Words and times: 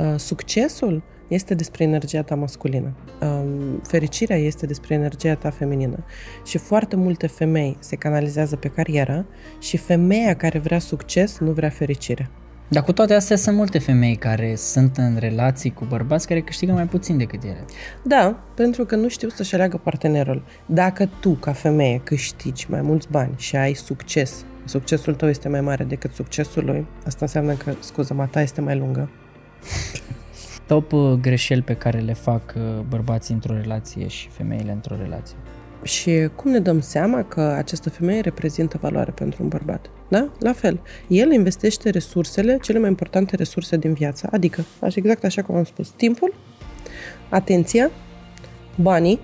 Uh, 0.00 0.14
succesul 0.16 1.02
este 1.28 1.54
despre 1.54 1.84
energia 1.84 2.22
ta 2.22 2.34
masculină. 2.34 2.92
Um, 3.20 3.80
fericirea 3.88 4.36
este 4.36 4.66
despre 4.66 4.94
energia 4.94 5.34
ta 5.34 5.50
feminină. 5.50 6.04
Și 6.44 6.58
foarte 6.58 6.96
multe 6.96 7.26
femei 7.26 7.76
se 7.80 7.96
canalizează 7.96 8.56
pe 8.56 8.68
carieră 8.68 9.26
și 9.60 9.76
femeia 9.76 10.36
care 10.36 10.58
vrea 10.58 10.78
succes 10.78 11.38
nu 11.38 11.50
vrea 11.50 11.68
fericire. 11.68 12.30
Dar 12.68 12.82
cu 12.82 12.92
toate 12.92 13.14
astea 13.14 13.36
sunt 13.36 13.56
multe 13.56 13.78
femei 13.78 14.16
care 14.16 14.54
sunt 14.56 14.96
în 14.96 15.16
relații 15.18 15.72
cu 15.72 15.84
bărbați 15.84 16.26
care 16.26 16.40
câștigă 16.40 16.72
mai 16.72 16.86
puțin 16.86 17.18
decât 17.18 17.42
ele. 17.42 17.64
Da, 18.04 18.44
pentru 18.54 18.84
că 18.84 18.96
nu 18.96 19.08
știu 19.08 19.28
să-și 19.28 19.54
aleagă 19.54 19.76
partenerul. 19.76 20.44
Dacă 20.66 21.10
tu, 21.20 21.30
ca 21.30 21.52
femeie, 21.52 22.00
câștigi 22.04 22.66
mai 22.70 22.80
mulți 22.80 23.08
bani 23.10 23.34
și 23.36 23.56
ai 23.56 23.74
succes, 23.74 24.44
succesul 24.64 25.14
tău 25.14 25.28
este 25.28 25.48
mai 25.48 25.60
mare 25.60 25.84
decât 25.84 26.12
succesul 26.14 26.64
lui, 26.64 26.86
asta 27.06 27.18
înseamnă 27.20 27.52
că 27.52 27.74
scuza 27.80 28.14
ma 28.14 28.26
ta 28.26 28.40
este 28.40 28.60
mai 28.60 28.78
lungă. 28.78 29.10
Top 30.66 30.92
uh, 30.92 31.12
greșeli 31.20 31.62
pe 31.62 31.74
care 31.74 31.98
le 31.98 32.12
fac 32.12 32.54
uh, 32.56 32.62
bărbații 32.88 33.34
într-o 33.34 33.54
relație 33.54 34.06
și 34.06 34.28
femeile 34.28 34.72
într-o 34.72 34.96
relație. 34.96 35.36
Și 35.82 36.28
cum 36.36 36.50
ne 36.50 36.58
dăm 36.58 36.80
seama 36.80 37.22
că 37.22 37.40
această 37.40 37.90
femeie 37.90 38.20
reprezintă 38.20 38.78
valoare 38.80 39.10
pentru 39.10 39.42
un 39.42 39.48
bărbat? 39.48 39.90
Da? 40.08 40.28
La 40.38 40.52
fel. 40.52 40.80
El 41.08 41.32
investește 41.32 41.90
resursele, 41.90 42.58
cele 42.62 42.78
mai 42.78 42.88
importante 42.88 43.36
resurse 43.36 43.76
din 43.76 43.92
viață, 43.92 44.28
adică, 44.32 44.64
așa 44.80 44.94
exact 44.96 45.24
așa 45.24 45.42
cum 45.42 45.54
am 45.54 45.64
spus, 45.64 45.88
timpul, 45.88 46.34
atenția, 47.28 47.90
banii, 48.76 49.20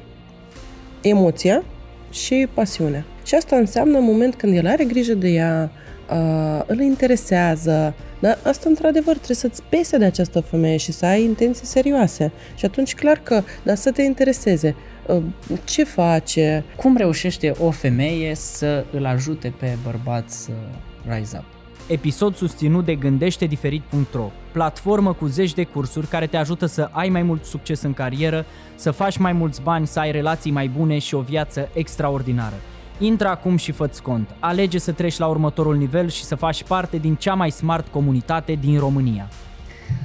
emoția 1.01 1.65
și 2.11 2.49
pasiunea. 2.55 3.05
Și 3.25 3.35
asta 3.35 3.57
înseamnă 3.57 3.99
în 3.99 4.05
moment 4.05 4.35
când 4.35 4.57
el 4.57 4.67
are 4.67 4.85
grijă 4.85 5.15
de 5.15 5.29
ea, 5.29 5.71
uh, 6.11 6.63
îl 6.67 6.81
interesează, 6.81 7.95
da? 8.19 8.39
Asta, 8.45 8.69
într-adevăr, 8.69 9.15
trebuie 9.15 9.37
să-ți 9.37 9.63
pese 9.69 9.99
de 9.99 10.05
această 10.05 10.41
femeie 10.41 10.77
și 10.77 10.93
să 10.93 11.07
ai 11.07 11.23
intenții 11.23 11.67
serioase. 11.67 12.33
Și 12.55 12.65
atunci, 12.65 12.95
clar 12.95 13.21
că, 13.23 13.43
dar 13.63 13.77
să 13.77 13.91
te 13.91 14.03
intereseze. 14.03 14.75
Uh, 15.07 15.23
ce 15.65 15.85
face? 15.85 16.65
Cum 16.77 16.97
reușește 16.97 17.55
o 17.59 17.71
femeie 17.71 18.35
să 18.35 18.85
îl 18.93 19.07
ajute 19.07 19.55
pe 19.59 19.77
bărbat 19.85 20.31
să 20.31 20.51
rise 21.07 21.37
up? 21.39 21.45
Episod 21.89 22.37
susținut 22.37 22.85
de 22.85 22.95
gândește-diferit.ro, 22.95 24.31
platformă 24.53 25.13
cu 25.13 25.27
zeci 25.27 25.55
de 25.55 25.65
cursuri 25.65 26.07
care 26.07 26.27
te 26.27 26.37
ajută 26.37 26.67
să 26.67 26.89
ai 26.93 27.09
mai 27.09 27.23
mult 27.23 27.45
succes 27.45 27.83
în 27.83 27.95
carieră, 27.95 28.45
să 28.75 28.91
faci 28.91 29.17
mai 29.17 29.33
mulți 29.33 29.63
bani, 29.63 29.87
să 29.87 29.99
ai 29.99 30.11
relații 30.11 30.51
mai 30.51 30.69
bune 30.69 30.99
și 30.99 31.15
o 31.15 31.21
viață 31.21 31.69
extraordinară. 31.73 32.55
Intră 32.99 33.29
acum 33.29 33.57
și 33.57 33.73
fă 33.73 33.91
cont. 34.03 34.35
Alege 34.39 34.79
să 34.79 34.93
treci 34.93 35.19
la 35.19 35.27
următorul 35.27 35.77
nivel 35.77 36.09
și 36.09 36.25
să 36.25 36.35
faci 36.35 36.63
parte 36.63 36.97
din 36.97 37.15
cea 37.15 37.35
mai 37.35 37.51
smart 37.51 37.89
comunitate 37.89 38.53
din 38.53 38.79
România. 38.79 39.29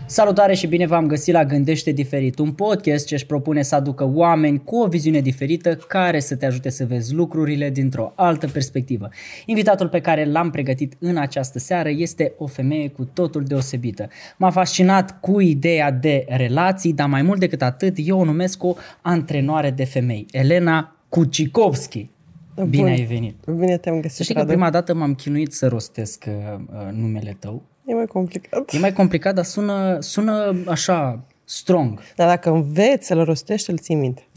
Salutare 0.05 0.53
și 0.53 0.67
bine 0.67 0.86
v-am 0.86 1.08
găsit 1.08 1.33
la 1.33 1.45
Gândește 1.45 1.91
Diferit, 1.91 2.39
un 2.39 2.52
podcast 2.52 3.05
ce 3.05 3.14
își 3.14 3.25
propune 3.25 3.61
să 3.61 3.75
aducă 3.75 4.09
oameni 4.14 4.64
cu 4.64 4.75
o 4.75 4.88
viziune 4.88 5.19
diferită 5.19 5.75
care 5.75 6.19
să 6.19 6.36
te 6.36 6.45
ajute 6.45 6.69
să 6.69 6.86
vezi 6.86 7.14
lucrurile 7.14 7.69
dintr-o 7.69 8.14
altă 8.16 8.47
perspectivă. 8.47 9.09
Invitatul 9.45 9.88
pe 9.88 9.99
care 9.99 10.25
l-am 10.25 10.49
pregătit 10.49 10.94
în 10.99 11.17
această 11.17 11.59
seară 11.59 11.89
este 11.89 12.33
o 12.38 12.47
femeie 12.47 12.88
cu 12.88 13.05
totul 13.05 13.44
deosebită. 13.44 14.08
M-a 14.38 14.49
fascinat 14.49 15.19
cu 15.19 15.39
ideea 15.39 15.91
de 15.91 16.25
relații, 16.27 16.94
dar 16.94 17.08
mai 17.08 17.21
mult 17.21 17.39
decât 17.39 17.61
atât, 17.61 17.94
eu 17.97 18.19
o 18.19 18.25
numesc 18.25 18.64
o 18.64 18.75
antrenoare 19.02 19.71
de 19.71 19.83
femei, 19.83 20.25
Elena 20.31 20.95
Kucikovski. 21.09 22.09
Bine 22.55 22.83
Bun. 22.83 22.91
ai 22.91 23.01
venit. 23.01 23.35
Bine 23.45 23.77
te-am 23.77 24.01
găsit. 24.01 24.17
Să 24.17 24.23
știi 24.23 24.35
că 24.35 24.45
prima 24.45 24.69
dată 24.69 24.93
m-am 24.93 25.13
chinuit 25.13 25.53
să 25.53 25.67
rostesc 25.67 26.25
uh, 26.27 26.33
uh, 26.73 26.91
numele 26.91 27.35
tău. 27.39 27.61
E 27.85 27.93
mai 27.93 28.05
complicat. 28.05 28.73
E 28.73 28.79
mai 28.79 28.93
complicat, 28.93 29.35
dar 29.35 29.43
sună, 29.43 29.97
sună 29.99 30.55
așa 30.67 31.25
strong. 31.43 31.99
Dar 32.15 32.27
dacă 32.27 32.49
înveți 32.49 33.07
să-l 33.07 33.23
rostești, 33.23 33.69
îl 33.69 33.77
ții 33.77 33.95
minte. 33.95 34.27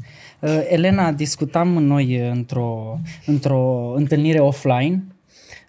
Uh, 0.41 0.67
Elena, 0.69 1.12
discutam 1.12 1.69
noi 1.69 2.28
într-o, 2.28 3.00
într-o 3.27 3.92
întâlnire 3.97 4.38
offline 4.38 5.05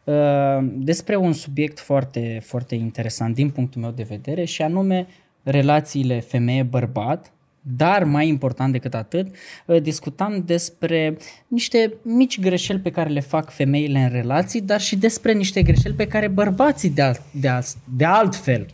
uh, 0.04 0.68
despre 0.74 1.16
un 1.16 1.34
subiect 1.34 1.80
foarte, 1.80 2.42
foarte 2.44 2.76
interesant 2.76 3.36
din 3.36 3.50
punctul 3.50 3.82
meu 3.82 3.92
de 3.92 4.04
vedere 4.04 4.46
și 4.46 4.62
anume 4.62 5.08
relațiile 5.44 6.20
femeie-bărbat 6.20 7.32
dar 7.76 8.04
mai 8.04 8.28
important 8.28 8.72
decât 8.72 8.94
atât, 8.94 9.36
ă, 9.68 9.80
discutam 9.80 10.44
despre 10.46 11.18
niște 11.48 11.94
mici 12.02 12.40
greșeli 12.40 12.80
pe 12.80 12.92
care 12.92 13.10
le 13.10 13.20
fac 13.20 13.50
femeile 13.50 14.00
în 14.00 14.10
relații, 14.10 14.62
dar 14.62 14.82
și 14.82 14.96
despre 14.96 15.34
niște 15.34 15.62
greșeli 15.62 15.96
pe 15.96 16.08
care 16.08 16.28
bărbații 16.28 16.90
de, 16.90 17.02
alt, 17.02 17.22
de, 17.32 17.48
alt, 17.48 17.76
de 17.96 18.06
altfel, 18.06 18.66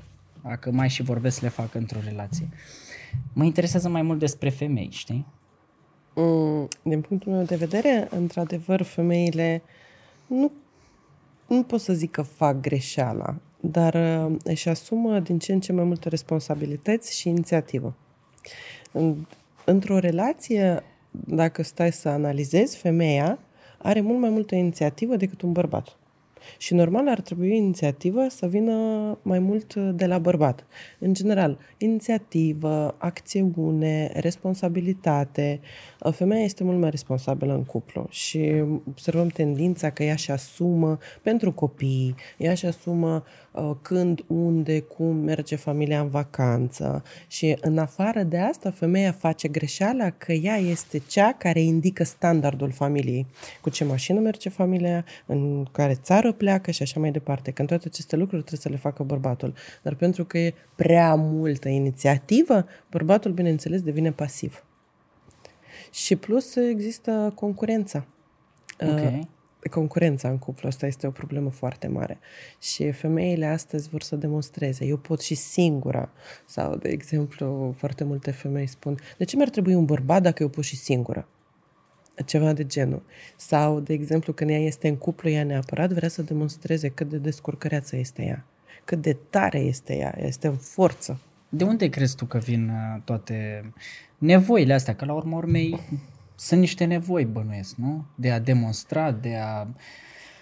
dacă 0.44 0.72
mai 0.72 0.90
și 0.90 1.02
vorbesc, 1.02 1.42
le 1.42 1.48
fac 1.48 1.76
într-o 1.76 2.00
relație. 2.06 2.48
Mă 3.34 3.44
interesează 3.44 3.90
mai 3.90 4.02
mult 4.02 4.20
despre 4.20 4.50
femei, 4.50 4.90
știi? 4.92 5.26
Mm, 6.16 6.68
din 6.84 7.02
punctul 7.02 7.32
meu 7.32 7.44
de 7.44 7.56
vedere, 7.56 8.08
într-adevăr, 8.12 8.82
femeile 8.82 9.62
nu, 10.28 10.52
nu 11.48 11.64
pot 11.64 11.82
să 11.82 11.94
zic 11.94 12.12
că 12.12 12.22
fac 12.22 12.62
greșeala, 12.62 13.36
dar 13.60 13.94
uh, 13.94 14.36
își 14.44 14.70
asumă 14.70 15.20
din 15.20 15.40
ce 15.40 15.54
în 15.54 15.60
ce 15.60 15.72
mai 15.72 15.84
multe 15.84 16.10
responsabilități 16.10 17.20
și 17.20 17.30
inițiativă. 17.30 17.96
În, 18.94 19.16
într-o 19.66 19.98
relație, 19.98 20.84
dacă 21.12 21.64
stai 21.64 21.92
să 21.92 22.10
analizezi, 22.10 22.78
femeia 22.78 23.40
are 23.78 24.02
mult 24.02 24.20
mai 24.20 24.30
multă 24.30 24.56
inițiativă 24.56 25.16
decât 25.16 25.42
un 25.42 25.52
bărbat. 25.52 25.98
Și 26.58 26.74
normal 26.74 27.08
ar 27.08 27.22
trebui 27.22 27.56
inițiativa 27.56 28.28
să 28.30 28.48
vină 28.48 28.74
mai 29.22 29.40
mult 29.40 29.76
de 29.76 30.06
la 30.06 30.18
bărbat. 30.20 30.66
În 31.00 31.14
general, 31.14 31.60
inițiativă, 31.78 32.96
acțiune, 32.98 34.12
responsabilitate. 34.14 35.60
Femeia 36.12 36.44
este 36.44 36.64
mult 36.64 36.80
mai 36.80 36.90
responsabilă 36.90 37.54
în 37.54 37.64
cuplu 37.64 38.08
și 38.10 38.64
observăm 38.90 39.28
tendința 39.28 39.90
că 39.90 40.04
ea 40.04 40.16
și 40.16 40.32
asumă 40.32 40.98
pentru 41.22 41.52
copii, 41.52 42.16
ea 42.38 42.54
și 42.54 42.66
asumă 42.66 43.24
uh, 43.26 43.43
când, 43.82 44.24
unde, 44.28 44.80
cum 44.82 45.16
merge 45.16 45.56
familia 45.56 46.00
în 46.00 46.10
vacanță 46.10 47.04
și 47.28 47.58
în 47.62 47.78
afară 47.78 48.24
de 48.24 48.38
asta, 48.38 48.72
femeia 48.72 49.12
face 49.12 49.48
greșeala 49.48 50.10
că 50.10 50.32
ea 50.32 50.56
este 50.56 50.98
cea 51.08 51.34
care 51.34 51.62
indică 51.62 52.04
standardul 52.04 52.72
familiei. 52.72 53.26
Cu 53.62 53.70
ce 53.70 53.84
mașină 53.84 54.20
merge 54.20 54.50
familia, 54.50 55.06
în 55.26 55.66
care 55.72 55.94
țară 55.94 56.32
pleacă 56.32 56.72
și 56.72 56.82
așa 56.82 57.00
mai 57.00 57.12
departe. 57.12 57.52
Când 57.52 57.68
toate 57.68 57.88
aceste 57.88 58.16
lucruri 58.16 58.42
trebuie 58.44 58.62
să 58.62 58.70
le 58.70 58.90
facă 58.90 59.04
bărbatul. 59.04 59.54
Dar 59.82 59.96
pentru 59.96 60.26
că 60.26 60.38
e 60.38 60.54
prea 60.76 61.16
multă 61.16 61.70
inițiativă, 61.70 62.66
bărbatul, 62.90 63.32
bineînțeles, 63.32 63.82
devine 63.82 64.12
pasiv. 64.12 64.66
Și 65.92 66.16
plus 66.16 66.56
există 66.56 67.32
concurența. 67.36 68.06
Okay. 68.80 69.28
Uh, 69.66 69.72
concurența 69.72 70.30
în 70.30 70.38
cuplu 70.38 70.68
ăsta 70.68 70.86
este 70.86 71.08
o 71.08 71.12
problemă 71.12 71.50
foarte 71.50 71.88
mare. 71.88 72.20
Și 72.62 72.92
femeile 72.92 73.46
astăzi 73.46 73.90
vor 73.90 74.02
să 74.02 74.16
demonstreze. 74.16 74.86
Eu 74.86 74.98
pot 74.98 75.22
și 75.22 75.36
singura. 75.36 76.10
Sau, 76.46 76.76
de 76.76 76.90
exemplu, 76.90 77.74
foarte 77.78 78.04
multe 78.04 78.32
femei 78.32 78.68
spun, 78.68 78.98
de 79.18 79.24
ce 79.24 79.36
mi-ar 79.36 79.50
trebui 79.50 79.76
un 79.76 79.86
bărbat 79.86 80.22
dacă 80.22 80.44
eu 80.44 80.50
pot 80.50 80.64
și 80.64 80.76
singura? 80.76 81.28
Ceva 82.26 82.54
de 82.54 82.66
genul. 82.66 83.04
Sau, 83.36 83.80
de 83.80 83.94
exemplu, 83.94 84.34
când 84.34 84.50
ea 84.50 84.60
este 84.60 84.88
în 84.88 84.96
cuplu, 84.96 85.30
ea 85.30 85.44
neapărat 85.44 85.92
vrea 85.92 86.10
să 86.10 86.22
demonstreze 86.22 86.90
cât 86.90 87.10
de 87.10 87.18
descurcăreață 87.18 87.96
este 87.96 88.24
ea, 88.24 88.46
cât 88.84 89.02
de 89.02 89.18
tare 89.30 89.60
este 89.60 89.96
ea, 89.96 90.16
este 90.22 90.48
în 90.48 90.56
forță. 90.56 91.20
De 91.50 91.64
unde 91.64 91.90
crezi 91.90 92.16
tu 92.16 92.26
că 92.26 92.38
vin 92.38 92.70
uh, 92.70 93.02
toate 93.04 93.64
nevoile 94.18 94.74
astea? 94.74 94.96
Că 94.96 95.06
la 95.06 95.14
urmă 95.14 95.36
urmei 95.36 95.80
sunt 96.36 96.60
niște 96.60 96.86
nevoi, 96.86 97.26
bănuiesc, 97.26 97.76
nu? 97.76 98.06
De 98.16 98.32
a 98.32 98.40
demonstra, 98.40 99.12
de 99.12 99.36
a 99.36 99.68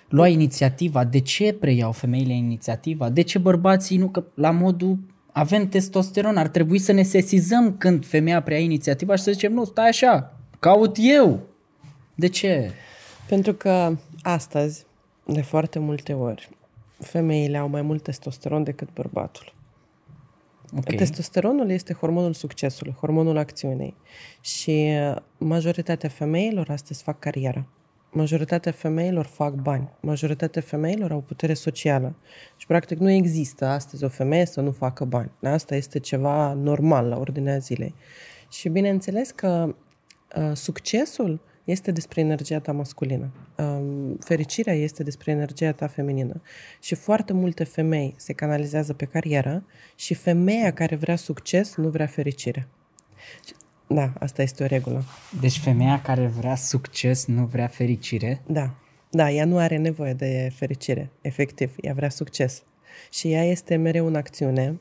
lua 0.10 0.28
inițiativa. 0.28 1.04
De 1.04 1.20
ce 1.20 1.54
preiau 1.54 1.92
femeile 1.92 2.34
inițiativa? 2.34 3.10
De 3.10 3.22
ce 3.22 3.38
bărbații 3.38 3.98
nu? 3.98 4.08
Că 4.08 4.24
la 4.34 4.52
modul 4.52 5.00
avem 5.32 5.68
testosteron, 5.68 6.38
ar 6.38 6.48
trebui 6.48 6.80
să 6.80 6.92
ne 6.92 7.04
sesizăm 7.04 7.78
când 7.78 8.06
femeia 8.06 8.42
preia 8.42 8.60
inițiativa 8.60 9.16
și 9.16 9.24
să 9.24 9.32
zicem, 9.32 9.54
nu, 9.54 9.64
stai 9.64 9.88
așa, 9.88 10.38
caut 10.60 10.96
eu, 11.00 11.40
de 12.16 12.28
ce? 12.28 12.72
Pentru 13.28 13.54
că 13.54 13.98
astăzi, 14.22 14.86
de 15.26 15.42
foarte 15.42 15.80
multe 15.80 16.14
ori, 16.14 16.50
femeile 17.00 17.58
au 17.58 17.68
mai 17.68 17.82
mult 17.82 18.04
testosteron 18.04 18.64
decât 18.64 18.94
bărbatul. 18.94 19.54
Okay. 20.78 20.98
Testosteronul 20.98 21.70
este 21.70 21.94
hormonul 21.94 22.34
succesului, 22.34 22.96
hormonul 23.00 23.38
acțiunii. 23.38 23.96
Și 24.42 24.90
majoritatea 25.38 26.10
femeilor 26.10 26.70
astăzi 26.70 27.04
fac 27.04 27.20
carieră. 27.20 27.68
Majoritatea 28.12 28.72
femeilor 28.72 29.26
fac 29.26 29.54
bani. 29.54 29.90
Majoritatea 30.00 30.62
femeilor 30.62 31.12
au 31.12 31.22
putere 31.22 31.54
socială. 31.54 32.16
Și 32.58 32.68
practic 32.68 32.98
nu 32.98 33.10
există 33.10 33.66
astăzi 33.66 34.04
o 34.04 34.08
femeie 34.08 34.46
să 34.46 34.62
nu 34.62 34.72
facă 34.72 35.06
bani. 35.06 35.32
Asta 35.44 35.76
este 35.76 36.00
ceva 36.00 36.54
normal 36.54 37.08
la 37.08 37.18
ordinea 37.18 37.58
zilei. 37.58 37.96
Și 38.50 38.70
bineînțeles 38.70 39.32
că 39.32 39.76
uh, 40.36 40.52
succesul 40.54 41.42
este 41.64 41.92
despre 41.92 42.22
energia 42.22 42.60
ta 42.60 42.72
masculină. 42.72 43.32
Um, 43.58 44.16
fericirea 44.16 44.74
este 44.74 45.04
despre 45.04 45.32
energia 45.32 45.72
ta 45.72 45.88
feminină. 45.88 46.42
Și 46.80 46.96
foarte 46.96 47.34
multe 47.34 47.64
femei 47.64 48.14
se 48.18 48.34
canalizează 48.34 48.94
pe 48.94 49.06
carieră 49.06 49.66
și 49.96 50.14
femeia 50.14 50.74
care 50.74 50.96
vrea 50.96 51.16
succes 51.16 51.76
nu 51.76 51.90
vrea 51.90 52.06
fericire. 52.06 52.68
Da, 53.88 54.14
asta 54.20 54.42
este 54.42 54.64
o 54.64 54.66
regulă. 54.66 55.04
Deci 55.42 55.60
femeia 55.60 56.02
care 56.02 56.28
vrea 56.28 56.56
succes 56.56 57.26
nu 57.26 57.46
vrea 57.46 57.68
fericire? 57.68 58.42
Da. 58.48 58.74
Da, 59.10 59.32
ea 59.32 59.46
nu 59.46 59.58
are 59.58 59.78
nevoie 59.78 60.14
de 60.14 60.52
fericire, 60.56 61.12
efectiv. 61.22 61.76
Ea 61.82 61.94
vrea 61.94 62.10
succes. 62.10 62.64
Și 63.10 63.32
ea 63.32 63.44
este 63.44 63.76
mereu 63.76 64.08
în 64.08 64.16
acțiune, 64.16 64.80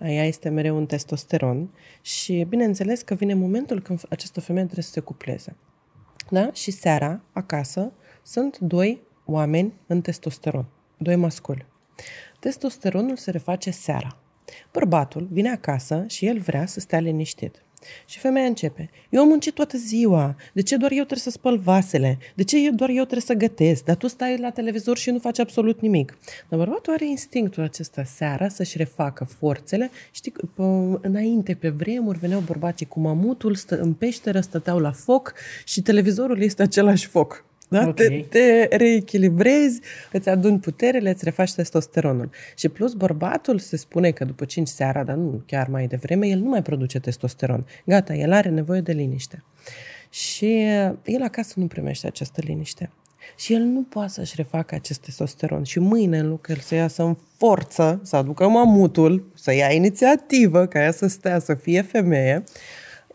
ea 0.00 0.24
este 0.24 0.48
mereu 0.48 0.76
în 0.76 0.86
testosteron 0.86 1.70
și 2.00 2.46
bineînțeles 2.48 3.02
că 3.02 3.14
vine 3.14 3.34
momentul 3.34 3.82
când 3.82 4.02
această 4.08 4.40
femeie 4.40 4.64
trebuie 4.64 4.84
să 4.84 4.90
se 4.90 5.00
cupleze. 5.00 5.56
Da? 6.28 6.52
Și 6.52 6.70
seara, 6.70 7.20
acasă, 7.32 7.92
sunt 8.22 8.58
doi 8.58 9.02
oameni 9.24 9.72
în 9.86 10.00
testosteron, 10.00 10.66
doi 10.96 11.16
masculi. 11.16 11.66
Testosteronul 12.40 13.16
se 13.16 13.30
reface 13.30 13.70
seara. 13.70 14.16
Bărbatul 14.72 15.28
vine 15.30 15.50
acasă 15.50 16.04
și 16.08 16.26
el 16.26 16.38
vrea 16.38 16.66
să 16.66 16.80
stea 16.80 16.98
liniștit. 16.98 17.65
Și 18.06 18.18
femeia 18.18 18.46
începe. 18.46 18.90
Eu 19.10 19.20
am 19.20 19.28
muncit 19.28 19.54
toată 19.54 19.76
ziua. 19.76 20.36
De 20.52 20.62
ce 20.62 20.76
doar 20.76 20.90
eu 20.90 20.96
trebuie 20.96 21.18
să 21.18 21.30
spăl 21.30 21.58
vasele? 21.58 22.18
De 22.34 22.44
ce 22.44 22.64
eu 22.64 22.72
doar 22.72 22.88
eu 22.88 23.02
trebuie 23.02 23.20
să 23.20 23.34
gătesc? 23.34 23.84
Dar 23.84 23.96
tu 23.96 24.06
stai 24.06 24.38
la 24.38 24.50
televizor 24.50 24.96
și 24.96 25.10
nu 25.10 25.18
faci 25.18 25.38
absolut 25.38 25.80
nimic. 25.80 26.18
Dar 26.48 26.58
bărbatul 26.58 26.92
are 26.92 27.06
instinctul 27.06 27.62
acesta 27.62 28.04
seara 28.04 28.48
să-și 28.48 28.76
refacă 28.76 29.24
forțele. 29.24 29.90
Știi, 30.10 30.32
înainte, 31.00 31.54
pe 31.54 31.68
vremuri, 31.68 32.18
veneau 32.18 32.40
bărbații 32.40 32.86
cu 32.86 33.00
mamutul, 33.00 33.54
stă, 33.54 33.80
în 33.80 33.92
peșteră, 33.92 34.40
stăteau 34.40 34.78
la 34.78 34.92
foc 34.92 35.34
și 35.64 35.82
televizorul 35.82 36.42
este 36.42 36.62
același 36.62 37.06
foc. 37.06 37.44
Da? 37.68 37.86
Okay. 37.86 38.26
Te, 38.30 38.38
te 38.38 38.76
reechilibrezi, 38.76 39.80
îți 40.12 40.28
aduni 40.28 40.58
puterele, 40.58 41.10
îți 41.10 41.24
refaci 41.24 41.54
testosteronul. 41.54 42.30
Și 42.56 42.68
plus 42.68 42.92
bărbatul 42.92 43.58
se 43.58 43.76
spune 43.76 44.10
că 44.10 44.24
după 44.24 44.44
5 44.44 44.68
seara, 44.68 45.04
dar 45.04 45.16
nu 45.16 45.42
chiar 45.46 45.68
mai 45.68 45.86
devreme, 45.86 46.26
el 46.26 46.38
nu 46.38 46.48
mai 46.48 46.62
produce 46.62 47.00
testosteron. 47.00 47.66
Gata, 47.84 48.14
el 48.14 48.32
are 48.32 48.48
nevoie 48.48 48.80
de 48.80 48.92
liniște. 48.92 49.44
Și 50.10 50.62
el 51.04 51.22
acasă 51.22 51.52
nu 51.56 51.66
primește 51.66 52.06
această 52.06 52.40
liniște. 52.44 52.90
Și 53.36 53.52
el 53.52 53.62
nu 53.62 53.82
poate 53.82 54.12
să-și 54.12 54.34
refacă 54.36 54.74
acest 54.74 55.00
testosteron. 55.00 55.62
Și 55.62 55.78
mâine, 55.78 56.18
în 56.18 56.28
loc 56.28 56.46
el 56.48 56.56
să 56.56 56.74
iasă 56.74 57.02
în 57.02 57.16
forță, 57.36 58.00
să 58.02 58.16
aducă 58.16 58.48
mamutul, 58.48 59.30
să 59.34 59.54
ia 59.54 59.72
inițiativă 59.72 60.66
ca 60.66 60.78
ea 60.82 60.92
să 60.92 61.06
stea, 61.06 61.38
să 61.38 61.54
fie 61.54 61.82
femeie, 61.82 62.44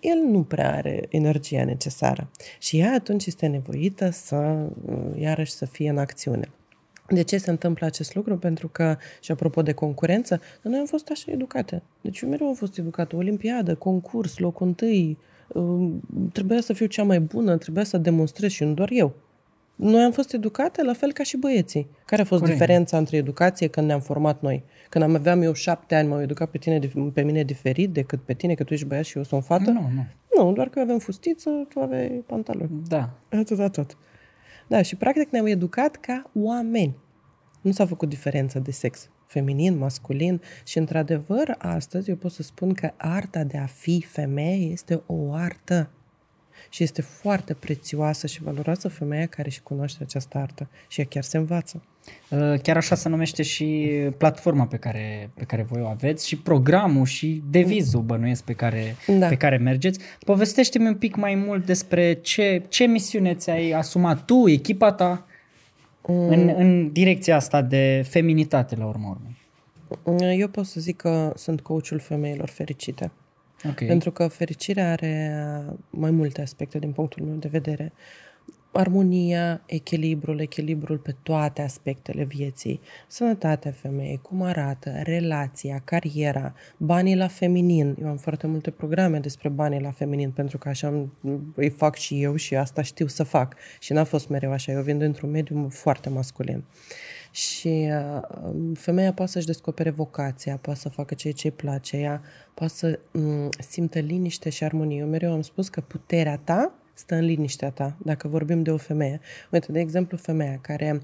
el 0.01 0.17
nu 0.17 0.43
prea 0.43 0.75
are 0.75 1.05
energia 1.09 1.63
necesară. 1.63 2.29
Și 2.59 2.79
ea 2.79 2.93
atunci 2.93 3.25
este 3.25 3.47
nevoită 3.47 4.09
să, 4.09 4.67
iarăși, 5.15 5.51
să 5.51 5.65
fie 5.65 5.89
în 5.89 5.97
acțiune. 5.97 6.49
De 7.09 7.21
ce 7.21 7.37
se 7.37 7.49
întâmplă 7.49 7.85
acest 7.85 8.15
lucru? 8.15 8.37
Pentru 8.37 8.67
că, 8.67 8.97
și 9.19 9.31
apropo 9.31 9.61
de 9.61 9.71
concurență, 9.73 10.41
noi 10.61 10.79
am 10.79 10.85
fost 10.85 11.09
așa 11.09 11.31
educate. 11.31 11.81
Deci 12.01 12.19
eu 12.19 12.29
mereu 12.29 12.47
am 12.47 12.53
fost 12.53 12.77
educată. 12.77 13.15
Olimpiadă, 13.15 13.75
concurs, 13.75 14.37
locul 14.37 14.67
întâi, 14.67 15.17
um, 15.47 16.01
trebuia 16.31 16.61
să 16.61 16.73
fiu 16.73 16.85
cea 16.85 17.03
mai 17.03 17.19
bună, 17.19 17.57
trebuia 17.57 17.83
să 17.83 17.97
demonstrez 17.97 18.51
și 18.51 18.63
nu 18.63 18.73
doar 18.73 18.89
eu. 18.91 19.13
Noi 19.81 20.03
am 20.03 20.11
fost 20.11 20.33
educate 20.33 20.83
la 20.83 20.93
fel 20.93 21.11
ca 21.11 21.23
și 21.23 21.37
băieții. 21.37 21.87
Care 22.05 22.21
a 22.21 22.25
fost 22.25 22.41
Corect. 22.41 22.59
diferența 22.59 22.97
între 22.97 23.17
educație 23.17 23.67
când 23.67 23.87
ne-am 23.87 23.99
format 23.99 24.41
noi? 24.41 24.63
Când 24.89 25.03
am 25.03 25.15
aveam 25.15 25.41
eu 25.41 25.53
șapte 25.53 25.95
ani, 25.95 26.07
m-au 26.07 26.21
educat 26.21 26.49
pe, 26.49 26.57
tine, 26.57 26.79
pe 27.13 27.21
mine 27.21 27.43
diferit 27.43 27.93
decât 27.93 28.21
pe 28.21 28.33
tine, 28.33 28.53
că 28.53 28.63
tu 28.63 28.73
ești 28.73 28.85
băiat 28.85 29.03
și 29.03 29.17
eu 29.17 29.23
sunt 29.23 29.43
fată? 29.43 29.71
Nu, 29.71 29.89
nu. 29.95 30.05
Nu, 30.37 30.53
doar 30.53 30.69
că 30.69 30.73
eu 30.77 30.83
aveam 30.83 30.99
fustiță, 30.99 31.49
tu 31.69 31.79
aveai 31.79 32.23
pantaloni. 32.27 32.81
Da. 32.87 33.09
Atât, 33.29 33.59
atât. 33.59 33.97
Da, 34.67 34.81
și 34.81 34.95
practic 34.95 35.29
ne-am 35.29 35.45
educat 35.45 35.95
ca 35.95 36.29
oameni. 36.33 36.97
Nu 37.61 37.71
s-a 37.71 37.85
făcut 37.85 38.09
diferență 38.09 38.59
de 38.59 38.71
sex 38.71 39.09
feminin, 39.25 39.77
masculin 39.77 40.41
și 40.63 40.77
într-adevăr 40.77 41.55
astăzi 41.57 42.09
eu 42.09 42.15
pot 42.15 42.31
să 42.31 42.43
spun 42.43 42.73
că 42.73 42.91
arta 42.97 43.43
de 43.43 43.57
a 43.57 43.65
fi 43.65 44.05
femeie 44.07 44.71
este 44.71 45.03
o 45.05 45.33
artă 45.33 45.89
și 46.73 46.83
este 46.83 47.01
foarte 47.01 47.53
prețioasă 47.53 48.27
și 48.27 48.43
valoroasă 48.43 48.87
femeia 48.87 49.25
care 49.25 49.49
și 49.49 49.61
cunoaște 49.61 50.03
această 50.03 50.37
artă 50.37 50.69
și 50.87 50.99
ea 50.99 51.05
chiar 51.09 51.23
se 51.23 51.37
învață. 51.37 51.83
Uh, 52.29 52.59
chiar 52.61 52.77
așa 52.77 52.95
se 52.95 53.09
numește 53.09 53.43
și 53.43 53.89
platforma 54.17 54.65
pe 54.65 54.77
care, 54.77 55.29
pe 55.33 55.43
care 55.43 55.63
voi 55.63 55.81
o 55.81 55.87
aveți 55.87 56.27
și 56.27 56.37
programul 56.37 57.05
și 57.05 57.43
devizul 57.49 58.01
bănuiesc 58.01 58.43
pe 58.43 58.53
care, 58.53 58.95
da. 59.19 59.27
pe 59.27 59.35
care 59.35 59.57
mergeți. 59.57 59.99
Povestește-mi 60.25 60.87
un 60.87 60.95
pic 60.95 61.15
mai 61.15 61.35
mult 61.35 61.65
despre 61.65 62.13
ce, 62.13 62.63
ce 62.67 62.85
misiune 62.85 63.33
ți-ai 63.33 63.71
asumat 63.71 64.25
tu, 64.25 64.49
echipa 64.49 64.91
ta, 64.91 65.25
mm. 66.07 66.27
în, 66.27 66.53
în 66.57 66.91
direcția 66.91 67.35
asta 67.35 67.61
de 67.61 68.03
feminitate 68.09 68.75
la 68.75 68.85
urmă 68.85 69.17
urmei. 69.17 70.39
Eu 70.39 70.47
pot 70.47 70.65
să 70.65 70.79
zic 70.79 70.95
că 70.95 71.33
sunt 71.35 71.61
coachul 71.61 71.99
femeilor 71.99 72.49
fericite. 72.49 73.11
Okay. 73.69 73.87
Pentru 73.87 74.11
că 74.11 74.27
fericirea 74.27 74.91
are 74.91 75.65
mai 75.89 76.11
multe 76.11 76.41
aspecte 76.41 76.79
din 76.79 76.91
punctul 76.91 77.25
meu 77.25 77.35
de 77.35 77.47
vedere. 77.47 77.93
Armonia, 78.73 79.61
echilibrul, 79.65 80.39
echilibrul 80.39 80.97
pe 80.97 81.15
toate 81.23 81.61
aspectele 81.61 82.23
vieții, 82.23 82.81
sănătatea 83.07 83.71
femeii, 83.71 84.19
cum 84.21 84.41
arată, 84.41 84.91
relația, 85.03 85.81
cariera, 85.83 86.53
banii 86.77 87.15
la 87.15 87.27
feminin. 87.27 87.97
Eu 88.01 88.07
am 88.07 88.17
foarte 88.17 88.47
multe 88.47 88.71
programe 88.71 89.19
despre 89.19 89.49
banii 89.49 89.81
la 89.81 89.91
feminin 89.91 90.31
pentru 90.31 90.57
că 90.57 90.69
așa 90.69 91.09
îi 91.55 91.69
fac 91.69 91.95
și 91.95 92.21
eu 92.21 92.35
și 92.35 92.55
asta 92.55 92.81
știu 92.81 93.07
să 93.07 93.23
fac. 93.23 93.55
Și 93.79 93.93
n-a 93.93 94.03
fost 94.03 94.29
mereu 94.29 94.51
așa. 94.51 94.71
Eu 94.71 94.81
vin 94.81 94.97
dintr-un 94.97 95.29
mediu 95.29 95.67
foarte 95.69 96.09
masculin. 96.09 96.57
Uh, 96.57 96.63
și 97.31 97.89
uh, 97.91 98.21
femeia 98.73 99.13
poate 99.13 99.31
să-și 99.31 99.45
descopere 99.45 99.89
vocația, 99.89 100.57
poate 100.57 100.79
să 100.79 100.89
facă 100.89 101.13
ceea 101.13 101.33
ce 101.33 101.47
îi 101.47 101.53
place, 101.53 101.97
ea 101.97 102.21
poate 102.53 102.73
să 102.73 102.99
um, 103.11 103.49
simtă 103.59 103.99
liniște 103.99 104.49
și 104.49 104.63
armonie. 104.63 104.99
Eu 104.99 105.07
mereu 105.07 105.31
am 105.31 105.41
spus 105.41 105.69
că 105.69 105.81
puterea 105.81 106.37
ta 106.37 106.75
stă 107.01 107.15
în 107.15 107.25
liniștea 107.25 107.69
ta, 107.69 107.97
dacă 107.97 108.27
vorbim 108.27 108.63
de 108.63 108.71
o 108.71 108.77
femeie. 108.77 109.19
Uite, 109.51 109.71
de 109.71 109.79
exemplu, 109.79 110.17
femeia 110.17 110.59
care 110.61 111.01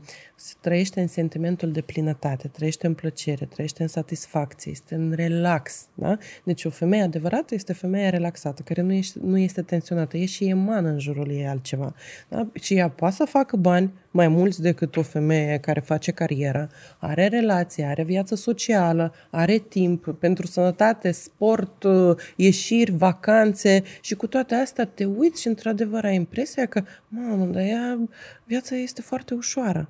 trăiește 0.62 1.02
în 1.02 1.08
sentimentul 1.08 1.72
de 1.72 1.82
plinătate, 1.82 2.48
trăiește 2.48 2.88
în 2.88 2.94
plăcere, 2.94 3.46
trăiește 3.46 3.82
în 3.82 3.88
satisfacție, 3.88 4.72
este 4.72 4.96
în 4.96 5.14
relax, 5.16 5.88
da? 5.94 6.18
Deci 6.44 6.66
o 6.66 6.70
femeie 6.70 7.04
adevărată 7.04 7.54
este 7.54 7.74
femeia 7.74 8.10
relaxată, 8.10 8.62
care 8.62 8.82
nu 8.82 8.94
este, 8.94 9.20
nu 9.24 9.38
este 9.38 9.62
tensionată, 9.62 10.18
e 10.18 10.26
și 10.26 10.46
emană 10.46 10.90
în 10.90 11.00
jurul 11.00 11.32
ei 11.32 11.48
altceva. 11.48 11.94
Da? 12.30 12.48
Și 12.54 12.74
ea 12.74 12.90
poate 12.90 13.16
să 13.16 13.26
facă 13.26 13.56
bani, 13.56 13.94
mai 14.18 14.28
mulți 14.28 14.62
decât 14.62 14.96
o 14.96 15.02
femeie 15.02 15.58
care 15.58 15.80
face 15.80 16.12
carieră, 16.12 16.70
are 16.98 17.28
relație, 17.28 17.86
are 17.86 18.04
viață 18.04 18.36
socială, 18.36 19.14
are 19.30 19.58
timp 19.58 20.16
pentru 20.20 20.48
sănătate, 20.48 21.12
sport, 21.12 21.84
uh, 21.84 22.18
ieșiri, 22.36 22.92
vacanțe 22.92 23.84
și 24.02 24.16
cu 24.16 24.28
toate 24.28 24.56
astea 24.56 24.86
te 24.86 25.06
uiți 25.06 25.42
și 25.42 25.48
într-adevăr 25.48 26.06
ai 26.06 26.16
impresia 26.16 26.66
că, 26.66 26.84
mamă, 27.08 27.46
dar 27.46 27.64
ea, 27.64 28.00
viața 28.44 28.76
este 28.76 29.02
foarte 29.02 29.34
ușoară. 29.34 29.90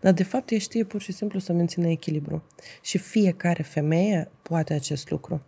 Dar 0.00 0.12
de 0.12 0.22
fapt 0.22 0.50
ea 0.50 0.58
știe 0.58 0.84
pur 0.84 1.00
și 1.00 1.12
simplu 1.12 1.38
să 1.38 1.52
mențină 1.52 1.88
echilibru. 1.88 2.42
Și 2.82 2.98
fiecare 2.98 3.62
femeie 3.62 4.30
poate 4.42 4.74
acest 4.74 5.10
lucru. 5.10 5.42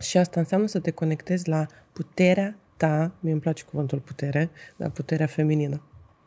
Și 0.00 0.18
asta 0.18 0.40
înseamnă 0.40 0.66
să 0.66 0.78
te 0.78 0.90
conectezi 0.90 1.48
la 1.48 1.66
puterea 1.92 2.58
ta, 2.76 3.12
mie 3.20 3.32
îmi 3.32 3.40
place 3.40 3.64
cuvântul 3.64 3.98
putere, 3.98 4.50
la 4.76 4.88
puterea 4.88 5.26
feminină. 5.26 5.82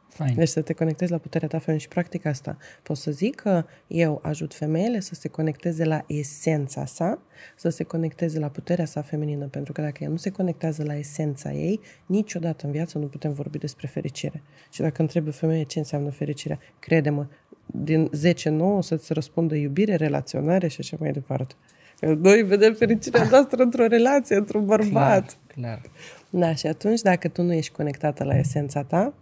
Fine. 0.10 0.34
Deci 0.36 0.48
să 0.48 0.62
te 0.62 0.74
conectezi 0.74 1.12
la 1.12 1.18
puterea 1.18 1.48
ta 1.48 1.58
feminină 1.58 1.82
și 1.82 1.88
practic 1.88 2.26
asta. 2.26 2.58
Pot 2.84 2.98
să 2.98 3.12
zic 3.12 3.36
că 3.36 3.66
eu 3.88 4.20
ajut 4.24 4.54
femeile 4.54 5.00
să 5.00 5.16
se 5.16 5.28
conecteze 5.28 5.84
la 5.84 6.04
esența 6.08 6.86
sa, 6.86 7.22
să 7.56 7.70
se 7.70 7.84
conecteze 7.84 8.40
la 8.40 8.48
puterea 8.48 8.86
sa 8.86 9.02
feminină, 9.02 9.46
pentru 9.46 9.74
că 9.74 9.82
dacă 9.82 10.04
ea 10.04 10.10
nu 10.10 10.18
se 10.18 10.30
conectează 10.30 10.84
la 10.84 10.96
esența 10.96 11.52
ei, 11.52 11.80
niciodată 12.06 12.66
în 12.66 12.72
viață 12.72 12.98
nu 12.98 13.06
putem 13.06 13.34
vorbi 13.34 13.58
despre 13.58 13.88
fericire. 13.88 14.44
Și 14.72 14.82
dacă 14.82 15.02
întrebi 15.02 15.30
o 15.30 15.32
femeie 15.32 15.64
ce 15.64 15.80
înseamnă 15.80 16.10
fericirea, 16.10 16.60
crede-mă, 16.80 17.28
din 17.66 18.10
10-9 18.10 18.60
o 18.60 18.82
să-ți 18.82 19.14
răspundă 19.14 19.56
iubire, 19.56 19.96
relaționare 19.96 20.68
și 20.68 20.78
așa 20.80 20.98
mai 21.00 21.12
departe. 21.12 21.56
Noi 22.00 22.42
vedem 22.42 22.74
fericirea 22.74 23.28
noastră 23.32 23.64
într-o 23.64 23.88
relație, 23.88 24.36
într-un 24.36 24.66
bărbat. 24.66 25.38
Clar, 25.48 25.82
clar. 25.82 25.82
Da, 26.30 26.56
și 26.56 26.68
atunci, 26.68 27.02
dacă 27.02 27.28
tu 27.28 27.42
nu 27.42 27.54
ești 27.54 27.72
conectată 27.72 28.24
la 28.24 28.38
esența 28.38 28.84
ta, 28.84 29.14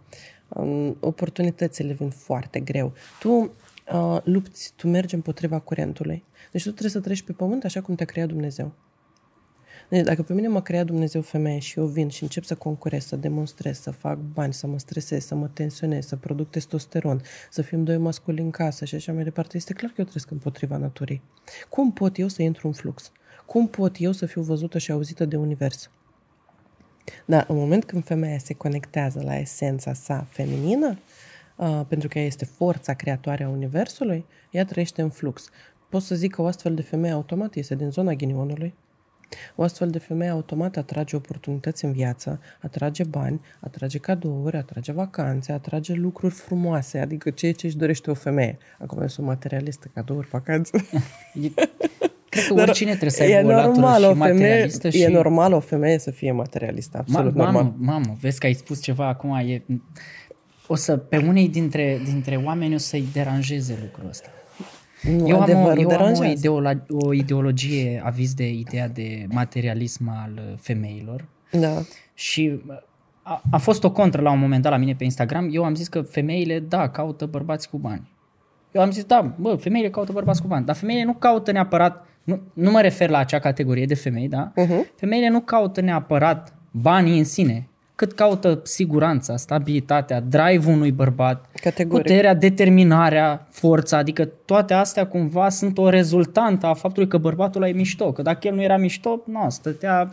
oportunitățile 1.00 1.92
vin 1.92 2.10
foarte 2.10 2.60
greu. 2.60 2.92
Tu 3.20 3.30
uh, 3.30 4.18
lupți, 4.24 4.72
tu 4.76 4.88
mergi 4.88 5.14
împotriva 5.14 5.58
curentului. 5.58 6.24
Deci 6.52 6.62
tu 6.62 6.70
trebuie 6.70 6.90
să 6.90 7.00
treci 7.00 7.22
pe 7.22 7.32
pământ 7.32 7.64
așa 7.64 7.80
cum 7.80 7.94
te-a 7.94 8.06
creat 8.06 8.28
Dumnezeu. 8.28 8.72
Deci 9.88 10.04
dacă 10.04 10.22
pe 10.22 10.32
mine 10.32 10.48
m-a 10.48 10.60
creat 10.60 10.86
Dumnezeu 10.86 11.20
femeie 11.20 11.58
și 11.58 11.78
eu 11.78 11.86
vin 11.86 12.08
și 12.08 12.22
încep 12.22 12.44
să 12.44 12.54
concurez, 12.54 13.04
să 13.04 13.16
demonstrez, 13.16 13.80
să 13.80 13.90
fac 13.90 14.18
bani, 14.18 14.52
să 14.52 14.66
mă 14.66 14.78
stresez, 14.78 15.24
să 15.24 15.34
mă 15.34 15.48
tensionez, 15.48 16.06
să 16.06 16.16
produc 16.16 16.50
testosteron, 16.50 17.20
să 17.50 17.62
fim 17.62 17.84
doi 17.84 17.96
masculi 17.96 18.40
în 18.40 18.50
casă 18.50 18.84
și 18.84 18.94
așa 18.94 19.12
mai 19.12 19.24
departe, 19.24 19.56
este 19.56 19.72
clar 19.72 19.90
că 19.90 19.96
eu 19.98 20.04
trăiesc 20.04 20.30
împotriva 20.30 20.76
naturii. 20.76 21.22
Cum 21.68 21.92
pot 21.92 22.18
eu 22.18 22.28
să 22.28 22.42
intru 22.42 22.66
în 22.66 22.72
flux? 22.72 23.12
Cum 23.46 23.68
pot 23.68 23.96
eu 23.98 24.12
să 24.12 24.26
fiu 24.26 24.42
văzută 24.42 24.78
și 24.78 24.92
auzită 24.92 25.24
de 25.24 25.36
univers? 25.36 25.90
Dar 27.24 27.44
în 27.48 27.56
moment 27.56 27.84
când 27.84 28.04
femeia 28.04 28.38
se 28.38 28.54
conectează 28.54 29.22
la 29.24 29.38
esența 29.38 29.92
sa 29.92 30.26
feminină, 30.30 30.98
uh, 31.56 31.80
pentru 31.88 32.08
că 32.08 32.18
ea 32.18 32.24
este 32.24 32.44
forța 32.44 32.94
creatoare 32.94 33.44
a 33.44 33.48
Universului, 33.48 34.24
ea 34.50 34.64
trăiește 34.64 35.02
în 35.02 35.10
flux. 35.10 35.50
Pot 35.88 36.02
să 36.02 36.14
zic 36.14 36.34
că 36.34 36.42
o 36.42 36.46
astfel 36.46 36.74
de 36.74 36.82
femeie 36.82 37.12
automat 37.12 37.54
este 37.54 37.74
din 37.74 37.90
zona 37.90 38.12
ghinionului, 38.12 38.74
o 39.54 39.62
astfel 39.62 39.90
de 39.90 39.98
femeie 39.98 40.30
automat 40.30 40.76
atrage 40.76 41.16
oportunități 41.16 41.84
în 41.84 41.92
viață, 41.92 42.40
atrage 42.60 43.04
bani, 43.04 43.40
atrage 43.60 43.98
cadouri, 43.98 44.56
atrage 44.56 44.92
vacanțe, 44.92 45.52
atrage 45.52 45.92
lucruri 45.92 46.34
frumoase, 46.34 46.98
adică 46.98 47.30
ceea 47.30 47.52
ce 47.52 47.66
își 47.66 47.76
dorește 47.76 48.10
o 48.10 48.14
femeie. 48.14 48.58
Acum 48.78 49.00
eu 49.00 49.08
sunt 49.08 49.26
materialistă, 49.26 49.90
cadouri, 49.94 50.28
vacanțe. 50.28 50.86
Cred 52.44 52.56
că 52.56 52.60
oricine 52.62 52.90
trebuie 52.90 53.10
să 53.10 53.22
aibă 53.22 53.48
o 53.48 53.50
latură 53.50 53.70
normal, 53.70 54.00
și 54.02 54.06
o 54.06 54.14
femeie, 54.14 54.32
materialistă 54.32 54.90
și... 54.90 55.02
E 55.02 55.08
normal 55.08 55.52
o 55.52 55.60
femeie 55.60 55.98
să 55.98 56.10
fie 56.10 56.32
materialistă, 56.32 56.98
absolut 56.98 57.34
Ma, 57.34 57.42
normal. 57.44 57.62
mamă, 57.62 57.74
mamă, 57.78 58.16
vezi 58.20 58.38
că 58.38 58.46
ai 58.46 58.52
spus 58.52 58.82
ceva 58.82 59.06
acum, 59.08 59.34
e... 59.34 59.62
O 60.66 60.74
să, 60.74 60.96
pe 60.96 61.16
unii 61.16 61.48
dintre, 61.48 62.00
dintre 62.04 62.36
oameni 62.44 62.74
o 62.74 62.78
să-i 62.78 63.04
deranjeze 63.12 63.78
lucrul 63.82 64.08
ăsta. 64.08 64.28
Nu, 65.02 65.28
Eu 65.28 65.34
am, 65.34 65.40
o, 65.40 65.42
adevărul 65.42 65.78
eu 65.80 65.88
am 65.88 65.94
o, 65.94 65.96
deranjează. 65.96 66.32
ideolo- 66.48 66.84
o 66.88 67.12
ideologie 67.12 68.02
aviz 68.04 68.34
de 68.34 68.48
ideea 68.48 68.88
de 68.88 69.26
materialism 69.28 70.08
al 70.08 70.32
uh, 70.36 70.54
femeilor 70.60 71.24
Da. 71.52 71.82
și 72.14 72.60
uh, 72.68 72.74
a, 73.22 73.42
a 73.50 73.56
fost 73.58 73.84
o 73.84 73.90
contră 73.92 74.22
la 74.22 74.30
un 74.30 74.38
moment 74.38 74.62
dat 74.62 74.72
la 74.72 74.78
mine 74.78 74.94
pe 74.94 75.04
Instagram. 75.04 75.48
Eu 75.52 75.64
am 75.64 75.74
zis 75.74 75.88
că 75.88 76.02
femeile, 76.02 76.58
da, 76.58 76.88
caută 76.88 77.26
bărbați 77.26 77.68
cu 77.68 77.78
bani. 77.78 78.10
Eu 78.72 78.82
am 78.82 78.90
zis, 78.90 79.04
da, 79.04 79.34
bă, 79.38 79.54
femeile 79.54 79.90
caută 79.90 80.12
bărbați 80.12 80.40
cu 80.42 80.46
bani, 80.46 80.64
dar 80.64 80.74
femeile 80.76 81.04
nu 81.04 81.12
caută 81.14 81.52
neapărat, 81.52 82.06
nu, 82.26 82.40
nu 82.52 82.70
mă 82.70 82.80
refer 82.80 83.08
la 83.08 83.18
acea 83.18 83.38
categorie 83.38 83.84
de 83.84 83.94
femei, 83.94 84.28
da? 84.28 84.52
Uh-huh. 84.52 84.94
Femeile 84.96 85.28
nu 85.28 85.40
caută 85.40 85.80
neapărat 85.80 86.54
banii 86.70 87.18
în 87.18 87.24
sine, 87.24 87.68
cât 87.94 88.12
caută 88.12 88.60
siguranța, 88.62 89.36
stabilitatea, 89.36 90.20
drive-ul 90.20 90.74
unui 90.74 90.92
bărbat, 90.92 91.46
Categoric. 91.60 92.02
puterea, 92.02 92.34
determinarea, 92.34 93.46
forța, 93.50 93.96
adică 93.96 94.24
toate 94.24 94.74
astea 94.74 95.06
cumva 95.06 95.48
sunt 95.48 95.78
o 95.78 95.88
rezultantă 95.88 96.66
a 96.66 96.74
faptului 96.74 97.08
că 97.08 97.18
bărbatul 97.18 97.62
ăla 97.62 97.70
e 97.70 97.74
mișto, 97.74 98.12
că 98.12 98.22
dacă 98.22 98.46
el 98.46 98.54
nu 98.54 98.62
era 98.62 98.76
mișto, 98.76 99.20
nu, 99.24 99.46
stătea 99.48 100.10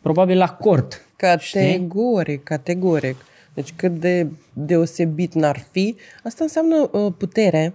probabil 0.00 0.36
la 0.36 0.48
cort. 0.48 1.06
Categoric, 1.16 2.42
categoric. 2.42 3.16
Deci 3.54 3.72
cât 3.76 3.92
de 4.00 4.26
deosebit 4.52 5.34
n-ar 5.34 5.64
fi, 5.70 5.96
asta 6.24 6.44
înseamnă 6.44 6.88
uh, 6.92 7.12
putere 7.18 7.74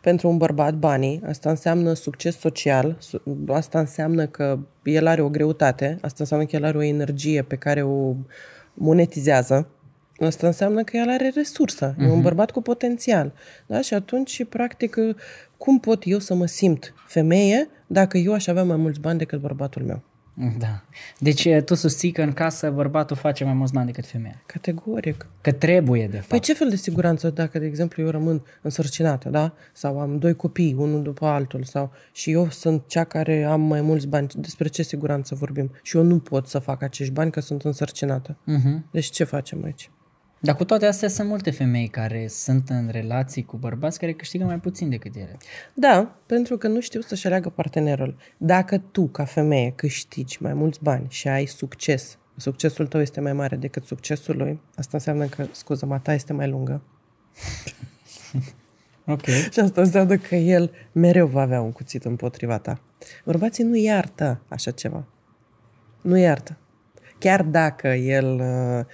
pentru 0.00 0.28
un 0.28 0.36
bărbat, 0.36 0.74
banii, 0.74 1.22
asta 1.26 1.50
înseamnă 1.50 1.92
succes 1.92 2.38
social, 2.38 2.96
su- 2.98 3.22
asta 3.48 3.78
înseamnă 3.78 4.26
că 4.26 4.58
el 4.82 5.06
are 5.06 5.22
o 5.22 5.28
greutate, 5.28 5.98
asta 6.00 6.16
înseamnă 6.18 6.46
că 6.46 6.56
el 6.56 6.64
are 6.64 6.76
o 6.76 6.82
energie 6.82 7.42
pe 7.42 7.56
care 7.56 7.82
o 7.82 8.14
monetizează, 8.74 9.68
asta 10.18 10.46
înseamnă 10.46 10.82
că 10.84 10.96
el 10.96 11.08
are 11.08 11.32
resursă, 11.34 11.94
uh-huh. 11.94 12.02
e 12.02 12.10
un 12.10 12.20
bărbat 12.20 12.50
cu 12.50 12.62
potențial. 12.62 13.32
Da? 13.66 13.80
Și 13.80 13.94
atunci, 13.94 14.44
practic, 14.44 14.96
uh, 14.96 15.14
cum 15.56 15.80
pot 15.80 16.02
eu 16.06 16.18
să 16.18 16.34
mă 16.34 16.46
simt 16.46 16.94
femeie 17.06 17.68
dacă 17.86 18.18
eu 18.18 18.32
aș 18.32 18.46
avea 18.46 18.64
mai 18.64 18.76
mulți 18.76 19.00
bani 19.00 19.18
decât 19.18 19.40
bărbatul 19.40 19.82
meu? 19.82 20.02
Da. 20.58 20.82
Deci 21.18 21.44
eh, 21.44 21.62
tu 21.62 21.74
susții 21.74 22.12
că 22.12 22.22
în 22.22 22.32
casă 22.32 22.70
bărbatul 22.70 23.16
face 23.16 23.44
mai 23.44 23.52
mulți 23.52 23.72
bani 23.72 23.86
decât 23.86 24.06
femeia. 24.06 24.42
Categoric. 24.46 25.26
Că 25.40 25.52
trebuie, 25.52 26.06
de 26.06 26.16
fapt. 26.16 26.28
Păi 26.28 26.40
ce 26.40 26.54
fel 26.54 26.68
de 26.68 26.76
siguranță 26.76 27.30
dacă, 27.30 27.58
de 27.58 27.66
exemplu, 27.66 28.02
eu 28.02 28.08
rămân 28.08 28.42
însărcinată, 28.62 29.28
da? 29.28 29.54
Sau 29.72 30.00
am 30.00 30.18
doi 30.18 30.34
copii, 30.34 30.74
unul 30.78 31.02
după 31.02 31.26
altul, 31.26 31.62
sau 31.64 31.92
și 32.12 32.30
eu 32.30 32.50
sunt 32.50 32.82
cea 32.86 33.04
care 33.04 33.44
am 33.44 33.60
mai 33.60 33.80
mulți 33.80 34.06
bani, 34.06 34.26
despre 34.36 34.68
ce 34.68 34.82
siguranță 34.82 35.34
vorbim? 35.34 35.70
Și 35.82 35.96
eu 35.96 36.02
nu 36.02 36.18
pot 36.18 36.46
să 36.46 36.58
fac 36.58 36.82
acești 36.82 37.12
bani 37.12 37.30
că 37.30 37.40
sunt 37.40 37.62
însărcinată. 37.62 38.36
Mhm. 38.44 38.86
Deci 38.90 39.06
ce 39.06 39.24
facem 39.24 39.64
aici? 39.64 39.90
Dar 40.44 40.54
cu 40.54 40.64
toate 40.64 40.86
astea 40.86 41.08
sunt 41.08 41.28
multe 41.28 41.50
femei 41.50 41.88
care 41.88 42.26
sunt 42.28 42.68
în 42.68 42.88
relații 42.90 43.44
cu 43.44 43.56
bărbați 43.56 43.98
care 43.98 44.12
câștigă 44.12 44.44
mai 44.44 44.58
puțin 44.58 44.88
decât 44.88 45.16
ele. 45.16 45.36
Da, 45.74 46.18
pentru 46.26 46.56
că 46.56 46.68
nu 46.68 46.80
știu 46.80 47.00
să-și 47.00 47.26
aleagă 47.26 47.48
partenerul. 47.48 48.16
Dacă 48.36 48.78
tu, 48.78 49.06
ca 49.06 49.24
femeie, 49.24 49.72
câștigi 49.76 50.42
mai 50.42 50.54
mulți 50.54 50.82
bani 50.82 51.06
și 51.08 51.28
ai 51.28 51.46
succes, 51.46 52.18
succesul 52.36 52.86
tău 52.86 53.00
este 53.00 53.20
mai 53.20 53.32
mare 53.32 53.56
decât 53.56 53.84
succesul 53.84 54.36
lui, 54.36 54.60
asta 54.76 54.90
înseamnă 54.92 55.26
că, 55.26 55.46
scuză 55.50 55.86
mă, 55.86 55.98
ta 55.98 56.12
este 56.12 56.32
mai 56.32 56.48
lungă. 56.48 56.82
Ok. 59.06 59.24
Și 59.24 59.60
asta 59.60 59.80
înseamnă 59.80 60.16
că 60.16 60.34
el 60.34 60.70
mereu 60.92 61.26
va 61.26 61.40
avea 61.40 61.60
un 61.60 61.72
cuțit 61.72 62.04
împotriva 62.04 62.58
ta. 62.58 62.80
Bărbații 63.24 63.64
nu 63.64 63.76
iartă 63.76 64.40
așa 64.48 64.70
ceva. 64.70 65.04
Nu 66.00 66.16
iartă. 66.16 66.56
Chiar 67.18 67.42
dacă 67.42 67.88
el 67.88 68.34
uh, 68.34 68.84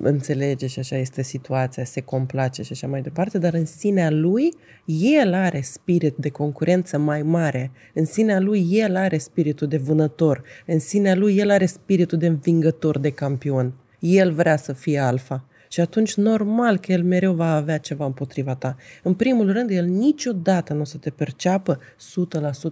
înțelege 0.00 0.66
și 0.66 0.78
așa 0.78 0.96
este 0.96 1.22
situația, 1.22 1.84
se 1.84 2.00
complace 2.00 2.62
și 2.62 2.72
așa 2.72 2.86
mai 2.86 3.02
departe, 3.02 3.38
dar 3.38 3.54
în 3.54 3.64
sinea 3.64 4.10
lui, 4.10 4.52
el 4.84 5.34
are 5.34 5.60
spirit 5.60 6.16
de 6.16 6.28
concurență 6.28 6.98
mai 6.98 7.22
mare. 7.22 7.70
În 7.94 8.04
sinea 8.04 8.40
lui, 8.40 8.66
el 8.70 8.96
are 8.96 9.18
spiritul 9.18 9.68
de 9.68 9.76
vânător. 9.76 10.42
În 10.66 10.78
sinea 10.78 11.14
lui, 11.14 11.36
el 11.36 11.50
are 11.50 11.66
spiritul 11.66 12.18
de 12.18 12.26
învingător, 12.26 12.98
de 12.98 13.10
campion. 13.10 13.72
El 13.98 14.32
vrea 14.32 14.56
să 14.56 14.72
fie 14.72 14.98
alfa. 14.98 15.44
Și 15.68 15.80
atunci, 15.80 16.14
normal 16.14 16.78
că 16.78 16.92
el 16.92 17.02
mereu 17.02 17.34
va 17.34 17.54
avea 17.54 17.78
ceva 17.78 18.04
împotriva 18.04 18.54
ta. 18.54 18.76
În 19.02 19.14
primul 19.14 19.52
rând, 19.52 19.70
el 19.70 19.84
niciodată 19.84 20.72
nu 20.72 20.80
o 20.80 20.84
să 20.84 20.96
te 20.96 21.10
perceapă 21.10 21.78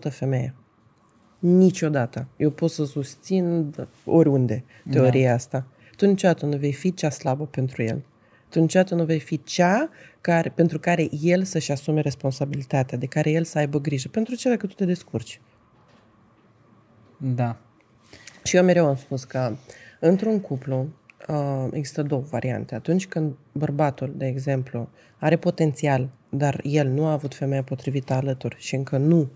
100% 0.09 0.11
femeie. 0.11 0.55
Niciodată. 1.39 2.27
Eu 2.37 2.51
pot 2.51 2.71
să 2.71 2.85
susțin 2.85 3.75
oriunde 4.05 4.65
teoria 4.91 5.29
da. 5.29 5.35
asta. 5.35 5.67
Tu 6.01 6.07
niciodată 6.07 6.47
nu 6.47 6.57
vei 6.57 6.73
fi 6.73 6.95
cea 6.95 7.11
slabă 7.11 7.47
pentru 7.47 7.83
el. 7.83 8.05
Tu 8.49 8.61
niciodată 8.61 8.95
nu 8.95 9.05
vei 9.05 9.21
fi 9.21 9.43
cea 9.43 9.91
care, 10.21 10.49
pentru 10.49 10.79
care 10.79 11.09
el 11.23 11.45
să-și 11.45 11.73
asume 11.73 12.01
responsabilitatea, 12.01 12.99
de 12.99 13.07
care 13.07 13.31
el 13.31 13.45
să 13.45 13.59
aibă 13.59 13.81
grijă. 13.81 14.09
Pentru 14.09 14.35
ce 14.35 14.49
dacă 14.49 14.67
tu 14.67 14.75
te 14.75 14.85
descurci? 14.85 15.41
Da. 17.17 17.57
Și 18.45 18.57
eu 18.57 18.65
mereu 18.65 18.87
am 18.87 18.97
spus 18.97 19.25
că 19.25 19.57
într-un 20.01 20.41
cuplu 20.41 20.89
uh, 21.29 21.69
există 21.73 22.03
două 22.03 22.23
variante. 22.31 22.75
Atunci 22.75 23.07
când 23.07 23.35
bărbatul, 23.53 24.15
de 24.17 24.27
exemplu, 24.27 24.89
are 25.19 25.37
potențial, 25.37 26.09
dar 26.29 26.61
el 26.63 26.89
nu 26.89 27.07
a 27.07 27.13
avut 27.13 27.35
femeia 27.35 27.63
potrivită 27.63 28.13
alături 28.13 28.57
și 28.59 28.75
încă 28.75 28.97
nu 28.97 29.17
mm, 29.17 29.31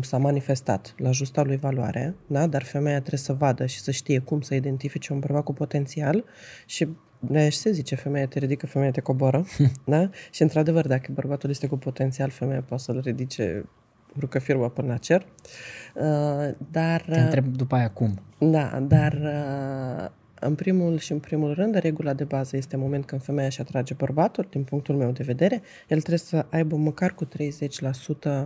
s-a 0.00 0.18
manifestat 0.18 0.94
la 0.96 1.10
justa 1.10 1.42
lui 1.42 1.56
valoare, 1.56 2.14
da? 2.26 2.46
dar 2.46 2.62
femeia 2.62 2.98
trebuie 2.98 3.20
să 3.20 3.32
vadă 3.32 3.66
și 3.66 3.80
să 3.80 3.90
știe 3.90 4.18
cum 4.18 4.40
să 4.40 4.54
identifice 4.54 5.12
un 5.12 5.18
bărbat 5.18 5.42
cu 5.42 5.52
potențial 5.52 6.24
și 6.66 6.88
de 7.20 7.48
și 7.48 7.58
se 7.58 7.70
zice, 7.70 7.94
femeia 7.94 8.26
te 8.26 8.38
ridică, 8.38 8.66
femeia 8.66 8.90
te 8.90 9.00
coboară, 9.00 9.44
da? 9.86 10.10
Și 10.30 10.42
într-adevăr, 10.42 10.86
dacă 10.86 11.12
bărbatul 11.12 11.50
este 11.50 11.66
cu 11.66 11.76
potențial, 11.76 12.30
femeia 12.30 12.62
poate 12.62 12.82
să-l 12.82 13.00
ridice 13.04 13.64
urcă 14.16 14.38
firma 14.38 14.68
până 14.68 14.88
la 14.88 14.96
cer. 14.96 15.26
Uh, 15.94 16.54
dar... 16.70 17.00
Te 17.00 17.20
întreb 17.20 17.46
după 17.46 17.74
aia 17.74 17.90
cum. 17.90 18.22
Da, 18.38 18.80
dar 18.80 19.12
uh, 19.12 20.10
în 20.40 20.54
primul 20.54 20.98
și 20.98 21.12
în 21.12 21.18
primul 21.18 21.54
rând, 21.54 21.74
regula 21.74 22.12
de 22.12 22.24
bază 22.24 22.56
este 22.56 22.74
în 22.74 22.80
moment 22.80 23.04
când 23.04 23.22
femeia 23.22 23.46
își 23.46 23.60
atrage 23.60 23.94
bărbatul, 23.94 24.46
din 24.50 24.64
punctul 24.64 24.96
meu 24.96 25.10
de 25.10 25.22
vedere, 25.22 25.62
el 25.88 25.98
trebuie 25.98 26.18
să 26.18 26.46
aibă 26.50 26.76
măcar 26.76 27.14
cu 27.14 27.24
30% 27.24 27.28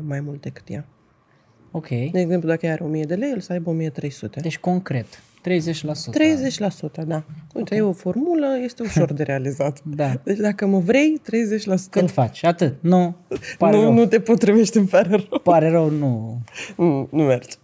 mai 0.00 0.21
mult 0.21 0.41
decât 0.41 0.69
ea. 0.69 0.87
Ok. 1.78 1.88
De 1.88 2.20
exemplu, 2.20 2.49
dacă 2.49 2.66
ea 2.66 2.73
are 2.73 2.85
1000 2.85 3.04
de 3.04 3.14
lei, 3.14 3.30
el 3.30 3.40
să 3.40 3.52
aibă 3.52 3.70
1300. 3.70 4.40
Deci 4.40 4.58
concret. 4.58 5.06
30%. 5.06 5.42
30%, 7.02 7.06
da. 7.06 7.25
Uite, 7.54 7.75
e 7.75 7.80
o 7.80 7.92
formulă, 7.92 8.47
este 8.62 8.82
ușor 8.82 9.12
de 9.12 9.23
realizat. 9.23 9.80
Da. 9.97 10.20
Deci 10.25 10.37
dacă 10.37 10.66
mă 10.66 10.78
vrei, 10.78 11.20
30%. 11.25 11.90
Cât 11.90 12.11
faci? 12.11 12.44
Atât. 12.44 12.75
Nu. 12.80 13.16
Pare 13.58 13.76
nu, 13.76 13.82
rău. 13.82 13.92
nu 13.92 14.06
te 14.06 14.20
potrivești, 14.20 14.76
îmi 14.76 14.87
pare 14.87 15.08
rău. 15.08 15.40
Pare 15.42 15.70
rău, 15.70 15.90
nu. 15.90 16.38
Nu, 16.76 17.08
nu 17.11 17.23
merge. 17.23 17.56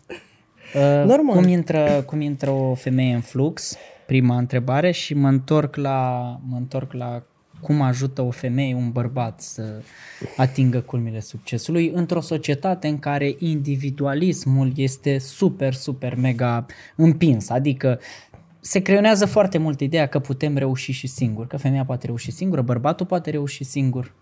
Uh, 0.75 1.07
Normal. 1.07 1.37
Cum 1.37 1.49
intră, 1.49 2.03
cum 2.07 2.21
intră 2.21 2.51
o 2.51 2.75
femeie 2.75 3.15
în 3.15 3.21
flux? 3.21 3.77
Prima 4.07 4.37
întrebare 4.37 4.91
și 4.91 5.15
mă 5.15 5.29
întorc 5.29 5.77
la, 5.77 6.29
mă 6.49 6.57
întorc 6.57 6.93
la 6.93 7.23
cum 7.65 7.81
ajută 7.81 8.23
o 8.23 8.31
femeie, 8.31 8.75
un 8.75 8.91
bărbat 8.91 9.41
să 9.41 9.63
atingă 10.37 10.81
culmile 10.81 11.21
succesului 11.21 11.91
într-o 11.95 12.21
societate 12.21 12.89
în 12.89 12.99
care 12.99 13.35
individualismul 13.39 14.73
este 14.77 15.19
super, 15.19 15.75
super 15.75 16.15
mega 16.17 16.67
împins. 16.97 17.49
Adică 17.49 18.01
se 18.61 18.79
creionează 18.79 19.27
foarte 19.27 19.59
mult 19.59 19.81
ideea 19.81 20.07
că 20.07 20.19
putem 20.19 20.57
reuși 20.57 20.93
și 20.93 21.07
singur, 21.07 21.47
că 21.47 21.57
femeia 21.57 21.85
poate 21.85 22.07
reuși 22.07 22.31
singură, 22.31 22.63
bărbatul 22.63 23.07
poate 23.07 23.31
reuși 23.31 23.65
singur. 23.65 24.13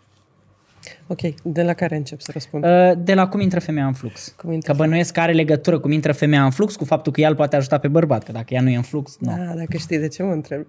Ok, 1.07 1.21
de 1.43 1.63
la 1.63 1.73
care 1.73 1.97
încep 1.97 2.21
să 2.21 2.31
răspund? 2.33 2.65
Uh, 2.65 2.93
De 3.05 3.15
la 3.15 3.29
cum 3.29 3.41
intră 3.41 3.61
femeia 3.61 3.87
în 3.87 3.93
flux. 3.93 4.35
Cum 4.37 4.53
intră 4.53 4.73
Că 4.73 4.79
bănuiesc 4.79 5.13
că 5.13 5.21
are 5.21 5.33
legătură 5.33 5.79
cum 5.79 5.91
intră 5.91 6.13
femeia 6.13 6.45
în 6.45 6.51
flux 6.51 6.77
cu 6.77 6.85
faptul 6.85 7.13
că 7.13 7.21
ea 7.21 7.29
îl 7.29 7.35
poate 7.35 7.57
ajuta 7.57 7.79
pe 7.79 7.89
bărbat, 7.89 8.23
că 8.23 8.33
dacă 8.33 8.55
ea 8.55 8.61
nu 8.61 8.69
e 8.69 8.77
în 8.77 8.83
flux, 8.83 9.17
nu. 9.19 9.37
Da, 9.37 9.55
dacă 9.55 9.77
știi 9.77 9.99
de 9.99 10.09
ce 10.09 10.23
mă 10.23 10.33
întreb. 10.33 10.67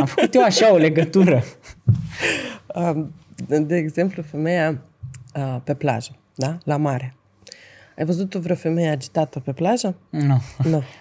Am 0.00 0.06
făcut 0.06 0.34
eu 0.34 0.42
așa 0.42 0.72
o 0.72 0.76
legătură. 0.76 1.42
Um, 2.74 3.12
de, 3.46 3.58
de 3.58 3.76
exemplu, 3.76 4.22
femeia 4.22 4.82
uh, 5.34 5.56
pe 5.64 5.74
plajă, 5.74 6.16
da? 6.34 6.58
La 6.64 6.76
mare. 6.76 7.14
Ai 7.98 8.04
văzut 8.04 8.34
o 8.34 8.40
vreo 8.40 8.56
femeie 8.56 8.88
agitată 8.88 9.40
pe 9.40 9.52
plajă? 9.52 9.96
Nu. 10.10 10.40
Nu. 10.64 10.82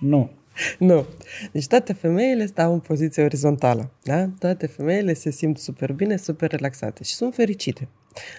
Nu. 0.00 0.30
nu. 0.78 1.06
Deci 1.52 1.66
toate 1.66 1.92
femeile 1.92 2.46
stau 2.46 2.72
în 2.72 2.78
poziție 2.78 3.22
orizontală. 3.22 3.90
Da? 4.02 4.28
Toate 4.38 4.66
femeile 4.66 5.14
se 5.14 5.30
simt 5.30 5.58
super 5.58 5.92
bine, 5.92 6.16
super 6.16 6.50
relaxate 6.50 7.04
și 7.04 7.14
sunt 7.14 7.34
fericite. 7.34 7.88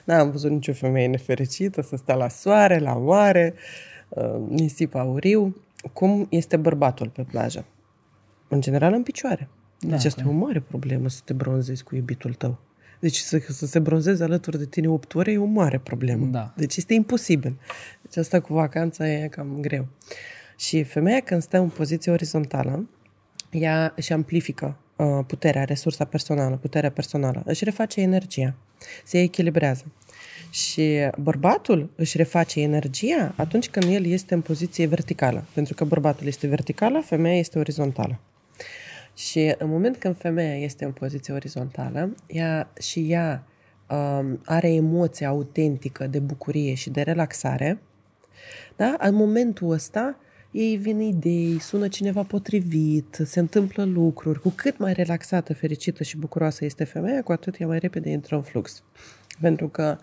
N-am 0.04 0.32
văzut 0.32 0.52
nicio 0.52 0.74
femeie 0.74 1.08
nefericită 1.08 1.82
să 1.82 1.96
stea 1.96 2.16
la 2.16 2.30
soare, 2.30 2.80
la 2.80 2.94
mare, 2.94 3.54
uh, 4.10 4.36
nisip 4.50 4.96
auriu. 4.96 5.56
Cum 5.94 6.28
este 6.30 6.58
bărbatul 6.58 7.10
pe 7.10 7.22
plajă? 7.22 7.66
În 8.56 8.62
general 8.62 8.94
în 8.94 9.04
picioare. 9.04 9.50
Deci 9.80 9.90
Da, 9.90 9.96
este 9.96 10.24
o 10.28 10.32
mare 10.32 10.60
problemă 10.60 11.10
să 11.10 11.22
te 11.26 11.34
bronzezi 11.34 11.84
cu 11.84 11.96
iubitul 11.96 12.34
tău. 12.34 12.60
Deci 13.00 13.18
să, 13.18 13.42
să 13.50 13.66
se 13.66 13.80
bronzeze 13.80 14.24
alături 14.24 14.58
de 14.58 14.66
tine 14.66 14.88
8 14.88 15.16
ore 15.16 15.32
e 15.32 15.38
o 15.38 15.46
mare 15.46 15.80
problemă. 15.80 16.26
Da. 16.26 16.54
Deci 16.56 16.76
este 16.76 16.94
imposibil. 16.94 17.60
Deci 18.02 18.18
asta 18.18 18.40
cu 18.40 18.54
vacanța 18.54 19.10
e 19.10 19.28
cam 19.28 19.58
greu. 19.62 19.88
Și 20.58 20.84
femeia 20.84 21.20
când 21.20 21.42
stă 21.42 21.58
în 21.58 21.70
poziție 21.70 22.12
orizontală, 22.12 22.90
ea 23.52 23.94
își 23.96 24.14
amplifică 24.14 24.78
uh, 24.96 25.06
puterea, 25.28 25.64
resursa 25.64 26.06
personală, 26.06 26.56
puterea 26.56 26.92
personală, 26.92 27.44
își 27.46 27.64
reface 27.64 28.02
energia, 28.02 28.56
se 29.06 29.20
echilibrează. 29.22 29.86
Și 30.50 31.10
bărbatul 31.18 31.90
își 31.96 32.18
reface 32.18 32.62
energia 32.62 33.34
atunci 33.36 33.70
când 33.70 33.94
el 33.94 34.06
este 34.06 34.34
în 34.34 34.42
poziție 34.42 34.86
verticală. 34.86 35.46
Pentru 35.54 35.74
că 35.74 35.84
bărbatul 35.84 36.28
este 36.28 36.48
verticală, 36.48 37.02
femeia 37.06 37.38
este 37.38 37.60
orizontală. 37.60 38.20
Și 39.16 39.56
în 39.58 39.70
moment 39.70 39.98
când 39.98 40.18
femeia 40.18 40.56
este 40.56 40.86
în 40.86 40.92
poziție 40.92 41.34
orizontală, 41.34 42.16
ea 42.28 42.72
și 42.80 43.12
ea 43.12 43.48
um, 43.90 44.42
are 44.46 44.74
emoția 44.74 45.28
autentică 45.28 46.08
de 46.08 46.20
bucurie 46.20 46.74
și 46.74 46.90
de 46.90 47.02
relaxare, 47.02 47.80
da? 48.76 48.96
În 49.00 49.16
momentul 49.16 49.72
ăsta, 49.72 50.18
ei 50.52 50.78
vin 50.78 51.00
idei, 51.00 51.60
sună 51.60 51.88
cineva 51.88 52.24
potrivit, 52.24 53.18
se 53.24 53.40
întâmplă 53.40 53.84
lucruri. 53.84 54.40
Cu 54.40 54.50
cât 54.50 54.78
mai 54.78 54.94
relaxată, 54.94 55.54
fericită 55.54 56.04
și 56.04 56.18
bucuroasă 56.18 56.66
este 56.66 56.84
femeia, 56.84 57.22
cu 57.24 57.32
atât 57.32 57.60
ea 57.60 57.68
mai 57.68 57.80
repede 57.80 58.10
intră 58.10 58.36
în 58.36 58.42
flux. 58.42 58.84
Pentru 59.42 59.68
că 59.68 59.98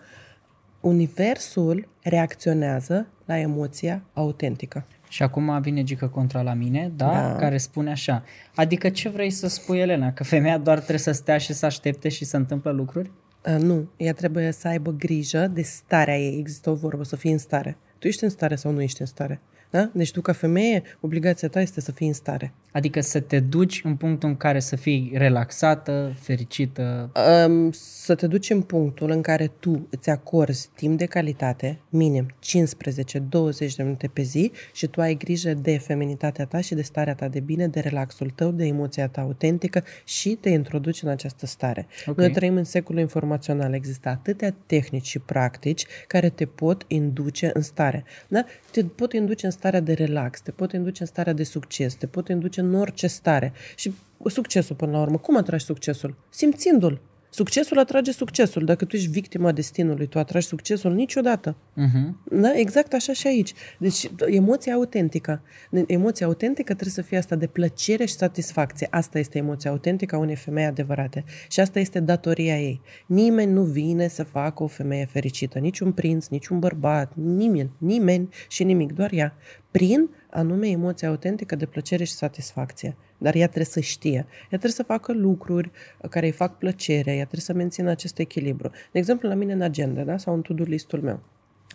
universul 0.81 1.87
reacționează 2.01 3.07
la 3.25 3.37
emoția 3.37 4.03
autentică. 4.13 4.85
Și 5.13 5.23
acum 5.23 5.61
vine 5.61 5.83
Gică 5.83 6.07
contra 6.07 6.41
la 6.41 6.53
mine, 6.53 6.91
da? 6.95 7.11
Da. 7.11 7.35
Care 7.35 7.57
spune 7.57 7.91
așa. 7.91 8.23
Adică 8.55 8.89
ce 8.89 9.09
vrei 9.09 9.29
să 9.29 9.47
spui, 9.47 9.79
Elena? 9.79 10.13
Că 10.13 10.23
femeia 10.23 10.57
doar 10.57 10.77
trebuie 10.77 10.97
să 10.99 11.11
stea 11.11 11.37
și 11.37 11.53
să 11.53 11.65
aștepte 11.65 12.09
și 12.09 12.25
să 12.25 12.37
întâmplă 12.37 12.71
lucruri? 12.71 13.11
A, 13.43 13.57
nu, 13.57 13.89
ea 13.97 14.13
trebuie 14.13 14.51
să 14.51 14.67
aibă 14.67 14.91
grijă 14.91 15.47
de 15.47 15.61
starea 15.61 16.17
ei. 16.17 16.37
Există 16.39 16.69
o 16.69 16.73
vorbă, 16.73 17.03
să 17.03 17.15
fii 17.15 17.31
în 17.31 17.37
stare. 17.37 17.77
Tu 17.99 18.07
ești 18.07 18.23
în 18.23 18.29
stare 18.29 18.55
sau 18.55 18.71
nu 18.71 18.81
ești 18.81 19.01
în 19.01 19.07
stare? 19.07 19.41
Da? 19.73 19.89
Deci 19.93 20.11
tu, 20.11 20.21
ca 20.21 20.33
femeie, 20.33 20.83
obligația 20.99 21.47
ta 21.47 21.61
este 21.61 21.81
să 21.81 21.91
fii 21.91 22.07
în 22.07 22.13
stare. 22.13 22.53
Adică 22.71 23.01
să 23.01 23.19
te 23.19 23.39
duci 23.39 23.81
în 23.83 23.95
punctul 23.95 24.29
în 24.29 24.35
care 24.35 24.59
să 24.59 24.75
fii 24.75 25.11
relaxată, 25.15 26.15
fericită. 26.19 27.11
Um, 27.47 27.71
să 27.71 28.15
te 28.15 28.27
duci 28.27 28.49
în 28.49 28.61
punctul 28.61 29.09
în 29.09 29.21
care 29.21 29.51
tu 29.59 29.87
îți 29.89 30.09
acorzi 30.09 30.69
timp 30.75 30.97
de 30.97 31.05
calitate, 31.05 31.79
minim 31.89 32.25
15-20 32.25 33.75
de 33.75 33.83
minute 33.83 34.07
pe 34.07 34.21
zi 34.21 34.51
și 34.73 34.87
tu 34.87 35.01
ai 35.01 35.15
grijă 35.15 35.53
de 35.53 35.77
feminitatea 35.77 36.45
ta 36.45 36.61
și 36.61 36.73
de 36.73 36.81
starea 36.81 37.15
ta 37.15 37.27
de 37.27 37.39
bine, 37.39 37.67
de 37.67 37.79
relaxul 37.79 38.29
tău, 38.29 38.51
de 38.51 38.65
emoția 38.65 39.07
ta 39.07 39.21
autentică 39.21 39.83
și 40.03 40.29
te 40.29 40.49
introduci 40.49 41.01
în 41.01 41.09
această 41.09 41.45
stare. 41.45 41.87
Ok. 42.05 42.17
Noi 42.17 42.31
trăim 42.31 42.55
în 42.55 42.63
secolul 42.63 43.01
informațional. 43.01 43.73
Există 43.73 44.09
atâtea 44.09 44.55
tehnici 44.65 45.07
și 45.07 45.19
practici 45.19 45.85
care 46.07 46.29
te 46.29 46.45
pot 46.45 46.83
induce 46.87 47.49
în 47.53 47.61
stare. 47.61 48.03
Da? 48.27 48.45
Te 48.71 48.83
pot 48.83 49.13
induce 49.13 49.45
în 49.45 49.51
starea 49.63 49.79
de 49.79 49.93
relax, 49.93 50.41
te 50.41 50.51
pot 50.51 50.71
induce 50.71 51.01
în 51.01 51.07
starea 51.07 51.33
de 51.33 51.43
succes, 51.43 51.93
te 51.93 52.07
pot 52.07 52.27
induce 52.27 52.59
în 52.59 52.75
orice 52.75 53.07
stare. 53.07 53.53
Și 53.75 53.93
succesul, 54.25 54.75
până 54.75 54.91
la 54.91 55.01
urmă, 55.01 55.17
cum 55.17 55.37
atragi 55.37 55.65
succesul? 55.65 56.15
Simțindu-l. 56.29 57.01
Succesul 57.33 57.79
atrage 57.79 58.11
succesul. 58.11 58.65
Dacă 58.65 58.85
tu 58.85 58.95
ești 58.95 59.09
victima 59.09 59.51
destinului, 59.51 60.07
tu 60.07 60.19
atragi 60.19 60.45
succesul 60.47 60.93
niciodată. 60.93 61.55
Uh-huh. 61.55 62.31
Da? 62.31 62.57
Exact 62.57 62.93
așa 62.93 63.13
și 63.13 63.27
aici. 63.27 63.53
Deci, 63.79 64.11
emoția 64.25 64.73
autentică. 64.73 65.41
Emoția 65.87 66.25
autentică 66.25 66.73
trebuie 66.73 66.93
să 66.93 67.01
fie 67.01 67.17
asta 67.17 67.35
de 67.35 67.47
plăcere 67.47 68.05
și 68.05 68.13
satisfacție. 68.13 68.87
Asta 68.91 69.19
este 69.19 69.37
emoția 69.37 69.71
autentică 69.71 70.15
a 70.15 70.19
unei 70.19 70.35
femei 70.35 70.65
adevărate. 70.65 71.23
Și 71.49 71.59
asta 71.59 71.79
este 71.79 71.99
datoria 71.99 72.59
ei. 72.59 72.81
Nimeni 73.05 73.51
nu 73.51 73.63
vine 73.63 74.07
să 74.07 74.23
facă 74.23 74.63
o 74.63 74.67
femeie 74.67 75.05
fericită. 75.05 75.59
Niciun 75.59 75.91
prinț, 75.91 76.27
niciun 76.27 76.59
bărbat, 76.59 77.11
nimeni, 77.15 77.71
nimeni 77.77 78.29
și 78.47 78.63
nimic, 78.63 78.93
doar 78.93 79.11
ea. 79.13 79.35
Prin 79.71 80.09
anume 80.33 80.67
emoția 80.67 81.09
autentică 81.09 81.55
de 81.55 81.65
plăcere 81.65 82.03
și 82.03 82.11
satisfacție. 82.11 82.95
Dar 83.17 83.35
ea 83.35 83.45
trebuie 83.45 83.65
să 83.65 83.79
știe. 83.79 84.17
Ea 84.17 84.47
trebuie 84.47 84.71
să 84.71 84.83
facă 84.83 85.13
lucruri 85.13 85.71
care 86.09 86.25
îi 86.25 86.31
fac 86.31 86.57
plăcere, 86.57 87.11
ea 87.11 87.25
trebuie 87.25 87.41
să 87.41 87.53
mențină 87.53 87.89
acest 87.89 88.19
echilibru. 88.19 88.69
De 88.91 88.99
exemplu, 88.99 89.29
la 89.29 89.35
mine 89.35 89.53
în 89.53 89.61
agenda, 89.61 90.01
da? 90.01 90.17
sau 90.17 90.33
în 90.33 90.41
to-do 90.41 90.63
listul 90.63 91.01
meu. 91.01 91.19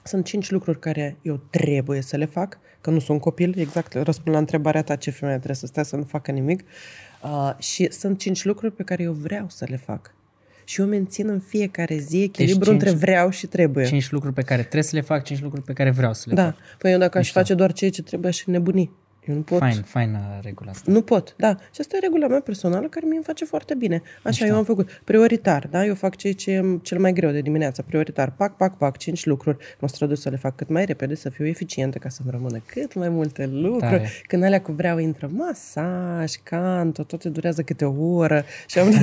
Sunt 0.02 0.24
cinci 0.24 0.50
lucruri 0.50 0.78
care 0.78 1.16
eu 1.22 1.36
trebuie 1.50 2.00
să 2.00 2.16
le 2.16 2.24
fac, 2.24 2.58
că 2.80 2.90
nu 2.90 2.98
sunt 2.98 3.20
copil, 3.20 3.58
exact 3.58 3.92
răspund 3.92 4.34
la 4.34 4.40
întrebarea 4.40 4.82
ta 4.82 4.96
ce 4.96 5.10
femeie 5.10 5.36
trebuie 5.36 5.56
să 5.56 5.66
stea 5.66 5.82
să 5.82 5.96
nu 5.96 6.02
facă 6.02 6.30
nimic. 6.30 6.64
Uh, 7.22 7.58
și 7.58 7.92
sunt 7.92 8.18
cinci 8.18 8.44
lucruri 8.44 8.72
pe 8.72 8.82
care 8.82 9.02
eu 9.02 9.12
vreau 9.12 9.48
să 9.48 9.66
le 9.68 9.76
fac. 9.76 10.14
Și 10.68 10.80
eu 10.80 10.86
mențin 10.86 11.28
în 11.28 11.40
fiecare 11.40 11.96
zi 11.96 12.22
echilibru 12.22 12.64
cinci- 12.64 12.72
între 12.72 12.90
vreau 12.90 13.30
și 13.30 13.46
trebuie. 13.46 13.84
Cinci 13.86 14.10
lucruri 14.10 14.34
pe 14.34 14.42
care 14.42 14.60
trebuie 14.60 14.82
să 14.82 14.96
le 14.96 15.00
fac, 15.02 15.24
cinci 15.24 15.40
lucruri 15.40 15.64
pe 15.64 15.72
care 15.72 15.90
vreau 15.90 16.14
să 16.14 16.24
le 16.28 16.34
Da. 16.34 16.44
fac. 16.44 16.54
Păi 16.78 16.92
eu 16.92 16.98
dacă 16.98 17.18
aș 17.18 17.30
face 17.30 17.54
doar 17.54 17.72
ceea 17.72 17.90
ce 17.90 18.02
trebuie, 18.02 18.30
aș 18.30 18.44
nebuni. 18.44 18.90
Eu 19.26 19.34
nu 19.34 19.40
pot. 19.40 19.58
Fain, 19.58 19.82
faină 19.82 20.18
regula 20.42 20.70
asta. 20.70 20.92
Nu 20.92 21.02
pot, 21.02 21.34
da. 21.36 21.56
Și 21.74 21.80
asta 21.80 21.96
e 21.96 22.00
regula 22.00 22.26
mea 22.26 22.40
personală 22.40 22.86
care 22.86 23.06
mie 23.06 23.16
îmi 23.16 23.24
face 23.24 23.44
foarte 23.44 23.74
bine. 23.74 24.02
Așa, 24.22 24.46
eu 24.46 24.56
am 24.56 24.64
făcut. 24.64 25.00
Prioritar, 25.04 25.66
da? 25.70 25.84
Eu 25.84 25.94
fac 25.94 26.16
ceea 26.16 26.32
ce 26.32 26.50
e 26.50 26.78
cel 26.82 26.98
mai 26.98 27.12
greu 27.12 27.30
de 27.30 27.40
dimineața. 27.40 27.82
Prioritar. 27.86 28.30
Pac, 28.30 28.56
pac, 28.56 28.76
pac, 28.76 28.96
cinci 28.96 29.24
lucruri. 29.24 29.56
Mă 29.78 29.88
străduiesc 29.88 30.22
să 30.22 30.28
le 30.28 30.36
fac 30.36 30.56
cât 30.56 30.68
mai 30.68 30.84
repede, 30.84 31.14
să 31.14 31.28
fiu 31.28 31.46
eficientă, 31.46 31.98
ca 31.98 32.08
să-mi 32.08 32.30
rămână 32.30 32.62
cât 32.66 32.94
mai 32.94 33.08
multe 33.08 33.46
lucruri. 33.46 33.80
Tare. 33.80 34.08
Când 34.26 34.44
alea 34.44 34.60
cu 34.60 34.72
vreau 34.72 34.98
intră 34.98 35.30
masaj, 35.32 36.32
canto, 36.42 37.02
toate 37.02 37.28
durează 37.28 37.62
câte 37.62 37.84
o 37.84 38.14
oră. 38.14 38.44
Și 38.66 38.78
am, 38.78 38.92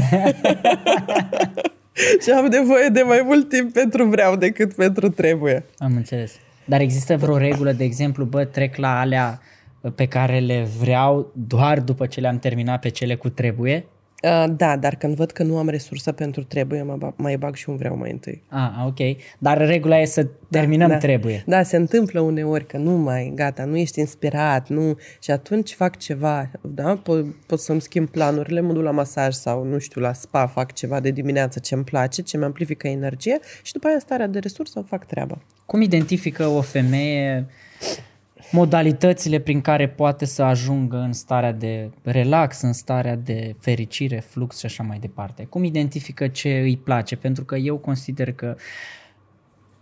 și 2.23 2.29
am 2.29 2.45
nevoie 2.45 2.87
de 2.87 3.01
mai 3.01 3.21
mult 3.23 3.49
timp 3.49 3.73
pentru 3.73 4.05
vreau 4.05 4.35
decât 4.35 4.73
pentru 4.73 5.09
trebuie. 5.09 5.65
Am 5.77 5.95
înțeles. 5.95 6.31
Dar 6.65 6.81
există 6.81 7.17
vreo 7.17 7.37
regulă, 7.37 7.71
de 7.71 7.83
exemplu, 7.83 8.25
bă, 8.25 8.45
trec 8.45 8.75
la 8.75 8.99
alea 8.99 9.41
pe 9.95 10.05
care 10.05 10.39
le 10.39 10.67
vreau 10.79 11.31
doar 11.47 11.79
după 11.79 12.05
ce 12.05 12.19
le-am 12.19 12.39
terminat 12.39 12.79
pe 12.79 12.89
cele 12.89 13.15
cu 13.15 13.29
trebuie? 13.29 13.85
Uh, 14.23 14.45
da, 14.57 14.77
dar 14.77 14.95
când 14.95 15.15
văd 15.15 15.31
că 15.31 15.43
nu 15.43 15.57
am 15.57 15.69
resursă 15.69 16.11
pentru 16.11 16.43
trebuie, 16.43 16.81
mă 16.81 16.95
ba- 16.95 17.13
mai 17.17 17.37
bag 17.37 17.55
și 17.55 17.69
un 17.69 17.75
vreau 17.75 17.97
mai 17.97 18.11
întâi. 18.11 18.41
Ah, 18.49 18.69
ok. 18.85 18.97
Dar 19.37 19.57
regula 19.57 19.99
e 19.99 20.05
să 20.05 20.27
terminăm 20.49 20.89
da. 20.89 20.97
trebuie. 20.97 21.43
Da, 21.47 21.63
se 21.63 21.75
întâmplă 21.75 22.19
uneori 22.19 22.67
că 22.67 22.77
nu 22.77 22.91
mai, 22.91 23.31
gata, 23.35 23.65
nu 23.65 23.77
ești 23.77 23.99
inspirat, 23.99 24.69
nu, 24.69 24.97
și 25.21 25.31
atunci 25.31 25.73
fac 25.73 25.97
ceva, 25.97 26.51
da, 26.61 26.95
pot, 27.03 27.25
pot 27.45 27.59
să-mi 27.59 27.81
schimb 27.81 28.09
planurile, 28.09 28.59
mă 28.59 28.73
duc 28.73 28.83
la 28.83 28.91
masaj 28.91 29.33
sau, 29.33 29.63
nu 29.63 29.77
știu, 29.77 30.01
la 30.01 30.13
spa, 30.13 30.47
fac 30.47 30.73
ceva 30.73 30.99
de 30.99 31.11
dimineață 31.11 31.59
ce-mi 31.59 31.83
place, 31.83 32.21
ce 32.21 32.37
mi 32.37 32.43
amplifică 32.43 32.87
energie 32.87 33.39
și 33.63 33.73
după 33.73 33.85
aia 33.85 33.95
în 33.95 34.01
starea 34.01 34.27
de 34.27 34.39
resursă 34.39 34.83
fac 34.87 35.05
treaba. 35.05 35.37
Cum 35.65 35.81
identifică 35.81 36.47
o 36.47 36.61
femeie 36.61 37.47
modalitățile 38.55 39.39
prin 39.39 39.61
care 39.61 39.89
poate 39.89 40.25
să 40.25 40.43
ajungă 40.43 40.97
în 40.97 41.13
starea 41.13 41.51
de 41.51 41.89
relax, 42.01 42.61
în 42.61 42.73
starea 42.73 43.15
de 43.15 43.55
fericire, 43.59 44.19
flux 44.19 44.57
și 44.59 44.65
așa 44.65 44.83
mai 44.83 44.99
departe? 44.99 45.43
Cum 45.43 45.63
identifică 45.63 46.27
ce 46.27 46.59
îi 46.59 46.77
place? 46.77 47.15
Pentru 47.15 47.43
că 47.43 47.55
eu 47.55 47.77
consider 47.77 48.33
că 48.33 48.55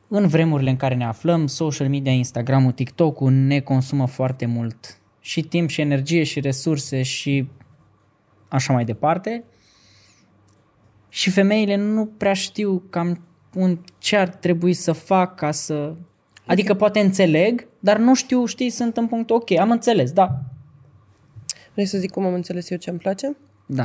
în 0.07 0.27
vremurile 0.27 0.69
în 0.69 0.75
care 0.75 0.95
ne 0.95 1.05
aflăm, 1.05 1.47
social 1.47 1.89
media, 1.89 2.11
Instagram-ul, 2.11 2.71
TikTok-ul 2.71 3.31
ne 3.31 3.59
consumă 3.59 4.07
foarte 4.07 4.45
mult 4.45 4.97
și 5.19 5.41
timp 5.41 5.69
și 5.69 5.81
energie 5.81 6.23
și 6.23 6.39
resurse 6.39 7.01
și 7.01 7.47
așa 8.47 8.73
mai 8.73 8.85
departe. 8.85 9.43
Și 11.09 11.29
femeile 11.29 11.75
nu 11.75 12.05
prea 12.05 12.33
știu 12.33 12.83
cam 12.89 13.27
un, 13.53 13.79
ce 13.97 14.17
ar 14.17 14.27
trebui 14.29 14.73
să 14.73 14.91
fac 14.91 15.35
ca 15.35 15.51
să... 15.51 15.95
Adică 16.45 16.73
poate 16.73 16.99
înțeleg, 16.99 17.67
dar 17.79 17.97
nu 17.97 18.13
știu, 18.15 18.45
știi, 18.45 18.69
sunt 18.69 18.97
în 18.97 19.07
punctul 19.07 19.35
ok, 19.35 19.51
am 19.51 19.71
înțeles, 19.71 20.11
da. 20.11 20.39
Vrei 21.73 21.85
să 21.85 21.97
zic 21.97 22.11
cum 22.11 22.25
am 22.25 22.33
înțeles 22.33 22.69
eu 22.69 22.77
ce-mi 22.77 22.97
place? 22.97 23.35
Da. 23.65 23.83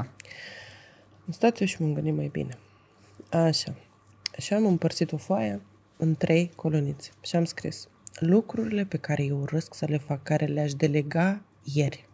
Am 1.26 1.32
stat 1.32 1.60
eu 1.60 1.66
și 1.66 1.82
m-am 1.82 1.94
gândit 1.94 2.14
mai 2.14 2.28
bine. 2.32 2.58
Așa. 3.30 3.74
Și 4.38 4.52
am 4.52 4.66
împărțit 4.66 5.12
o 5.12 5.16
foaie 5.16 5.60
în 5.96 6.14
trei 6.14 6.50
colonițe 6.54 7.10
și 7.20 7.36
am 7.36 7.44
scris 7.44 7.88
lucrurile 8.18 8.84
pe 8.84 8.96
care 8.96 9.24
eu 9.24 9.40
urăsc 9.40 9.74
să 9.74 9.86
le 9.88 9.98
fac, 9.98 10.22
care 10.22 10.46
le-aș 10.46 10.72
delega 10.74 11.42
ieri. 11.74 12.08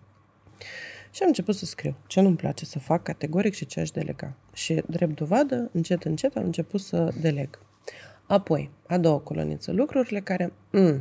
Și 1.11 1.23
am 1.23 1.29
început 1.29 1.55
să 1.55 1.65
scriu 1.65 1.97
ce 2.07 2.21
nu-mi 2.21 2.37
place 2.37 2.65
să 2.65 2.79
fac 2.79 3.03
categoric 3.03 3.55
și 3.55 3.67
ce 3.67 3.81
aș 3.81 3.91
delega. 3.91 4.35
Și, 4.53 4.83
drept 4.87 5.15
dovadă, 5.15 5.71
încet, 5.73 6.05
încet 6.05 6.37
am 6.37 6.45
început 6.45 6.81
să 6.81 7.13
deleg. 7.21 7.59
Apoi, 8.27 8.71
a 8.87 8.99
doua 8.99 9.19
coloniță, 9.19 9.73
lucrurile 9.73 10.21
care... 10.21 10.53
Mm, 10.71 11.01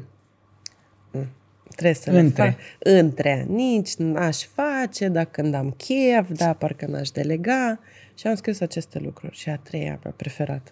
mm, 1.11 1.27
Trebuie 1.69 1.93
să 1.93 2.11
Între. 2.11 2.43
le 2.43 2.49
fac 2.49 2.59
între. 2.79 3.45
Nici 3.49 3.95
n-aș 3.95 4.43
face, 4.43 5.07
dar 5.07 5.25
când 5.25 5.53
am 5.53 5.71
chef, 5.71 6.29
da, 6.31 6.53
parcă 6.53 6.85
n-aș 6.85 7.09
delega. 7.09 7.79
Și 8.15 8.27
am 8.27 8.35
scris 8.35 8.59
aceste 8.59 8.99
lucruri. 8.99 9.35
Și 9.35 9.49
a 9.49 9.57
treia 9.57 9.99
mea 10.03 10.13
preferată. 10.17 10.71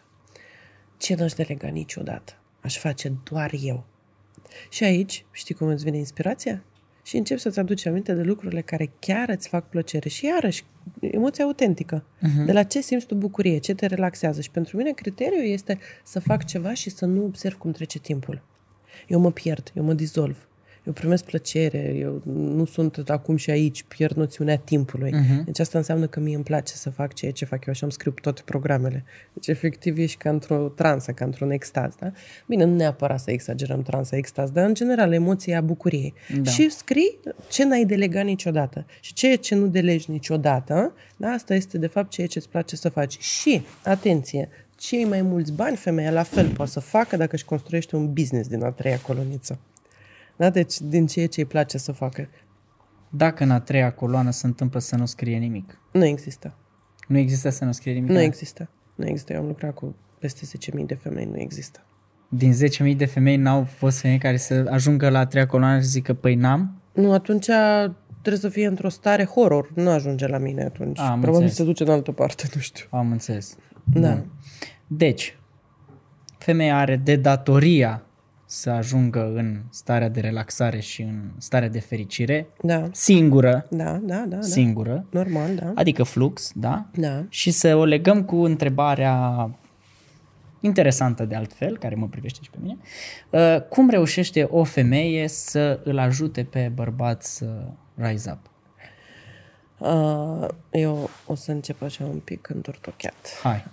Ce 0.97 1.15
n-aș 1.15 1.33
delega 1.33 1.67
niciodată? 1.67 2.33
Aș 2.61 2.77
face 2.77 3.13
doar 3.31 3.51
eu. 3.63 3.83
Și 4.69 4.83
aici, 4.83 5.25
știi 5.31 5.55
cum 5.55 5.67
îți 5.67 5.83
vine 5.83 5.97
inspirația? 5.97 6.63
Și 7.03 7.17
începi 7.17 7.39
să-ți 7.39 7.59
aduci 7.59 7.85
aminte 7.85 8.13
de 8.13 8.21
lucrurile 8.21 8.61
care 8.61 8.91
chiar 8.99 9.29
îți 9.29 9.47
fac 9.47 9.69
plăcere. 9.69 10.09
Și 10.09 10.25
iarăși, 10.25 10.63
emoția 10.99 11.45
autentică. 11.45 12.03
Uh-huh. 12.03 12.45
De 12.45 12.51
la 12.51 12.63
ce 12.63 12.81
simți 12.81 13.05
tu 13.05 13.15
bucurie, 13.15 13.57
ce 13.57 13.73
te 13.73 13.85
relaxează. 13.85 14.41
Și 14.41 14.51
pentru 14.51 14.77
mine 14.77 14.91
criteriul 14.91 15.43
este 15.43 15.79
să 16.03 16.19
fac 16.19 16.45
ceva 16.45 16.73
și 16.73 16.89
să 16.89 17.05
nu 17.05 17.23
observ 17.23 17.57
cum 17.57 17.71
trece 17.71 17.99
timpul. 17.99 18.41
Eu 19.07 19.19
mă 19.19 19.31
pierd, 19.31 19.71
eu 19.75 19.83
mă 19.83 19.93
dizolv. 19.93 20.47
Eu 20.83 20.93
primesc 20.93 21.23
plăcere, 21.23 21.95
eu 21.99 22.21
nu 22.33 22.65
sunt 22.65 23.09
acum 23.09 23.35
și 23.35 23.49
aici, 23.49 23.83
pierd 23.83 24.15
noțiunea 24.15 24.57
timpului. 24.57 25.11
Uh-huh. 25.11 25.43
Deci 25.45 25.59
asta 25.59 25.77
înseamnă 25.77 26.07
că 26.07 26.19
mie 26.19 26.35
îmi 26.35 26.43
place 26.43 26.73
să 26.73 26.89
fac 26.89 27.13
ceea 27.13 27.31
ce 27.31 27.45
fac 27.45 27.65
eu 27.65 27.73
și 27.73 27.83
am 27.83 27.89
scriu 27.89 28.11
toate 28.21 28.41
programele. 28.45 29.03
Deci 29.33 29.47
efectiv 29.47 29.97
ești 29.97 30.17
ca 30.17 30.29
într-o 30.29 30.67
transă, 30.75 31.11
ca 31.11 31.25
într-un 31.25 31.51
extaz. 31.51 31.95
Da? 31.99 32.11
Bine, 32.47 32.63
nu 32.63 32.75
neapărat 32.75 33.19
să 33.19 33.31
exagerăm 33.31 33.81
transa, 33.81 34.15
extaz, 34.15 34.49
dar 34.49 34.65
în 34.65 34.73
general 34.73 35.13
emoția 35.13 35.61
bucuriei. 35.61 36.13
Da. 36.41 36.51
Și 36.51 36.69
scrii 36.69 37.19
ce 37.49 37.65
n-ai 37.65 37.85
delegat 37.85 38.25
niciodată. 38.25 38.85
Și 38.99 39.13
ceea 39.13 39.37
ce 39.37 39.55
nu 39.55 39.67
delegi 39.67 40.11
niciodată, 40.11 40.93
da? 41.17 41.27
asta 41.27 41.53
este 41.53 41.77
de 41.77 41.87
fapt 41.87 42.09
ceea 42.09 42.27
ce 42.27 42.37
îți 42.37 42.49
place 42.49 42.75
să 42.75 42.89
faci. 42.89 43.19
Și, 43.19 43.61
atenție, 43.83 44.49
cei 44.77 45.05
mai 45.05 45.21
mulți 45.21 45.51
bani 45.51 45.75
femeia 45.75 46.11
la 46.11 46.23
fel 46.23 46.47
poate 46.47 46.71
să 46.71 46.79
facă 46.79 47.17
dacă 47.17 47.35
își 47.35 47.45
construiește 47.45 47.95
un 47.95 48.13
business 48.13 48.49
din 48.49 48.63
a 48.63 48.71
treia 48.71 48.99
coloniță. 48.99 49.59
Da? 50.37 50.49
Deci 50.49 50.79
din 50.79 51.07
ceea 51.07 51.27
ce 51.27 51.39
îi 51.39 51.45
place 51.45 51.77
să 51.77 51.91
facă. 51.91 52.29
Dacă 53.09 53.43
în 53.43 53.51
a 53.51 53.59
treia 53.59 53.91
coloană 53.91 54.31
se 54.31 54.47
întâmplă 54.47 54.79
să 54.79 54.95
nu 54.95 55.05
scrie 55.05 55.37
nimic. 55.37 55.79
Nu 55.91 56.05
există. 56.05 56.55
Nu 57.07 57.17
există 57.17 57.49
să 57.49 57.65
nu 57.65 57.71
scrie 57.71 57.93
nimic? 57.93 58.09
Nu 58.09 58.19
există. 58.19 58.69
Nu 58.95 59.07
există. 59.07 59.33
Eu 59.33 59.39
am 59.39 59.47
lucrat 59.47 59.73
cu 59.73 59.95
peste 60.19 60.57
10.000 60.79 60.85
de 60.85 60.93
femei. 60.93 61.25
Nu 61.25 61.39
există. 61.39 61.85
Din 62.29 62.53
10.000 62.91 62.95
de 62.97 63.05
femei 63.05 63.35
n-au 63.37 63.63
fost 63.63 63.99
femei 63.99 64.17
care 64.17 64.37
să 64.37 64.65
ajungă 64.69 65.09
la 65.09 65.19
a 65.19 65.25
treia 65.25 65.45
coloană 65.45 65.77
și 65.77 65.83
să 65.83 65.89
zică, 65.89 66.13
păi 66.13 66.35
n-am? 66.35 66.81
Nu, 66.93 67.13
atunci 67.13 67.49
trebuie 68.21 68.41
să 68.41 68.49
fie 68.49 68.67
într-o 68.67 68.89
stare 68.89 69.25
horror. 69.25 69.71
Nu 69.75 69.89
ajunge 69.89 70.27
la 70.27 70.37
mine 70.37 70.63
atunci. 70.63 70.99
Am 70.99 71.05
Probabil 71.21 71.45
înțeles. 71.45 71.55
se 71.55 71.63
duce 71.63 71.83
în 71.83 71.89
altă 71.89 72.11
parte, 72.11 72.47
nu 72.55 72.61
știu. 72.61 72.85
Am 72.89 73.11
înțeles. 73.11 73.57
Da. 73.93 74.13
Bun. 74.13 74.31
Deci, 74.87 75.37
femeia 76.37 76.77
are 76.77 76.95
de 76.95 77.15
datoria 77.15 78.05
să 78.53 78.69
ajungă 78.69 79.31
în 79.35 79.61
starea 79.69 80.09
de 80.09 80.19
relaxare 80.19 80.79
și 80.79 81.01
în 81.01 81.29
starea 81.37 81.69
de 81.69 81.79
fericire, 81.79 82.47
Da. 82.61 82.89
singură, 82.91 83.67
Da, 83.69 83.83
da, 84.03 84.15
da. 84.15 84.25
da. 84.35 84.41
singură, 84.41 85.05
Normal, 85.11 85.55
da. 85.55 85.71
adică 85.75 86.03
flux, 86.03 86.51
da? 86.55 86.85
Da. 86.93 87.23
Și 87.29 87.51
să 87.51 87.75
o 87.75 87.83
legăm 87.85 88.23
cu 88.23 88.35
întrebarea 88.35 89.49
interesantă 90.59 91.25
de 91.25 91.35
altfel, 91.35 91.77
care 91.77 91.95
mă 91.95 92.07
privește 92.07 92.39
și 92.43 92.49
pe 92.49 92.57
mine. 92.61 92.77
Uh, 93.29 93.61
Cum 93.69 93.89
reușește 93.89 94.43
o 94.43 94.63
femeie 94.63 95.27
să 95.27 95.79
îl 95.83 95.97
ajute 95.97 96.43
pe 96.43 96.71
bărbat 96.75 97.23
să 97.23 97.63
rise 97.95 98.31
up? 98.31 98.49
Uh, 99.77 100.47
eu 100.71 101.09
o 101.25 101.35
să 101.35 101.51
încep 101.51 101.81
așa 101.83 102.03
un 102.03 102.19
pic 102.19 102.49
întortocheat. 102.49 103.39
Hai. 103.43 103.65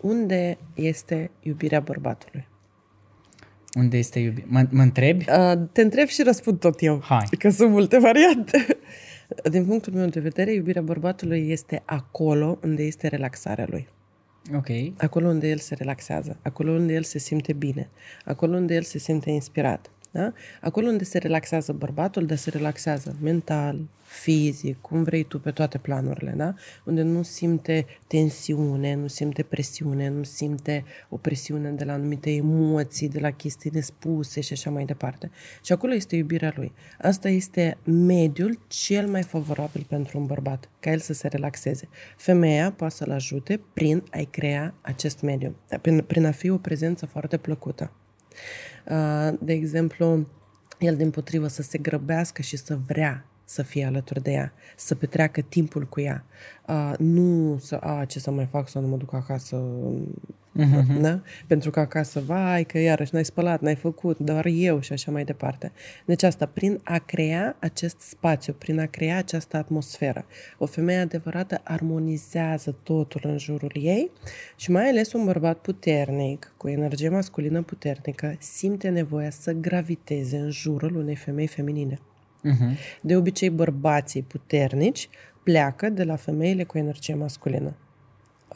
Unde 0.00 0.58
este 0.74 1.30
iubirea 1.40 1.80
bărbatului? 1.80 2.46
Unde 3.74 3.98
este 3.98 4.18
iubire? 4.18 4.46
Mă, 4.48 4.66
mă 4.70 4.82
întrebi? 4.82 5.24
Uh, 5.30 5.52
te 5.72 5.82
întreb 5.82 6.06
și 6.06 6.22
răspund 6.22 6.58
tot 6.58 6.82
eu. 6.82 7.02
Hai. 7.02 7.28
Că 7.38 7.50
sunt 7.50 7.70
multe 7.70 7.98
variante. 7.98 8.66
Din 9.50 9.64
punctul 9.64 9.92
meu 9.92 10.06
de 10.06 10.20
vedere, 10.20 10.52
iubirea 10.52 10.82
bărbatului 10.82 11.50
este 11.50 11.82
acolo 11.84 12.58
unde 12.62 12.82
este 12.82 13.08
relaxarea 13.08 13.66
lui. 13.68 13.88
Ok. 14.54 14.68
Acolo 14.96 15.28
unde 15.28 15.48
el 15.48 15.58
se 15.58 15.74
relaxează, 15.74 16.36
acolo 16.42 16.72
unde 16.72 16.92
el 16.92 17.02
se 17.02 17.18
simte 17.18 17.52
bine, 17.52 17.88
acolo 18.24 18.56
unde 18.56 18.74
el 18.74 18.82
se 18.82 18.98
simte 18.98 19.30
inspirat. 19.30 19.90
Da? 20.14 20.32
Acolo 20.60 20.88
unde 20.88 21.04
se 21.04 21.18
relaxează 21.18 21.72
bărbatul, 21.72 22.26
dar 22.26 22.36
se 22.36 22.50
relaxează 22.50 23.16
mental, 23.20 23.88
fizic, 24.02 24.80
cum 24.80 25.02
vrei 25.02 25.22
tu, 25.22 25.40
pe 25.40 25.50
toate 25.50 25.78
planurile, 25.78 26.34
da? 26.36 26.54
Unde 26.84 27.02
nu 27.02 27.22
simte 27.22 27.86
tensiune, 28.06 28.94
nu 28.94 29.06
simte 29.06 29.42
presiune, 29.42 30.08
nu 30.08 30.22
simte 30.22 30.84
o 31.08 31.16
presiune 31.16 31.70
de 31.70 31.84
la 31.84 31.92
anumite 31.92 32.30
emoții, 32.30 33.08
de 33.08 33.20
la 33.20 33.30
chestii 33.30 33.70
nespuse 33.72 34.40
și 34.40 34.52
așa 34.52 34.70
mai 34.70 34.84
departe. 34.84 35.30
Și 35.62 35.72
acolo 35.72 35.94
este 35.94 36.16
iubirea 36.16 36.52
lui. 36.56 36.72
Asta 37.00 37.28
este 37.28 37.76
mediul 37.84 38.58
cel 38.66 39.06
mai 39.06 39.22
favorabil 39.22 39.86
pentru 39.88 40.18
un 40.18 40.26
bărbat, 40.26 40.70
ca 40.80 40.90
el 40.90 40.98
să 40.98 41.12
se 41.12 41.28
relaxeze. 41.28 41.88
Femeia 42.16 42.72
poate 42.72 42.94
să-l 42.94 43.10
ajute 43.10 43.60
prin 43.72 44.02
a-i 44.10 44.28
crea 44.30 44.74
acest 44.80 45.20
mediu, 45.20 45.56
prin, 45.80 46.00
prin 46.00 46.24
a 46.24 46.30
fi 46.30 46.50
o 46.50 46.58
prezență 46.58 47.06
foarte 47.06 47.36
plăcută. 47.36 47.92
Uh, 48.88 49.38
De 49.40 49.52
exemplu, 49.52 50.26
el 50.78 50.96
din 50.96 51.10
potrivă 51.10 51.46
să 51.48 51.62
se 51.62 51.78
grăbească 51.78 52.42
și 52.42 52.56
să 52.56 52.78
vrea 52.86 53.24
să 53.44 53.62
fie 53.62 53.84
alături 53.84 54.22
de 54.22 54.30
ea, 54.30 54.52
să 54.76 54.94
petreacă 54.94 55.40
timpul 55.40 55.86
cu 55.86 56.00
ea. 56.00 56.24
Uh, 56.68 56.92
nu 56.98 57.58
să, 57.58 57.78
a, 57.80 58.04
ce 58.04 58.18
să 58.18 58.30
mai 58.30 58.48
fac, 58.50 58.68
să 58.68 58.78
nu 58.78 58.86
mă 58.86 58.96
duc 58.96 59.14
acasă, 59.14 59.62
uh-huh. 60.58 61.00
da? 61.00 61.20
pentru 61.46 61.70
că 61.70 61.80
acasă, 61.80 62.20
vai, 62.20 62.64
că 62.64 62.78
iarăși 62.78 63.14
n-ai 63.14 63.24
spălat, 63.24 63.60
n-ai 63.60 63.74
făcut, 63.74 64.18
doar 64.18 64.46
eu 64.46 64.80
și 64.80 64.92
așa 64.92 65.10
mai 65.10 65.24
departe. 65.24 65.72
Deci 66.04 66.22
asta, 66.22 66.46
prin 66.46 66.80
a 66.84 66.98
crea 66.98 67.56
acest 67.58 68.00
spațiu, 68.00 68.52
prin 68.52 68.80
a 68.80 68.86
crea 68.86 69.16
această 69.16 69.56
atmosferă. 69.56 70.26
O 70.58 70.66
femeie 70.66 70.98
adevărată 70.98 71.60
armonizează 71.64 72.76
totul 72.82 73.20
în 73.24 73.38
jurul 73.38 73.72
ei 73.74 74.10
și 74.56 74.70
mai 74.70 74.88
ales 74.88 75.12
un 75.12 75.24
bărbat 75.24 75.58
puternic, 75.58 76.54
cu 76.56 76.68
energie 76.68 77.08
masculină 77.08 77.62
puternică, 77.62 78.36
simte 78.38 78.88
nevoia 78.88 79.30
să 79.30 79.52
graviteze 79.52 80.36
în 80.36 80.50
jurul 80.50 80.96
unei 80.96 81.16
femei 81.16 81.46
feminine. 81.46 81.98
Uh-huh. 82.44 83.00
De 83.00 83.16
obicei, 83.16 83.50
bărbații 83.50 84.22
puternici 84.22 85.08
pleacă 85.42 85.88
de 85.88 86.04
la 86.04 86.16
femeile 86.16 86.64
cu 86.64 86.78
energie 86.78 87.14
masculină. 87.14 87.76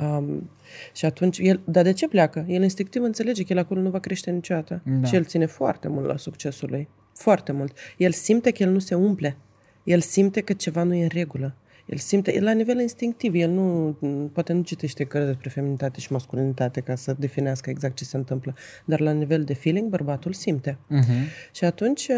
Um, 0.01 0.51
și 0.95 1.05
atunci, 1.05 1.39
el, 1.39 1.61
dar 1.65 1.83
de 1.83 1.93
ce 1.93 2.09
pleacă? 2.09 2.45
El 2.49 2.63
instinctiv 2.63 3.03
înțelege 3.03 3.43
că 3.43 3.53
el 3.53 3.59
acolo 3.59 3.81
nu 3.81 3.91
va 3.91 3.99
crește 3.99 4.31
niciodată. 4.31 4.83
Da. 4.85 5.07
Și 5.07 5.15
el 5.15 5.25
ține 5.25 5.47
foarte 5.47 5.89
mult 5.89 6.07
la 6.07 6.17
succesul 6.17 6.69
lui. 6.71 6.89
Foarte 7.15 7.53
mult. 7.53 7.77
El 7.97 8.13
simte 8.13 8.51
că 8.51 8.63
el 8.63 8.71
nu 8.71 8.79
se 8.79 8.95
umple. 8.95 9.37
El 9.85 10.01
simte 10.01 10.41
că 10.41 10.53
ceva 10.53 10.83
nu 10.83 10.95
e 10.95 11.03
în 11.03 11.09
regulă. 11.13 11.57
El 11.87 11.97
simte, 11.97 12.35
el 12.35 12.45
la 12.45 12.53
nivel 12.53 12.81
instinctiv, 12.81 13.35
el 13.35 13.51
nu, 13.51 13.97
poate 14.33 14.53
nu 14.53 14.63
citește 14.63 15.05
cărți 15.05 15.27
despre 15.27 15.49
feminitate 15.49 16.01
și 16.01 16.13
masculinitate 16.13 16.81
ca 16.81 16.95
să 16.95 17.17
definească 17.19 17.71
exact 17.71 17.97
ce 17.97 18.05
se 18.05 18.17
întâmplă, 18.17 18.55
dar 18.85 19.01
la 19.01 19.11
nivel 19.11 19.45
de 19.45 19.55
feeling, 19.55 19.89
bărbatul 19.89 20.33
simte. 20.33 20.79
Uh-huh. 20.91 21.51
Și 21.53 21.65
atunci, 21.65 22.09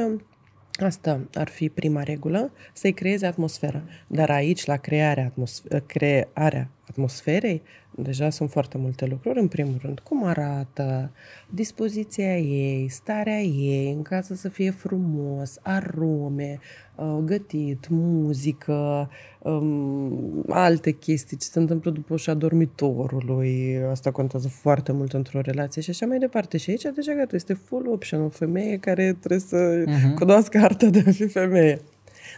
asta 0.83 1.21
ar 1.35 1.49
fi 1.49 1.69
prima 1.69 2.03
regulă, 2.03 2.53
să-i 2.73 2.93
creeze 2.93 3.27
atmosferă. 3.27 3.83
Dar 4.07 4.31
aici, 4.31 4.64
la 4.64 4.77
crearea, 4.77 5.33
atmosf- 5.33 5.87
crearea 5.87 6.71
atmosferei, 6.88 7.62
deja 7.90 8.31
sunt 8.31 8.51
foarte 8.51 8.79
multe 8.79 9.07
lucruri. 9.07 9.40
În 9.40 9.49
primul 9.49 9.79
rând, 9.83 9.99
cum 9.99 10.25
arată, 10.25 11.11
dispoziția 11.51 12.38
ei, 12.38 12.88
starea 12.88 13.40
ei, 13.40 13.93
în 13.93 14.03
casă 14.03 14.35
să 14.35 14.49
fie 14.49 14.71
frumos, 14.71 15.59
arome, 15.62 16.59
uh, 16.61 16.89
gătit, 17.25 17.89
muzică, 17.89 19.11
um, 19.39 20.45
alte 20.49 20.91
chestii, 20.91 21.37
ce 21.37 21.47
se 21.47 21.59
întâmplă 21.59 21.91
după 21.91 22.15
ușa 22.15 22.35
dormitorului, 22.35 23.83
asta 23.91 24.11
contează 24.11 24.49
foarte 24.49 24.93
mult 24.93 25.13
într-o 25.13 25.41
relație 25.41 25.83
și 25.83 25.91
așa 25.91 26.07
mai 26.07 26.19
departe. 26.19 26.57
Și 26.57 26.71
aici 26.71 26.83
deja 26.95 27.13
gata, 27.13 27.37
este 27.37 27.55
full 27.55 27.89
option, 27.89 28.21
o 28.21 28.29
femeie 28.29 28.77
care 28.77 29.13
trebuie 29.13 29.41
să 29.41 29.85
uh-huh. 29.85 30.15
cunoască 30.15 30.59
arta 30.59 30.87
de 30.87 31.05
a 31.07 31.11
fi 31.11 31.27
femeie. 31.27 31.81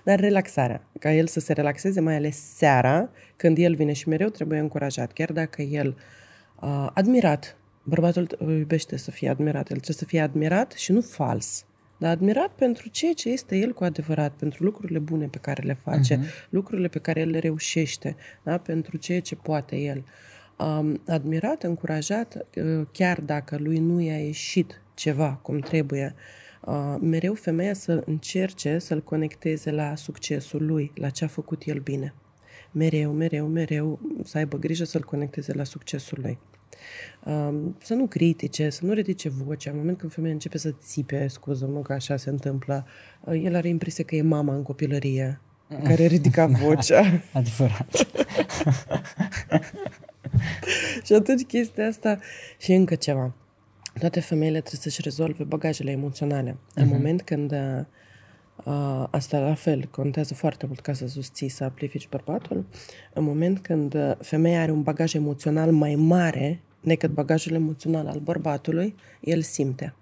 Dar 0.05 0.21
relaxarea, 0.21 0.85
ca 0.99 1.13
el 1.13 1.27
să 1.27 1.41
se 1.41 1.53
relaxeze, 1.53 2.01
mai 2.01 2.17
ales 2.17 2.57
seara, 2.57 3.11
când 3.37 3.59
el 3.59 3.75
vine 3.75 3.93
și 3.93 4.09
mereu 4.09 4.29
trebuie 4.29 4.59
încurajat, 4.59 5.13
chiar 5.13 5.33
dacă 5.33 5.63
el 5.63 5.97
uh, 6.61 6.89
admirat, 6.95 7.57
bărbatul 7.83 8.27
iubește 8.41 8.97
să 8.97 9.11
fie 9.11 9.29
admirat, 9.29 9.71
el 9.71 9.77
trebuie 9.77 9.97
să 9.97 10.05
fie 10.05 10.21
admirat 10.21 10.73
și 10.73 10.93
nu 10.93 11.01
fals, 11.01 11.65
dar 12.03 12.11
admirat 12.11 12.51
pentru 12.51 12.89
ceea 12.89 13.13
ce 13.13 13.29
este 13.29 13.57
el 13.57 13.73
cu 13.73 13.85
adevărat, 13.85 14.33
pentru 14.33 14.65
lucrurile 14.65 14.99
bune 14.99 15.27
pe 15.27 15.39
care 15.39 15.63
le 15.63 15.75
face, 15.75 16.17
uh-huh. 16.17 16.49
lucrurile 16.49 16.89
pe 16.89 16.99
care 16.99 17.21
el 17.21 17.31
le 17.31 17.39
reușește, 17.39 18.17
da? 18.43 18.59
pentru 18.59 18.97
ceea 18.97 19.21
ce 19.21 19.37
poate 19.37 19.77
el. 19.77 20.05
Um, 20.59 21.01
admirat, 21.07 21.63
încurajat, 21.63 22.47
uh, 22.57 22.87
chiar 22.93 23.21
dacă 23.21 23.57
lui 23.59 23.79
nu 23.79 24.01
i-a 24.01 24.19
ieșit 24.19 24.83
ceva 24.95 25.33
cum 25.43 25.59
trebuie, 25.59 26.15
uh, 26.61 26.97
mereu 27.01 27.35
femeia 27.35 27.75
să 27.75 28.03
încerce 28.07 28.79
să-l 28.79 29.03
conecteze 29.03 29.71
la 29.71 29.95
succesul 29.95 30.67
lui, 30.67 30.93
la 30.95 31.11
ce 31.11 31.25
a 31.25 31.29
făcut 31.29 31.63
el 31.65 31.79
bine. 31.79 32.15
Mereu, 32.71 33.13
mereu, 33.13 33.47
mereu 33.47 34.01
să 34.25 34.39
aibă 34.39 34.57
grijă 34.57 34.85
să-l 34.85 35.05
conecteze 35.05 35.53
la 35.53 35.65
succesul 35.65 36.19
lui. 36.23 36.39
Um, 37.25 37.77
să 37.83 37.95
nu 37.95 38.07
critique, 38.07 38.71
să 38.71 38.85
nu 38.85 38.93
ridice 38.93 39.29
vocea. 39.29 39.71
În 39.71 39.77
momentul 39.77 40.01
când 40.01 40.13
femeia 40.13 40.33
începe 40.33 40.59
să 40.59 40.71
țipe, 40.71 41.27
scuză 41.27 41.65
nu 41.65 41.81
că 41.81 41.93
așa 41.93 42.17
se 42.17 42.31
întâmplă, 42.31 42.87
uh, 43.21 43.41
el 43.45 43.55
are 43.55 43.69
impresia 43.69 44.05
că 44.05 44.17
e 44.17 44.23
mama 44.23 44.55
în 44.55 44.63
copilărie 44.63 45.41
care 45.83 46.07
ridica 46.07 46.47
vocea. 46.65 47.23
Adevărat. 47.33 47.95
și 51.05 51.13
atunci 51.13 51.43
chestia 51.43 51.87
asta 51.87 52.19
și 52.59 52.73
încă 52.73 52.95
ceva. 52.95 53.35
Toate 53.99 54.21
femeile 54.21 54.59
trebuie 54.61 54.81
să-și 54.81 55.01
rezolve 55.03 55.45
bagajele 55.45 55.91
emoționale. 55.91 56.51
Uh-huh. 56.53 56.75
În 56.75 56.85
mhm. 56.85 56.93
moment 56.93 57.23
când 57.23 57.53
uh, 57.53 57.85
asta 59.11 59.39
la 59.39 59.55
fel 59.55 59.89
contează 59.91 60.35
foarte 60.35 60.67
mult 60.67 60.81
ca 60.81 60.93
să 60.93 61.07
susții, 61.07 61.49
să 61.49 61.65
amplifici 61.65 62.09
bărbatul, 62.09 62.65
în 63.13 63.25
moment 63.25 63.59
când 63.59 64.17
femeia 64.21 64.63
are 64.63 64.71
un 64.71 64.83
bagaj 64.83 65.15
emoțional 65.15 65.73
mai 65.73 65.95
mare 65.95 66.61
decât 66.81 67.11
bagajul 67.11 67.53
emoțional 67.53 68.07
al 68.07 68.19
bărbatului, 68.19 68.95
el 69.21 69.43
simte. 69.43 69.95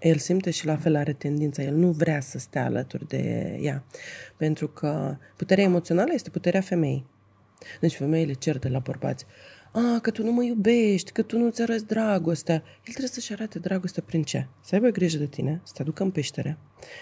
El 0.00 0.16
simte 0.16 0.50
și 0.50 0.66
la 0.66 0.76
fel 0.76 0.96
are 0.96 1.12
tendința, 1.12 1.62
el 1.62 1.74
nu 1.74 1.90
vrea 1.90 2.20
să 2.20 2.38
stea 2.38 2.64
alături 2.64 3.08
de 3.08 3.56
ea. 3.60 3.84
Pentru 4.36 4.68
că 4.68 5.16
puterea 5.36 5.64
emoțională 5.64 6.10
este 6.14 6.30
puterea 6.30 6.60
femeii. 6.60 7.06
Deci 7.80 7.96
femeile 7.96 8.32
cer 8.32 8.58
de 8.58 8.68
la 8.68 8.78
bărbați 8.78 9.26
a, 9.78 9.98
că 10.00 10.10
tu 10.10 10.22
nu 10.22 10.32
mă 10.32 10.42
iubești, 10.42 11.12
că 11.12 11.22
tu 11.22 11.38
nu-ți 11.38 11.62
arăți 11.62 11.86
dragostea. 11.86 12.54
El 12.54 12.62
trebuie 12.82 13.08
să-și 13.08 13.32
arate 13.32 13.58
dragostea 13.58 14.02
prin 14.06 14.22
ce? 14.22 14.46
Să 14.60 14.74
aibă 14.74 14.88
grijă 14.88 15.18
de 15.18 15.26
tine, 15.26 15.60
să 15.64 15.72
te 15.76 15.82
aducă 15.82 16.02
în 16.02 16.10
peștere, 16.10 16.58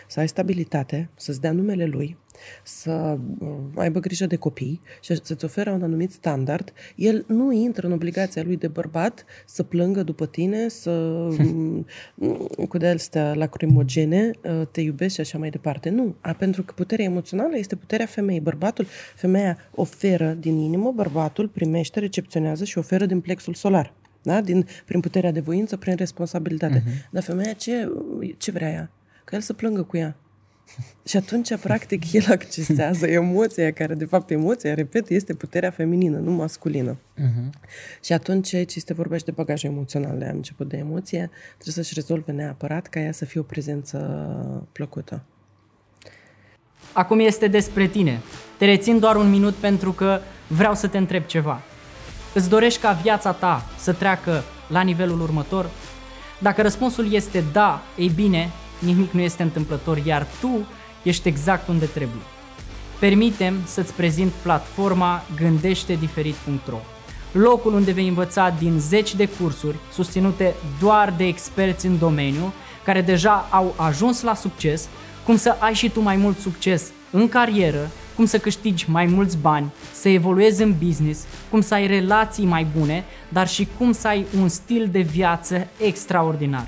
să 0.08 0.20
ai 0.20 0.28
stabilitate, 0.28 1.10
să-ți 1.16 1.40
dea 1.40 1.52
numele 1.52 1.86
lui, 1.86 2.16
să 2.62 3.18
uh, 3.38 3.48
aibă 3.74 4.00
grijă 4.00 4.26
de 4.26 4.36
copii 4.36 4.80
și 5.00 5.18
să-ți 5.22 5.44
oferă 5.44 5.70
un 5.70 5.82
anumit 5.82 6.12
standard, 6.12 6.72
el 6.96 7.24
nu 7.28 7.52
intră 7.52 7.86
în 7.86 7.92
obligația 7.92 8.42
lui 8.42 8.56
de 8.56 8.68
bărbat 8.68 9.24
să 9.46 9.62
plângă 9.62 10.02
după 10.02 10.26
tine, 10.26 10.68
să 10.68 10.90
mm, 11.38 11.86
cu 12.68 12.78
de 12.78 12.86
astea 12.86 13.34
lacrimogene 13.34 14.30
uh, 14.42 14.66
te 14.70 14.80
iubesc 14.80 15.14
și 15.14 15.20
așa 15.20 15.38
mai 15.38 15.50
departe. 15.50 15.88
Nu, 15.88 16.14
a, 16.20 16.32
pentru 16.32 16.62
că 16.62 16.72
puterea 16.76 17.04
emoțională 17.04 17.56
este 17.58 17.76
puterea 17.76 18.06
femeii. 18.06 18.40
Bărbatul, 18.40 18.86
femeia 19.14 19.58
oferă 19.74 20.36
din 20.40 20.56
inimă, 20.56 20.92
bărbatul 20.94 21.48
primește, 21.48 22.00
recepționează 22.00 22.64
și 22.64 22.78
oferă 22.78 23.06
din 23.06 23.20
plexul 23.20 23.54
solar. 23.54 23.92
Da? 24.22 24.40
Din, 24.40 24.66
prin 24.84 25.00
puterea 25.00 25.32
de 25.32 25.40
voință, 25.40 25.76
prin 25.76 25.94
responsabilitate. 25.96 26.80
Uh-huh. 26.82 27.10
Dar 27.10 27.22
femeia 27.22 27.52
ce, 27.52 27.88
ce 28.36 28.50
vrea 28.50 28.70
ea? 28.70 28.90
Că 29.24 29.34
el 29.34 29.40
să 29.40 29.52
plângă 29.52 29.82
cu 29.82 29.96
ea. 29.96 30.16
Și 31.08 31.16
atunci, 31.16 31.56
practic, 31.56 32.12
el 32.12 32.24
accesează 32.28 33.06
emoția 33.06 33.72
care, 33.72 33.94
de 33.94 34.04
fapt, 34.04 34.30
emoția, 34.30 34.74
repet, 34.74 35.08
este 35.08 35.34
puterea 35.34 35.70
feminină, 35.70 36.18
nu 36.18 36.30
masculină. 36.30 36.96
Uh-huh. 36.96 37.50
Și 38.02 38.12
atunci, 38.12 38.54
aici 38.54 38.74
este 38.74 38.94
vorba 38.94 39.16
și 39.16 39.24
de 39.24 39.30
bagajul 39.30 39.70
emoțional, 39.70 40.18
de 40.18 40.24
început 40.24 40.68
de 40.68 40.76
emoție, 40.76 41.30
trebuie 41.58 41.84
să-și 41.84 41.94
rezolve 41.94 42.32
neapărat 42.32 42.86
ca 42.86 43.00
ea 43.00 43.12
să 43.12 43.24
fie 43.24 43.40
o 43.40 43.42
prezență 43.42 43.98
plăcută. 44.72 45.22
Acum 46.92 47.20
este 47.20 47.46
despre 47.46 47.86
tine. 47.86 48.20
Te 48.58 48.64
rețin 48.64 48.98
doar 48.98 49.16
un 49.16 49.30
minut 49.30 49.54
pentru 49.54 49.92
că 49.92 50.20
vreau 50.46 50.74
să 50.74 50.86
te 50.86 50.98
întreb 50.98 51.24
ceva. 51.24 51.60
Îți 52.34 52.48
dorești 52.48 52.80
ca 52.80 52.92
viața 52.92 53.32
ta 53.32 53.64
să 53.78 53.92
treacă 53.92 54.42
la 54.68 54.80
nivelul 54.80 55.20
următor? 55.20 55.70
Dacă 56.38 56.62
răspunsul 56.62 57.12
este 57.12 57.44
da, 57.52 57.82
ei 57.96 58.08
bine, 58.08 58.50
nimic 58.78 59.10
nu 59.10 59.20
este 59.20 59.42
întâmplător, 59.42 59.96
iar 60.04 60.26
tu 60.40 60.66
ești 61.02 61.28
exact 61.28 61.68
unde 61.68 61.86
trebuie. 61.86 62.22
Permitem 62.98 63.54
să-ți 63.64 63.92
prezint 63.92 64.32
platforma 64.42 65.22
gândește-diferit.ro 65.36 66.78
locul 67.36 67.74
unde 67.74 67.92
vei 67.92 68.08
învăța 68.08 68.54
din 68.58 68.78
zeci 68.78 69.14
de 69.14 69.28
cursuri 69.40 69.76
susținute 69.92 70.54
doar 70.80 71.14
de 71.16 71.26
experți 71.26 71.86
în 71.86 71.98
domeniu 71.98 72.52
care 72.84 73.00
deja 73.00 73.46
au 73.50 73.74
ajuns 73.76 74.22
la 74.22 74.34
succes, 74.34 74.88
cum 75.24 75.36
să 75.36 75.56
ai 75.58 75.74
și 75.74 75.90
tu 75.90 76.00
mai 76.00 76.16
mult 76.16 76.38
succes 76.38 76.90
în 77.10 77.28
carieră, 77.28 77.90
cum 78.14 78.24
să 78.24 78.38
câștigi 78.38 78.90
mai 78.90 79.06
mulți 79.06 79.36
bani, 79.36 79.72
să 79.92 80.08
evoluezi 80.08 80.62
în 80.62 80.74
business, 80.84 81.24
cum 81.50 81.60
să 81.60 81.74
ai 81.74 81.86
relații 81.86 82.44
mai 82.44 82.66
bune, 82.78 83.04
dar 83.28 83.48
și 83.48 83.68
cum 83.78 83.92
să 83.92 84.08
ai 84.08 84.26
un 84.40 84.48
stil 84.48 84.88
de 84.92 85.00
viață 85.00 85.66
extraordinar. 85.80 86.66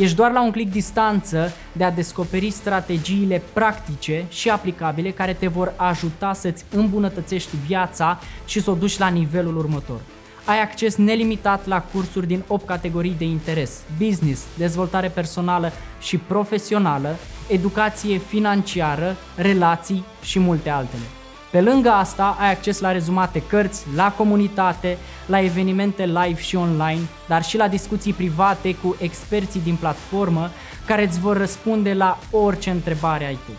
Ești 0.00 0.16
doar 0.16 0.32
la 0.32 0.42
un 0.42 0.50
clic 0.50 0.70
distanță 0.70 1.52
de 1.72 1.84
a 1.84 1.90
descoperi 1.90 2.50
strategiile 2.50 3.42
practice 3.52 4.24
și 4.28 4.50
aplicabile 4.50 5.10
care 5.10 5.32
te 5.32 5.46
vor 5.46 5.72
ajuta 5.76 6.32
să-ți 6.32 6.64
îmbunătățești 6.70 7.56
viața 7.66 8.20
și 8.46 8.60
să 8.60 8.70
o 8.70 8.74
duci 8.74 8.98
la 8.98 9.08
nivelul 9.08 9.56
următor. 9.56 10.00
Ai 10.44 10.60
acces 10.60 10.96
nelimitat 10.96 11.66
la 11.66 11.82
cursuri 11.82 12.26
din 12.26 12.44
8 12.46 12.66
categorii 12.66 13.14
de 13.18 13.24
interes, 13.24 13.80
business, 13.98 14.42
dezvoltare 14.58 15.08
personală 15.08 15.72
și 16.00 16.16
profesională, 16.18 17.16
educație 17.48 18.18
financiară, 18.18 19.16
relații 19.36 20.04
și 20.22 20.38
multe 20.38 20.70
altele. 20.70 21.19
Pe 21.50 21.60
lângă 21.60 21.88
asta, 21.88 22.36
ai 22.40 22.50
acces 22.50 22.80
la 22.80 22.92
rezumate 22.92 23.42
cărți, 23.42 23.86
la 23.94 24.12
comunitate, 24.12 24.98
la 25.26 25.40
evenimente 25.40 26.06
live 26.06 26.40
și 26.40 26.56
online, 26.56 27.00
dar 27.28 27.42
și 27.42 27.56
la 27.56 27.68
discuții 27.68 28.12
private 28.12 28.74
cu 28.74 28.96
experții 29.00 29.60
din 29.60 29.76
platformă 29.76 30.50
care 30.86 31.06
îți 31.06 31.20
vor 31.20 31.36
răspunde 31.36 31.92
la 31.92 32.18
orice 32.30 32.70
întrebare 32.70 33.24
ai 33.24 33.38
tu. 33.46 33.50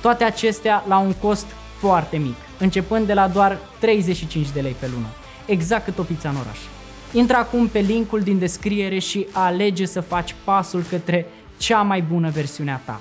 Toate 0.00 0.24
acestea 0.24 0.84
la 0.88 0.98
un 0.98 1.12
cost 1.12 1.46
foarte 1.80 2.16
mic, 2.16 2.36
începând 2.58 3.06
de 3.06 3.14
la 3.14 3.28
doar 3.28 3.58
35 3.78 4.50
de 4.50 4.60
lei 4.60 4.76
pe 4.78 4.86
lună, 4.94 5.06
exact 5.46 5.84
cât 5.84 5.98
o 5.98 6.02
pizza 6.02 6.28
în 6.28 6.36
oraș. 6.36 6.58
Intră 7.12 7.36
acum 7.36 7.66
pe 7.66 7.78
linkul 7.78 8.20
din 8.20 8.38
descriere 8.38 8.98
și 8.98 9.26
alege 9.32 9.86
să 9.86 10.00
faci 10.00 10.34
pasul 10.44 10.82
către 10.88 11.26
cea 11.56 11.82
mai 11.82 12.02
bună 12.02 12.30
versiune 12.30 12.72
a 12.72 12.76
ta. 12.76 13.00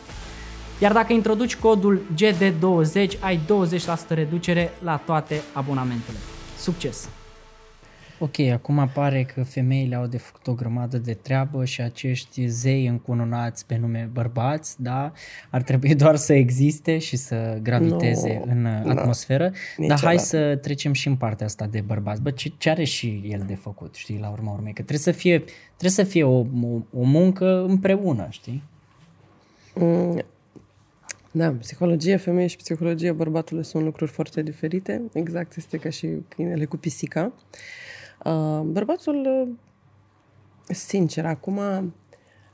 Iar 0.81 0.93
dacă 0.93 1.13
introduci 1.13 1.55
codul 1.55 2.01
GD20, 2.13 3.19
ai 3.19 3.39
20% 3.39 4.07
reducere 4.09 4.69
la 4.83 5.01
toate 5.05 5.41
abonamentele. 5.53 6.17
Succes! 6.57 7.09
Ok, 8.19 8.39
acum 8.39 8.79
apare 8.79 9.23
că 9.23 9.43
femeile 9.43 9.95
au 9.95 10.05
de 10.05 10.17
făcut 10.17 10.47
o 10.47 10.53
grămadă 10.53 10.97
de 10.97 11.13
treabă 11.13 11.65
și 11.65 11.81
acești 11.81 12.47
zei 12.47 12.87
încununați 12.87 13.65
pe 13.65 13.77
nume 13.77 14.09
bărbați, 14.13 14.81
da, 14.81 15.11
ar 15.49 15.61
trebui 15.61 15.95
doar 15.95 16.15
să 16.15 16.33
existe 16.33 16.97
și 16.97 17.15
să 17.15 17.59
graviteze 17.61 18.41
no, 18.45 18.51
în 18.51 18.61
no, 18.61 18.89
atmosferă. 18.89 19.51
Niciodată. 19.77 20.01
Dar 20.01 20.09
hai 20.09 20.19
să 20.19 20.55
trecem 20.55 20.93
și 20.93 21.07
în 21.07 21.15
partea 21.15 21.45
asta 21.45 21.65
de 21.65 21.81
bărbați. 21.81 22.21
Bă, 22.21 22.31
ce, 22.31 22.51
ce 22.57 22.69
are 22.69 22.83
și 22.83 23.23
el 23.27 23.43
de 23.47 23.55
făcut, 23.55 23.95
știi, 23.95 24.19
la 24.21 24.29
urma 24.29 24.51
urmei? 24.51 24.73
Că 24.73 24.81
trebuie 24.81 24.99
să 24.99 25.11
fie, 25.11 25.43
trebuie 25.67 25.91
să 25.91 26.03
fie 26.03 26.23
o, 26.23 26.39
o, 26.39 26.79
o 26.93 27.03
muncă 27.03 27.65
împreună, 27.67 28.27
știi? 28.29 28.63
Mm, 29.75 30.23
da, 31.31 31.51
psihologia 31.51 32.17
femeii 32.17 32.47
și 32.47 32.57
psihologia 32.57 33.13
bărbatului 33.13 33.63
sunt 33.63 33.83
lucruri 33.83 34.11
foarte 34.11 34.41
diferite. 34.41 35.03
Exact 35.13 35.55
este 35.55 35.77
ca 35.77 35.89
și 35.89 36.07
câinele 36.27 36.65
cu 36.65 36.77
pisica. 36.77 37.33
Uh, 38.25 38.61
bărbatul, 38.63 39.49
sincer, 40.67 41.25
acum 41.25 41.59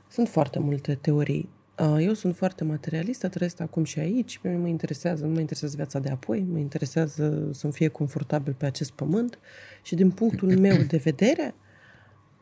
sunt 0.08 0.28
foarte 0.28 0.58
multe 0.58 0.94
teorii. 0.94 1.48
Uh, 1.78 1.96
eu 2.00 2.12
sunt 2.12 2.36
foarte 2.36 2.64
materialistă, 2.64 3.28
trăiesc 3.28 3.60
acum 3.60 3.84
și 3.84 3.98
aici, 3.98 4.38
pe 4.38 4.48
mine 4.48 4.60
mă 4.60 4.68
interesează, 4.68 5.26
nu 5.26 5.32
mă 5.32 5.40
interesează 5.40 5.76
viața 5.76 5.98
de 5.98 6.10
apoi, 6.10 6.46
mă 6.50 6.58
interesează 6.58 7.48
să-mi 7.52 7.72
fie 7.72 7.88
confortabil 7.88 8.54
pe 8.54 8.66
acest 8.66 8.90
pământ 8.90 9.38
și 9.82 9.94
din 9.94 10.10
punctul 10.10 10.58
meu 10.58 10.76
de 10.76 10.96
vedere, 10.96 11.54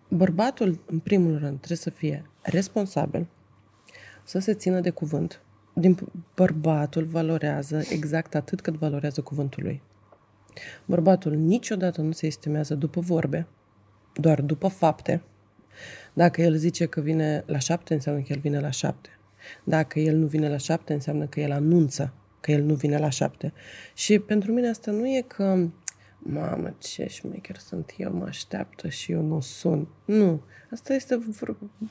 bărbatul, 0.09 0.85
în 0.87 0.99
primul 0.99 1.39
rând, 1.39 1.57
trebuie 1.57 1.77
să 1.77 1.91
fie 1.91 2.31
responsabil, 2.43 3.27
să 4.25 4.39
se 4.39 4.55
țină 4.55 4.81
de 4.81 4.91
cuvânt, 4.91 5.43
din 5.73 5.99
bărbatul 6.35 7.05
valorează 7.05 7.83
exact 7.89 8.35
atât 8.35 8.61
cât 8.61 8.75
valorează 8.75 9.21
cuvântul 9.21 9.63
lui. 9.63 9.83
Bărbatul 10.85 11.33
niciodată 11.33 12.01
nu 12.01 12.13
se 12.13 12.27
estimează 12.27 12.75
după 12.75 13.01
vorbe, 13.01 13.47
doar 14.15 14.41
după 14.41 14.69
fapte. 14.69 15.23
Dacă 16.13 16.43
el 16.43 16.57
zice 16.57 16.87
că 16.87 17.01
vine 17.01 17.45
la 17.47 17.59
șapte, 17.59 17.95
înseamnă 17.95 18.23
că 18.23 18.33
el 18.33 18.39
vine 18.39 18.61
la 18.61 18.71
șapte. 18.71 19.09
Dacă 19.65 20.01
el 20.01 20.17
nu 20.17 20.27
vine 20.27 20.49
la 20.49 20.57
șapte, 20.57 20.93
înseamnă 20.93 21.27
că 21.27 21.41
el 21.41 21.53
anunță 21.53 22.13
că 22.41 22.51
el 22.53 22.63
nu 22.63 22.75
vine 22.75 22.99
la 22.99 23.09
șapte. 23.09 23.53
Și 23.95 24.19
pentru 24.19 24.53
mine 24.53 24.69
asta 24.69 24.91
nu 24.91 25.07
e 25.07 25.25
că 25.27 25.69
mamă, 26.23 26.75
ce 26.79 27.07
șmecher 27.07 27.57
sunt 27.57 27.95
eu, 27.97 28.13
mă 28.13 28.25
așteaptă 28.25 28.89
și 28.89 29.13
eu 29.13 29.23
nu 29.23 29.41
sun. 29.41 29.89
Nu. 30.05 30.43
Asta 30.71 30.95
este 30.95 31.23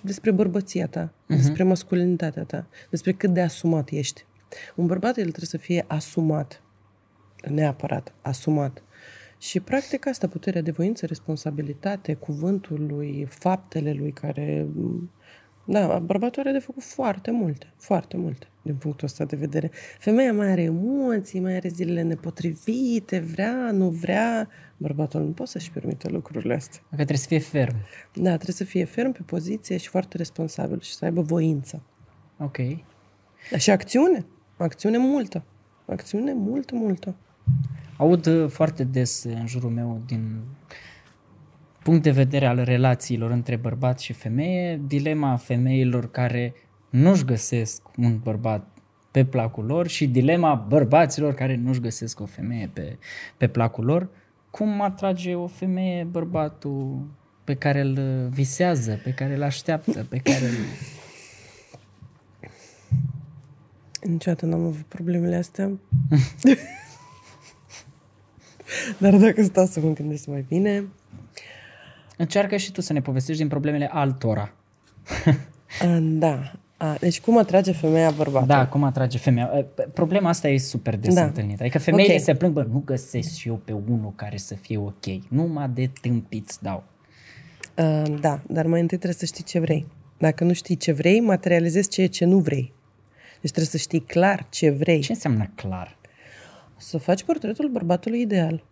despre 0.04 0.32
bărbăția 0.32 0.88
ta, 0.88 1.14
uh-huh. 1.14 1.36
despre 1.36 1.64
masculinitatea 1.64 2.44
ta, 2.44 2.68
despre 2.90 3.12
cât 3.12 3.34
de 3.34 3.42
asumat 3.42 3.90
ești. 3.90 4.26
Un 4.76 4.86
bărbat, 4.86 5.18
el 5.18 5.24
trebuie 5.24 5.46
să 5.46 5.58
fie 5.58 5.86
asumat. 5.88 6.64
Neapărat, 7.50 8.14
asumat. 8.22 8.84
Și 9.38 9.60
practic 9.60 10.08
asta, 10.08 10.28
puterea 10.28 10.62
de 10.62 10.72
voință, 10.72 11.06
responsabilitate, 11.06 12.14
cuvântul 12.14 12.86
lui, 12.86 13.26
faptele 13.30 13.94
lui 13.94 14.12
care 14.12 14.68
Da, 15.66 16.00
bărbatul 16.00 16.42
are 16.42 16.52
de 16.52 16.60
făcut 16.60 16.84
foarte 16.84 17.32
multe, 17.32 17.74
foarte 17.78 18.18
multe, 18.18 18.48
din 18.62 18.76
punctul 18.76 19.08
ăsta 19.08 19.26
de 19.26 19.36
vedere. 19.36 19.72
Femeia 20.00 20.34
mai 20.34 20.48
are 20.48 20.62
emoții, 20.62 21.40
mai 21.40 21.56
are 21.56 21.70
zilele 21.70 22.02
nepotrivite, 22.02 23.20
vrea, 23.20 23.72
nu 23.72 23.90
vrea. 23.90 24.50
Bărbatul 24.78 25.22
nu 25.22 25.32
poate 25.32 25.52
să-și 25.52 25.72
permită 25.72 26.10
lucrurile 26.10 26.54
astea. 26.54 26.82
Că 26.90 26.96
trebuie 26.96 27.18
să 27.18 27.28
fie 27.28 27.40
ferm. 27.40 27.76
Da, 28.14 28.34
trebuie 28.36 28.56
să 28.56 28.64
fie 28.64 28.86
ferm 28.86 29.12
pe 29.12 29.22
poziție 29.26 29.78
și 29.78 29.88
foarte 29.88 30.18
responsabil 30.18 30.80
și 30.80 30.94
să 30.94 31.06
aibă 31.06 31.22
voință. 31.22 31.82
Ok. 32.40 32.58
Dar 33.52 33.60
și 33.60 33.72
acțiune. 33.72 34.26
Acțiune 34.58 34.98
multă. 34.98 35.44
Acțiune 35.86 36.34
multă, 36.34 36.76
multă. 36.76 37.16
Aud 37.98 38.26
uh, 38.26 38.50
foarte 38.50 38.84
des 38.84 39.24
în 39.24 39.48
jurul 39.48 39.70
meu 39.70 40.02
din 40.06 40.42
punct 41.84 42.04
de 42.04 42.12
vedere 42.12 42.46
al 42.46 42.64
relațiilor 42.64 43.32
între 43.32 43.56
bărbat 43.56 44.00
și 44.00 44.14
femeie, 44.14 44.82
dilema 44.88 45.36
femeilor 45.36 46.12
care 46.12 46.54
nu-și 46.90 47.26
găsesc 47.26 47.82
un 47.98 48.20
bărbat 48.20 48.68
pe 49.12 49.26
placul 49.26 49.66
lor 49.66 49.88
și 49.88 50.08
dilema 50.08 50.56
bărbaților 50.56 51.34
care 51.34 51.56
nu-și 51.56 51.80
găsesc 51.80 52.20
o 52.20 52.26
femeie 52.26 52.70
pe, 52.74 52.98
pe 53.38 53.48
placul 53.48 53.86
lor. 53.86 54.10
Cum 54.50 54.82
atrage 54.82 55.36
o 55.36 55.48
femeie 55.48 56.04
bărbatul 56.04 57.08
pe 57.44 57.56
care 57.56 57.82
îl 57.82 58.28
visează, 58.30 59.00
pe 59.04 59.14
care 59.14 59.36
îl 59.36 59.44
așteaptă, 59.44 60.06
pe 60.10 60.18
care 60.18 60.46
îl... 60.46 60.56
Niciodată 64.12 64.46
n-am 64.46 64.66
avut 64.66 64.86
problemele 64.86 65.36
astea. 65.36 65.72
Dar 69.00 69.16
dacă 69.16 69.44
stau 69.44 69.66
să 69.66 69.80
mă 69.80 69.94
gândesc 69.94 70.28
mai 70.28 70.46
bine... 70.48 70.84
Încearcă 72.22 72.56
și 72.58 72.72
tu 72.72 72.82
să 72.82 72.94
ne 72.94 73.02
povestești 73.02 73.42
din 73.42 73.50
problemele 73.50 73.90
altora. 73.92 74.54
A, 75.82 76.00
da. 76.02 76.52
A, 76.78 76.96
deci 77.00 77.22
cum 77.22 77.38
atrage 77.38 77.72
femeia 77.72 78.12
bărbatul? 78.12 78.48
Da, 78.48 78.68
cum 78.68 78.84
atrage 78.84 79.18
femeia. 79.18 79.66
Problema 79.94 80.30
asta 80.30 80.48
e 80.48 80.58
super 80.58 80.98
des 80.98 81.14
Da. 81.14 81.24
întâlnită. 81.24 81.64
Adică 81.64 81.80
femeile 81.80 82.14
Ok. 82.14 82.20
se 82.20 82.36
plâng, 82.36 82.54
bă, 82.54 82.64
nu 82.72 82.82
găsesc 82.86 83.34
și 83.36 83.48
eu 83.48 83.56
pe 83.56 83.72
unul 83.72 84.14
care 84.16 84.38
să 84.38 84.56
fie 84.56 84.78
ok. 84.78 85.06
Numai 85.28 85.70
de 85.70 85.92
tâmpiți 86.02 86.64
dau. 86.64 86.84
A, 87.76 88.02
da, 88.20 88.40
dar 88.48 88.66
mai 88.66 88.80
întâi 88.82 88.98
trebuie 88.98 89.20
să 89.20 89.26
știi 89.26 89.44
ce 89.44 89.60
vrei. 89.60 89.88
Dacă 90.18 90.44
nu 90.44 90.54
știi 90.54 90.76
ce 90.76 90.92
vrei, 90.92 91.20
materializezi 91.20 91.90
ceea 91.90 92.08
ce 92.08 92.26
nu 92.26 92.38
vrei. 92.40 92.74
Deci 93.42 93.52
trebuie 93.52 93.66
să 93.66 93.78
știi 93.78 94.00
clar 94.00 94.46
ce 94.50 94.70
vrei. 94.70 95.00
Ce 95.02 95.12
înseamnă 95.12 95.50
clar? 95.56 95.98
Să 96.78 96.98
faci 96.98 97.24
portretul 97.24 97.70
bărbatului 97.70 98.22
ideal. 98.22 98.64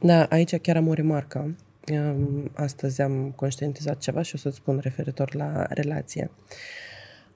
Da, 0.00 0.22
aici 0.24 0.56
chiar 0.56 0.76
am 0.76 0.88
o 0.88 0.92
remarcă. 0.92 1.56
Um, 1.90 2.50
Astăzi 2.54 3.00
am 3.00 3.32
conștientizat 3.36 3.98
ceva 3.98 4.22
și 4.22 4.34
o 4.34 4.38
să-ți 4.38 4.56
spun 4.56 4.78
referitor 4.82 5.34
la 5.34 5.66
relație. 5.68 6.30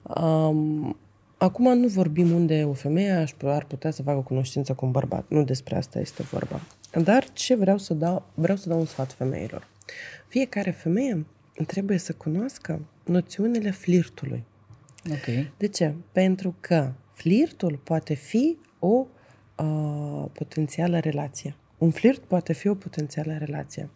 Um, 0.01 0.97
acum 1.37 1.77
nu 1.77 1.87
vorbim 1.87 2.31
unde 2.31 2.63
o 2.63 2.73
femeie 2.73 3.11
aș, 3.11 3.31
ar 3.43 3.65
putea 3.65 3.91
să 3.91 4.03
facă 4.03 4.19
cunoștință 4.19 4.73
cu 4.73 4.85
un 4.85 4.91
bărbat. 4.91 5.25
Nu 5.27 5.43
despre 5.43 5.75
asta 5.75 5.99
este 5.99 6.23
vorba. 6.23 6.61
Dar 7.03 7.27
ce 7.33 7.55
vreau 7.55 7.77
să 7.77 7.93
dau? 7.93 8.25
Vreau 8.33 8.57
să 8.57 8.69
dau 8.69 8.79
un 8.79 8.85
sfat 8.85 9.11
femeilor. 9.11 9.67
Fiecare 10.27 10.71
femeie 10.71 11.25
trebuie 11.67 11.97
să 11.97 12.13
cunoască 12.13 12.81
noțiunile 13.05 13.71
flirtului. 13.71 14.43
Ok. 15.11 15.47
De 15.57 15.67
ce? 15.67 15.93
Pentru 16.11 16.55
că 16.59 16.91
flirtul 17.13 17.79
poate 17.83 18.13
fi 18.13 18.57
o 18.79 19.05
uh, 19.57 20.25
potențială 20.33 20.99
relație. 20.99 21.55
Un 21.77 21.91
flirt 21.91 22.23
poate 22.23 22.53
fi 22.53 22.67
o 22.67 22.75
potențială 22.75 23.37
relație. 23.37 23.89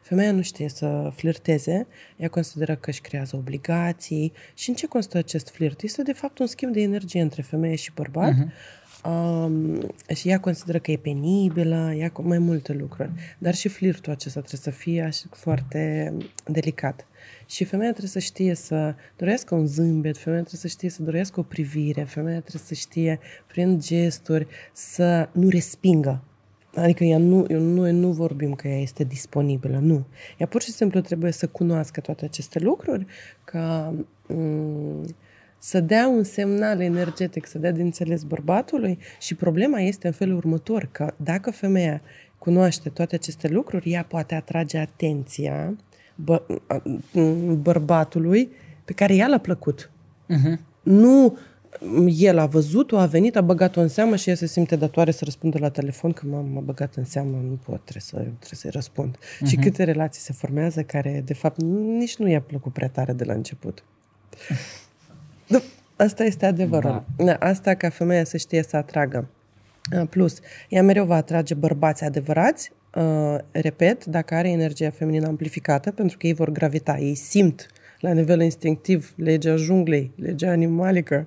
Femeia 0.00 0.32
nu 0.32 0.42
știe 0.42 0.68
să 0.68 1.12
flirteze, 1.14 1.86
ea 2.16 2.28
consideră 2.28 2.76
că 2.76 2.90
își 2.90 3.00
creează 3.00 3.36
obligații. 3.36 4.32
Și 4.54 4.68
în 4.68 4.74
ce 4.74 4.86
constă 4.86 5.18
acest 5.18 5.50
flirt? 5.50 5.82
Este 5.82 6.02
de 6.02 6.12
fapt 6.12 6.38
un 6.38 6.46
schimb 6.46 6.72
de 6.72 6.80
energie 6.80 7.20
între 7.20 7.42
femeie 7.42 7.74
și 7.74 7.90
bărbat. 7.94 8.32
Uh-huh. 8.32 8.80
Um, 9.04 9.94
și 10.14 10.28
ea 10.28 10.40
consideră 10.40 10.78
că 10.78 10.90
e 10.90 10.96
penibilă, 10.96 11.94
ea 11.96 12.10
cu 12.10 12.22
mai 12.22 12.38
multe 12.38 12.72
lucruri. 12.72 13.10
Dar 13.38 13.54
și 13.54 13.68
flirtul 13.68 14.12
acesta 14.12 14.40
trebuie 14.40 14.60
să 14.74 14.80
fie 14.80 15.02
așa, 15.02 15.24
foarte 15.30 16.12
delicat. 16.44 17.06
Și 17.46 17.64
femeia 17.64 17.90
trebuie 17.90 18.10
să 18.10 18.18
știe 18.18 18.54
să 18.54 18.94
dorească 19.16 19.54
un 19.54 19.66
zâmbet, 19.66 20.18
femeia 20.18 20.40
trebuie 20.40 20.60
să 20.60 20.68
știe 20.68 20.90
să 20.90 21.02
dorească 21.02 21.40
o 21.40 21.42
privire, 21.42 22.02
femeia 22.02 22.40
trebuie 22.40 22.62
să 22.66 22.74
știe 22.74 23.18
prin 23.46 23.80
gesturi 23.80 24.46
să 24.72 25.28
nu 25.32 25.48
respingă. 25.48 26.22
Adică 26.74 27.04
ea 27.04 27.18
nu, 27.18 27.46
eu 27.48 27.60
nu, 27.60 27.74
noi 27.74 27.92
nu 27.92 28.10
vorbim 28.12 28.54
că 28.54 28.68
ea 28.68 28.78
este 28.80 29.04
disponibilă, 29.04 29.78
nu. 29.78 30.04
Ea 30.38 30.46
pur 30.46 30.62
și 30.62 30.70
simplu 30.70 31.00
trebuie 31.00 31.32
să 31.32 31.46
cunoască 31.46 32.00
toate 32.00 32.24
aceste 32.24 32.58
lucruri, 32.58 33.06
ca 33.44 33.94
m- 33.94 35.14
să 35.58 35.80
dea 35.80 36.08
un 36.08 36.22
semnal 36.22 36.80
energetic, 36.80 37.46
să 37.46 37.58
dea 37.58 37.72
de 37.72 37.82
înțeles 37.82 38.22
bărbatului 38.22 38.98
și 39.20 39.34
problema 39.34 39.80
este 39.80 40.06
în 40.06 40.12
felul 40.12 40.36
următor, 40.36 40.88
că 40.92 41.14
dacă 41.16 41.50
femeia 41.50 42.00
cunoaște 42.38 42.88
toate 42.88 43.14
aceste 43.14 43.48
lucruri, 43.48 43.90
ea 43.90 44.04
poate 44.04 44.34
atrage 44.34 44.78
atenția 44.78 45.76
bă, 46.14 46.42
a- 46.66 46.82
m- 46.82 47.56
bărbatului 47.62 48.50
pe 48.84 48.92
care 48.92 49.14
ea 49.14 49.26
l-a 49.26 49.38
plăcut. 49.38 49.90
Uh-huh. 50.30 50.58
Nu 50.82 51.38
el 52.06 52.38
a 52.38 52.46
văzut-o, 52.46 52.98
a 52.98 53.06
venit, 53.06 53.36
a 53.36 53.40
băgat-o 53.40 53.80
în 53.80 53.88
seamă 53.88 54.16
și 54.16 54.28
ea 54.28 54.34
se 54.34 54.46
simte 54.46 54.76
datoare 54.76 55.10
să 55.10 55.24
răspundă 55.24 55.58
la 55.58 55.68
telefon 55.68 56.12
că 56.12 56.26
m-am 56.26 56.48
m-a 56.52 56.60
băgat 56.60 56.94
în 56.94 57.04
seamă, 57.04 57.36
nu 57.48 57.58
pot, 57.64 57.80
trebuie, 57.82 58.02
să, 58.02 58.14
trebuie 58.16 58.36
să-i 58.52 58.70
răspund. 58.70 59.16
Uh-huh. 59.16 59.46
Și 59.46 59.56
câte 59.56 59.84
relații 59.84 60.20
se 60.20 60.32
formează 60.32 60.82
care, 60.82 61.22
de 61.24 61.34
fapt, 61.34 61.60
nici 61.98 62.16
nu 62.16 62.28
i-a 62.28 62.40
plăcut 62.40 62.72
prea 62.72 62.88
tare 62.88 63.12
de 63.12 63.24
la 63.24 63.32
început. 63.32 63.84
Da, 65.46 65.62
asta 65.96 66.24
este 66.24 66.46
adevărul. 66.46 67.04
Da. 67.16 67.24
Da, 67.24 67.34
asta 67.34 67.74
ca 67.74 67.88
femeia 67.88 68.24
să 68.24 68.36
știe 68.36 68.62
să 68.62 68.76
atragă. 68.76 69.28
Uh, 70.00 70.08
Plus, 70.08 70.38
ea 70.68 70.82
mereu 70.82 71.04
va 71.04 71.16
atrage 71.16 71.54
bărbați 71.54 72.04
adevărați, 72.04 72.72
uh, 72.94 73.38
repet, 73.50 74.04
dacă 74.04 74.34
are 74.34 74.48
energia 74.50 74.90
feminină 74.90 75.26
amplificată, 75.26 75.90
pentru 75.90 76.16
că 76.16 76.26
ei 76.26 76.32
vor 76.32 76.50
gravita, 76.50 76.98
ei 76.98 77.14
simt 77.14 77.66
la 78.02 78.12
nivel 78.12 78.40
instinctiv 78.40 79.12
legea 79.16 79.56
junglei, 79.56 80.12
legea 80.16 80.50
animalică. 80.50 81.26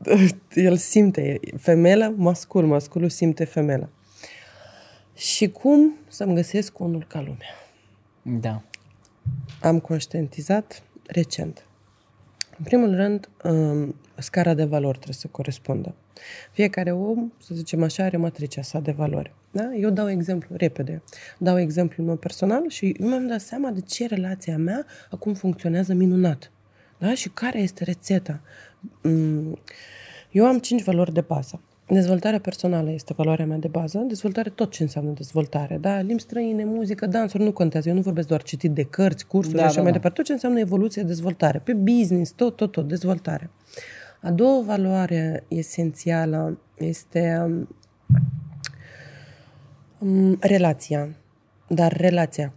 El 0.54 0.76
simte, 0.76 1.40
femela, 1.56 2.08
mascul, 2.16 2.66
masculul 2.66 3.08
simte 3.08 3.44
femela. 3.44 3.88
Și 5.16 5.48
cum 5.48 5.94
să-mi 6.08 6.34
găsesc 6.34 6.78
unul 6.78 7.04
ca 7.08 7.18
lumea? 7.20 7.48
Da. 8.40 8.62
Am 9.62 9.78
conștientizat 9.78 10.82
recent. 11.06 11.66
În 12.58 12.64
primul 12.64 12.94
rând, 12.94 13.28
um, 13.44 13.94
scara 14.18 14.54
de 14.54 14.64
valori 14.64 14.96
trebuie 14.96 15.16
să 15.20 15.28
corespundă. 15.30 15.94
Fiecare 16.52 16.92
om, 16.92 17.32
să 17.38 17.54
zicem 17.54 17.82
așa, 17.82 18.04
are 18.04 18.16
matricea 18.16 18.62
sa 18.62 18.80
de 18.80 18.92
valori. 18.92 19.32
Da? 19.50 19.74
Eu 19.74 19.90
dau 19.90 20.10
exemplu 20.10 20.56
repede. 20.56 21.02
Dau 21.38 21.58
exemplul 21.58 22.06
meu 22.06 22.16
personal 22.16 22.68
și 22.68 22.96
eu 23.00 23.08
mi-am 23.08 23.26
dat 23.26 23.40
seama 23.40 23.70
de 23.70 23.80
ce 23.80 24.06
relația 24.06 24.58
mea 24.58 24.86
acum 25.10 25.34
funcționează 25.34 25.94
minunat. 25.94 26.50
Da? 26.98 27.14
Și 27.14 27.28
care 27.28 27.58
este 27.58 27.84
rețeta. 27.84 28.40
Mm, 29.02 29.58
Eu 30.30 30.46
am 30.46 30.58
cinci 30.58 30.82
valori 30.82 31.12
de 31.12 31.20
bază. 31.20 31.60
Dezvoltarea 31.88 32.40
personală 32.40 32.90
este 32.90 33.12
valoarea 33.16 33.46
mea 33.46 33.56
de 33.56 33.68
bază. 33.68 33.98
Dezvoltare, 33.98 34.50
tot 34.50 34.70
ce 34.70 34.82
înseamnă 34.82 35.10
dezvoltare. 35.10 35.78
Da? 35.80 36.00
Limbi 36.00 36.22
străine, 36.22 36.64
muzică, 36.64 37.06
dansuri, 37.06 37.42
nu 37.42 37.52
contează. 37.52 37.88
Eu 37.88 37.94
nu 37.94 38.00
vorbesc 38.00 38.28
doar 38.28 38.42
citit 38.42 38.70
de 38.70 38.82
cărți, 38.82 39.26
cursuri 39.26 39.56
Da, 39.56 39.60
și 39.60 39.66
așa 39.66 39.74
da, 39.76 39.82
mai 39.82 39.90
da. 39.90 39.96
departe. 39.96 40.16
Tot 40.16 40.26
ce 40.26 40.32
înseamnă 40.32 40.58
evoluție, 40.58 41.02
dezvoltare. 41.02 41.58
Pe 41.58 41.72
business, 41.72 42.30
tot, 42.30 42.56
tot, 42.56 42.72
tot, 42.72 42.88
dezvoltare. 42.88 43.50
A 44.22 44.30
doua 44.30 44.62
valoare 44.62 45.44
esențială 45.48 46.58
este 46.78 47.40
um, 47.44 47.52
um, 47.52 47.68
relația. 50.40 51.08
Dar 51.68 51.92
relația 51.92 52.52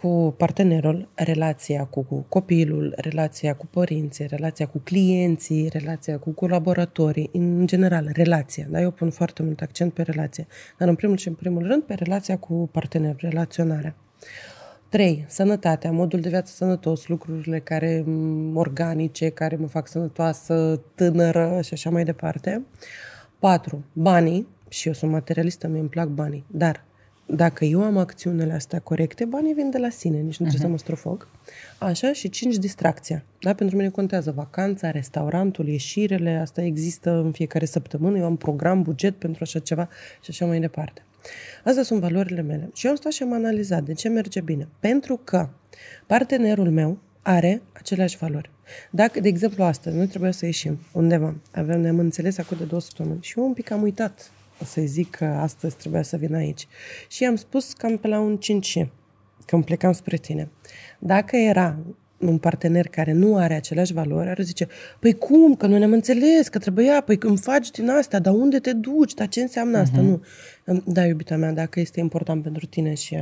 cu 0.00 0.34
partenerul, 0.36 1.08
relația 1.14 1.84
cu, 1.84 2.02
cu 2.02 2.26
copilul, 2.28 2.94
relația 2.96 3.54
cu 3.54 3.66
părinții, 3.66 4.26
relația 4.26 4.66
cu 4.66 4.78
clienții, 4.78 5.68
relația 5.72 6.18
cu 6.18 6.30
colaboratorii, 6.30 7.30
în 7.32 7.66
general, 7.66 8.10
relația. 8.12 8.66
Da? 8.70 8.80
Eu 8.80 8.90
pun 8.90 9.10
foarte 9.10 9.42
mult 9.42 9.60
accent 9.60 9.92
pe 9.92 10.02
relație. 10.02 10.46
Dar 10.78 10.88
în 10.88 10.94
primul 10.94 11.16
și 11.16 11.28
în 11.28 11.34
primul 11.34 11.66
rând 11.66 11.82
pe 11.82 11.94
relația 11.94 12.36
cu 12.36 12.68
partenerul, 12.72 13.18
relaționarea. 13.20 13.94
3. 14.88 15.24
Sănătatea, 15.28 15.92
modul 15.92 16.20
de 16.20 16.28
viață 16.28 16.52
sănătos, 16.54 17.06
lucrurile 17.06 17.58
care 17.58 18.02
m, 18.06 18.56
organice, 18.56 19.28
care 19.28 19.56
mă 19.56 19.66
fac 19.66 19.88
sănătoasă, 19.88 20.80
tânără 20.94 21.60
și 21.62 21.72
așa 21.72 21.90
mai 21.90 22.04
departe. 22.04 22.66
4. 23.38 23.84
Banii, 23.92 24.46
și 24.68 24.86
eu 24.86 24.94
sunt 24.94 25.10
materialistă, 25.10 25.66
mie 25.68 25.80
îmi 25.80 25.88
plac 25.88 26.08
banii, 26.08 26.44
dar 26.46 26.84
dacă 27.30 27.64
eu 27.64 27.82
am 27.82 27.96
acțiunile 27.96 28.52
astea 28.52 28.80
corecte, 28.80 29.24
banii 29.24 29.52
vin 29.52 29.70
de 29.70 29.78
la 29.78 29.88
sine, 29.88 30.16
nici 30.16 30.36
nu 30.36 30.46
trebuie 30.46 30.60
să 30.60 30.68
mă 30.68 30.78
strofog. 30.78 31.28
Așa, 31.78 32.12
și 32.12 32.28
5. 32.28 32.56
Distracția. 32.56 33.24
Da? 33.40 33.54
Pentru 33.54 33.76
mine 33.76 33.88
contează 33.88 34.30
vacanța, 34.30 34.90
restaurantul, 34.90 35.68
ieșirele, 35.68 36.30
asta 36.36 36.62
există 36.62 37.10
în 37.10 37.32
fiecare 37.32 37.64
săptămână, 37.64 38.18
eu 38.18 38.24
am 38.24 38.36
program, 38.36 38.82
buget 38.82 39.16
pentru 39.16 39.42
așa 39.42 39.58
ceva 39.58 39.88
și 40.22 40.30
așa 40.30 40.46
mai 40.46 40.60
departe. 40.60 41.02
Astea 41.64 41.82
sunt 41.82 42.00
valorile 42.00 42.42
mele. 42.42 42.70
Și 42.74 42.84
eu 42.84 42.90
am 42.90 42.96
stat 42.96 43.12
și 43.12 43.22
am 43.22 43.32
analizat 43.32 43.82
de 43.82 43.92
ce 43.92 44.08
merge 44.08 44.40
bine. 44.40 44.68
Pentru 44.80 45.20
că 45.24 45.48
partenerul 46.06 46.70
meu 46.70 46.98
are 47.22 47.62
aceleași 47.72 48.16
valori. 48.16 48.50
Dacă, 48.90 49.20
de 49.20 49.28
exemplu, 49.28 49.64
astăzi, 49.64 49.96
noi 49.96 50.06
trebuia 50.06 50.30
să 50.30 50.44
ieșim 50.44 50.78
undeva. 50.92 51.34
Aveam, 51.52 51.80
ne-am 51.80 51.98
înțeles 51.98 52.38
acum 52.38 52.56
de 52.56 52.64
două 52.64 52.80
săptămâni 52.80 53.18
și 53.22 53.38
eu 53.38 53.44
un 53.44 53.52
pic 53.52 53.70
am 53.70 53.82
uitat 53.82 54.30
să-i 54.64 54.86
zic 54.86 55.10
că 55.10 55.24
astăzi 55.24 55.76
trebuia 55.76 56.02
să 56.02 56.16
vin 56.16 56.34
aici. 56.34 56.66
Și 57.08 57.22
i-am 57.22 57.36
spus 57.36 57.72
cam 57.72 57.96
pe 57.96 58.08
la 58.08 58.20
un 58.20 58.36
5 58.36 58.86
când 59.46 59.64
plecam 59.64 59.92
spre 59.92 60.16
tine. 60.16 60.50
Dacă 60.98 61.36
era 61.36 61.78
un 62.18 62.38
partener 62.38 62.88
care 62.88 63.12
nu 63.12 63.36
are 63.36 63.54
aceleași 63.54 63.92
valori, 63.92 64.28
ar 64.28 64.40
zice, 64.40 64.68
păi 64.98 65.12
cum, 65.12 65.54
că 65.54 65.66
noi 65.66 65.78
ne-am 65.78 65.92
înțeles, 65.92 66.48
că 66.48 66.58
trebuia, 66.58 67.00
păi 67.00 67.18
îmi 67.20 67.38
faci 67.38 67.70
din 67.70 67.90
asta, 67.90 68.18
dar 68.18 68.34
unde 68.34 68.58
te 68.58 68.72
duci, 68.72 69.14
dar 69.14 69.28
ce 69.28 69.40
înseamnă 69.40 69.78
asta? 69.78 69.98
Uh-huh. 69.98 70.20
Nu. 70.64 70.82
Da, 70.84 71.06
iubita 71.06 71.36
mea, 71.36 71.52
dacă 71.52 71.80
este 71.80 72.00
important 72.00 72.42
pentru 72.42 72.66
tine 72.66 72.94
și 72.94 73.16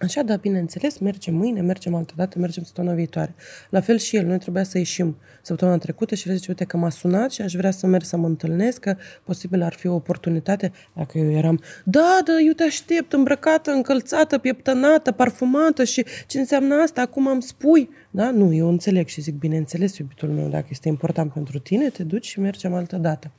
Așa, 0.00 0.22
da, 0.22 0.36
bineînțeles, 0.36 0.98
mergem 0.98 1.34
mâine, 1.34 1.60
mergem 1.60 1.94
altă 1.94 2.12
dată, 2.16 2.38
mergem 2.38 2.62
săptămâna 2.62 2.94
viitoare. 2.94 3.34
La 3.70 3.80
fel 3.80 3.98
și 3.98 4.16
el, 4.16 4.26
noi 4.26 4.38
trebuia 4.38 4.62
să 4.62 4.78
ieșim 4.78 5.16
săptămâna 5.42 5.78
trecută 5.78 6.14
și 6.14 6.28
el 6.28 6.34
zice, 6.34 6.46
uite 6.48 6.64
că 6.64 6.76
m-a 6.76 6.90
sunat 6.90 7.30
și 7.30 7.42
aș 7.42 7.54
vrea 7.54 7.70
să 7.70 7.86
merg 7.86 8.04
să 8.04 8.16
mă 8.16 8.26
întâlnesc, 8.26 8.80
că 8.80 8.96
posibil 9.24 9.62
ar 9.62 9.72
fi 9.72 9.86
o 9.86 9.94
oportunitate. 9.94 10.72
Dacă 10.94 11.18
eu 11.18 11.30
eram, 11.30 11.60
da, 11.84 12.18
da, 12.24 12.40
eu 12.46 12.52
te 12.52 12.62
aștept, 12.62 13.12
îmbrăcată, 13.12 13.70
încălțată, 13.70 14.38
pieptănată, 14.38 15.12
parfumată 15.12 15.84
și 15.84 16.04
ce 16.26 16.38
înseamnă 16.38 16.74
asta, 16.74 17.00
acum 17.00 17.26
îmi 17.26 17.42
spui. 17.42 17.90
Da? 18.16 18.30
Nu, 18.30 18.52
eu 18.52 18.68
înțeleg 18.68 19.06
și 19.08 19.20
zic, 19.20 19.34
bineînțeles, 19.34 19.96
iubitul 19.96 20.28
meu, 20.28 20.48
dacă 20.48 20.66
este 20.70 20.88
important 20.88 21.32
pentru 21.32 21.58
tine, 21.58 21.88
te 21.88 22.02
duci 22.02 22.26
și 22.26 22.40
mergem 22.40 22.74
altă 22.74 22.96
dată. 22.96 23.30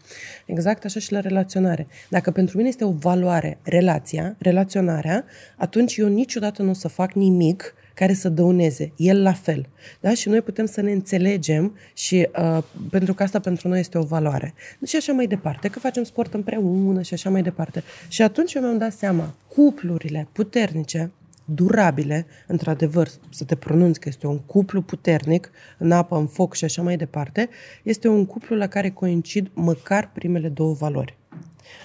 Exact 0.46 0.86
așa 0.86 1.00
și 1.00 1.12
la 1.12 1.20
relaționare. 1.20 1.88
Dacă 2.10 2.32
pentru 2.32 2.58
mine 2.58 2.70
este 2.70 2.84
o 2.84 2.92
valoare 2.92 3.60
relația, 3.64 4.36
relaționarea, 4.40 5.26
atunci 5.56 5.98
eu 5.98 6.08
niciodată 6.08 6.64
nu 6.64 6.70
o 6.70 6.74
să 6.74 6.88
fac 6.88 7.14
nimic 7.14 7.74
care 7.94 8.14
să 8.14 8.30
dăuneze. 8.30 8.92
El 8.96 9.22
la 9.22 9.34
fel. 9.34 9.70
Da? 10.00 10.14
Și 10.14 10.30
noi 10.30 10.42
putem 10.42 10.66
să 10.66 10.82
ne 10.82 10.92
înțelegem 10.92 11.78
și 11.94 12.30
uh, 12.40 12.64
pentru 12.90 13.14
că 13.14 13.24
asta 13.24 13.40
pentru 13.40 13.68
noi 13.68 13.80
este 13.80 13.98
o 13.98 14.04
valoare. 14.04 14.54
Și 14.86 14.96
așa 14.96 15.14
mai 15.14 15.28
departe, 15.28 15.68
că 15.68 15.80
facem 15.80 16.04
sport 16.04 16.34
împreună 16.34 17.02
și 17.02 17.14
așa 17.14 17.30
mai 17.30 17.42
departe. 17.42 17.84
Și 18.08 18.22
atunci 18.22 18.54
eu 18.54 18.62
mi-am 18.62 18.78
dat 18.78 18.94
seama, 18.94 19.34
cuplurile 19.48 20.28
puternice 20.32 21.12
durabile, 21.50 22.26
într-adevăr, 22.48 23.08
să 23.30 23.44
te 23.44 23.56
pronunți 23.56 24.00
că 24.00 24.10
este 24.10 24.28
un 24.28 24.40
cuplu 24.40 24.82
puternic, 24.82 25.52
în 25.78 25.92
apă, 25.92 26.18
în 26.18 26.28
foc 26.28 26.54
și 26.54 26.64
așa 26.64 26.82
mai 26.82 26.98
departe, 26.98 27.50
este 27.84 28.08
un 28.08 28.26
cuplu 28.26 28.56
la 28.56 28.68
care 28.68 28.90
coincid 28.90 29.50
măcar 29.54 30.12
primele 30.14 30.50
două 30.50 30.74
valori. 30.74 31.18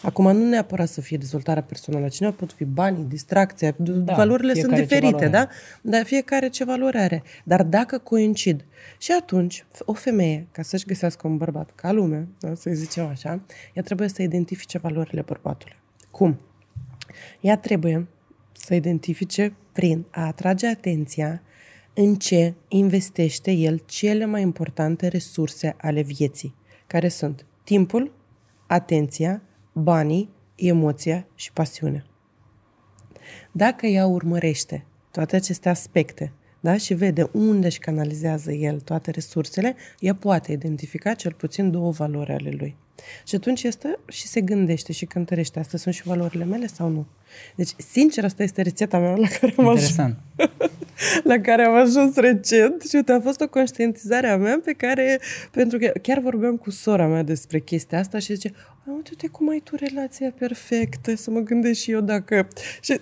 Acum, 0.02 0.36
nu 0.36 0.48
neapărat 0.48 0.88
să 0.88 1.00
fie 1.00 1.16
dezvoltarea 1.16 1.62
personală, 1.62 2.08
cine 2.08 2.30
pot 2.30 2.52
fi 2.52 2.64
banii, 2.64 3.04
distracția, 3.04 3.74
da, 3.78 4.14
valorile 4.14 4.54
sunt 4.54 4.74
diferite, 4.74 5.28
da? 5.28 5.48
Dar 5.82 6.04
fiecare 6.04 6.48
ce 6.48 6.64
valoare 6.64 6.98
are. 6.98 7.22
Dar 7.44 7.62
dacă 7.62 7.98
coincid, 7.98 8.64
și 8.98 9.12
atunci, 9.20 9.64
o 9.84 9.92
femeie, 9.92 10.46
ca 10.52 10.62
să-și 10.62 10.86
găsească 10.86 11.26
un 11.26 11.36
bărbat 11.36 11.70
ca 11.74 11.92
lume, 11.92 12.28
da, 12.38 12.54
să 12.54 12.70
zicem 12.72 13.06
așa, 13.06 13.44
ea 13.74 13.82
trebuie 13.82 14.08
să 14.08 14.22
identifice 14.22 14.78
valorile 14.78 15.20
bărbatului. 15.20 15.76
Cum? 16.10 16.40
Ea 17.40 17.56
trebuie 17.56 18.06
să 18.64 18.74
identifice 18.74 19.56
prin 19.72 20.04
a 20.10 20.26
atrage 20.26 20.66
atenția 20.66 21.42
în 21.94 22.14
ce 22.14 22.54
investește 22.68 23.50
el 23.50 23.82
cele 23.86 24.24
mai 24.24 24.42
importante 24.42 25.08
resurse 25.08 25.74
ale 25.80 26.02
vieții, 26.02 26.54
care 26.86 27.08
sunt 27.08 27.46
timpul, 27.64 28.12
atenția, 28.66 29.42
banii, 29.72 30.30
emoția 30.54 31.26
și 31.34 31.52
pasiunea. 31.52 32.04
Dacă 33.52 33.86
ea 33.86 34.06
urmărește 34.06 34.86
toate 35.10 35.36
aceste 35.36 35.68
aspecte 35.68 36.32
da? 36.60 36.76
și 36.76 36.94
vede 36.94 37.28
unde 37.32 37.66
își 37.66 37.78
canalizează 37.78 38.52
el 38.52 38.80
toate 38.80 39.10
resursele, 39.10 39.76
ea 39.98 40.14
poate 40.14 40.52
identifica 40.52 41.14
cel 41.14 41.32
puțin 41.32 41.70
două 41.70 41.90
valori 41.90 42.32
ale 42.32 42.50
lui. 42.50 42.76
Și 43.24 43.34
atunci 43.34 43.62
este 43.62 43.98
și 44.08 44.26
se 44.26 44.40
gândește 44.40 44.92
și 44.92 45.04
cântărește. 45.04 45.58
Astea 45.58 45.78
sunt 45.78 45.94
și 45.94 46.02
valorile 46.02 46.44
mele 46.44 46.66
sau 46.66 46.88
nu? 46.88 47.06
Deci, 47.54 47.70
sincer, 47.76 48.24
asta 48.24 48.42
este 48.42 48.62
rețeta 48.62 48.98
mea 48.98 49.16
la 49.16 49.28
care 49.40 49.54
am 49.56 49.64
Interesant. 49.64 50.16
ajuns, 50.36 50.52
la 51.30 51.38
care 51.38 51.64
am 51.64 51.74
ajuns 51.74 52.16
recent 52.16 52.82
și 52.82 52.96
uite, 52.96 53.12
a 53.12 53.20
fost 53.20 53.40
o 53.40 53.48
conștientizare 53.48 54.28
a 54.28 54.36
mea 54.36 54.60
pe 54.64 54.72
care, 54.72 55.20
pentru 55.50 55.78
că 55.78 55.92
chiar 56.02 56.18
vorbeam 56.18 56.56
cu 56.56 56.70
sora 56.70 57.06
mea 57.06 57.22
despre 57.22 57.58
chestia 57.58 57.98
asta 57.98 58.18
și 58.18 58.34
zice, 58.34 58.52
uite 58.86 59.28
cum 59.28 59.48
ai 59.48 59.60
tu 59.64 59.76
relația 59.76 60.32
perfectă, 60.38 61.16
să 61.16 61.30
mă 61.30 61.40
gândesc 61.40 61.80
și 61.80 61.90
eu 61.90 62.00
dacă... 62.00 62.48
Și 62.80 63.00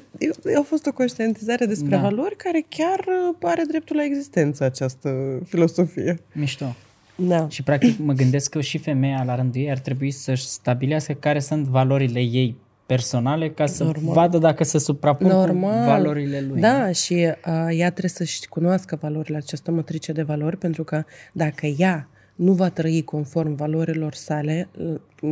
a 0.58 0.62
fost 0.62 0.86
o 0.86 0.92
conștientizare 0.92 1.66
despre 1.66 1.96
da. 1.96 2.00
valori 2.00 2.36
care 2.36 2.64
chiar 2.68 2.98
uh, 2.98 3.36
are 3.42 3.62
dreptul 3.68 3.96
la 3.96 4.04
existență 4.04 4.64
această 4.64 5.40
filosofie. 5.46 6.18
Mișto. 6.32 6.76
Da. 7.20 7.48
Și 7.48 7.62
practic 7.62 7.98
mă 7.98 8.12
gândesc 8.12 8.50
că 8.50 8.60
și 8.60 8.78
femeia 8.78 9.22
la 9.22 9.34
rândul 9.34 9.60
ei 9.60 9.70
ar 9.70 9.78
trebui 9.78 10.10
să-și 10.10 10.46
stabilească 10.46 11.12
care 11.12 11.40
sunt 11.40 11.66
valorile 11.66 12.20
ei 12.20 12.56
personale 12.86 13.50
ca 13.50 13.66
să 13.66 13.84
Normal. 13.84 14.14
vadă 14.14 14.38
dacă 14.38 14.64
se 14.64 14.78
suprapun 14.78 15.28
Normal. 15.28 15.78
cu 15.78 15.84
valorile 15.84 16.40
lui. 16.48 16.60
Da, 16.60 16.92
și 16.92 17.14
uh, 17.14 17.68
ea 17.70 17.90
trebuie 17.90 18.10
să-și 18.10 18.48
cunoască 18.48 18.98
valorile, 19.00 19.36
această 19.36 19.70
matrice 19.70 20.12
de 20.12 20.22
valori, 20.22 20.56
pentru 20.56 20.84
că 20.84 21.04
dacă 21.32 21.66
ea 21.66 22.08
nu 22.36 22.52
va 22.52 22.68
trăi 22.68 23.02
conform 23.04 23.54
valorilor 23.54 24.14
sale, 24.14 24.68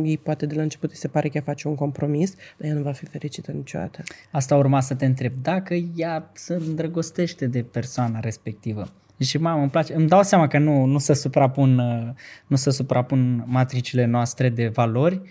ei 0.03 0.17
poate 0.17 0.45
de 0.45 0.55
la 0.55 0.61
început 0.61 0.89
îi 0.89 0.95
se 0.95 1.07
pare 1.07 1.27
că 1.27 1.37
ea 1.37 1.43
face 1.45 1.67
un 1.67 1.75
compromis, 1.75 2.33
dar 2.57 2.69
ea 2.69 2.75
nu 2.75 2.81
va 2.81 2.91
fi 2.91 3.05
fericită 3.05 3.51
niciodată. 3.51 4.03
Asta 4.31 4.55
urma 4.55 4.81
să 4.81 4.93
te 4.93 5.05
întreb, 5.05 5.33
dacă 5.41 5.73
ea 5.95 6.31
se 6.33 6.53
îndrăgostește 6.53 7.47
de 7.47 7.61
persoana 7.61 8.19
respectivă, 8.19 8.89
și 9.25 9.37
mamă, 9.37 9.61
îmi 9.61 9.69
place. 9.69 9.93
Îmi 9.93 10.07
dau 10.07 10.23
seama 10.23 10.47
că 10.47 10.57
nu, 10.57 10.85
nu 10.85 10.97
se 10.97 11.13
suprapun, 11.13 11.81
nu 12.47 12.55
se 12.55 12.71
suprapun 12.71 13.43
matricile 13.47 14.05
noastre 14.05 14.49
de 14.49 14.67
valori 14.67 15.21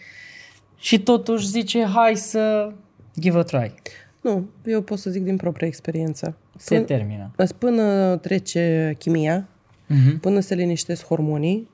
și 0.76 0.98
totuși 0.98 1.46
zice, 1.46 1.84
hai 1.84 2.16
să 2.16 2.72
give 3.20 3.38
a 3.38 3.42
try. 3.42 3.74
Nu, 4.20 4.48
eu 4.64 4.80
pot 4.80 4.98
să 4.98 5.10
zic 5.10 5.22
din 5.22 5.36
propria 5.36 5.66
experiență. 5.66 6.36
Se 6.56 6.74
până, 6.74 6.86
termină. 6.86 7.30
Până 7.58 8.16
trece 8.16 8.94
chimia, 8.98 9.48
uh-huh. 9.88 10.20
până 10.20 10.40
se 10.40 10.54
liniștesc 10.54 11.06
hormonii, 11.06 11.68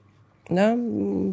da? 0.51 0.79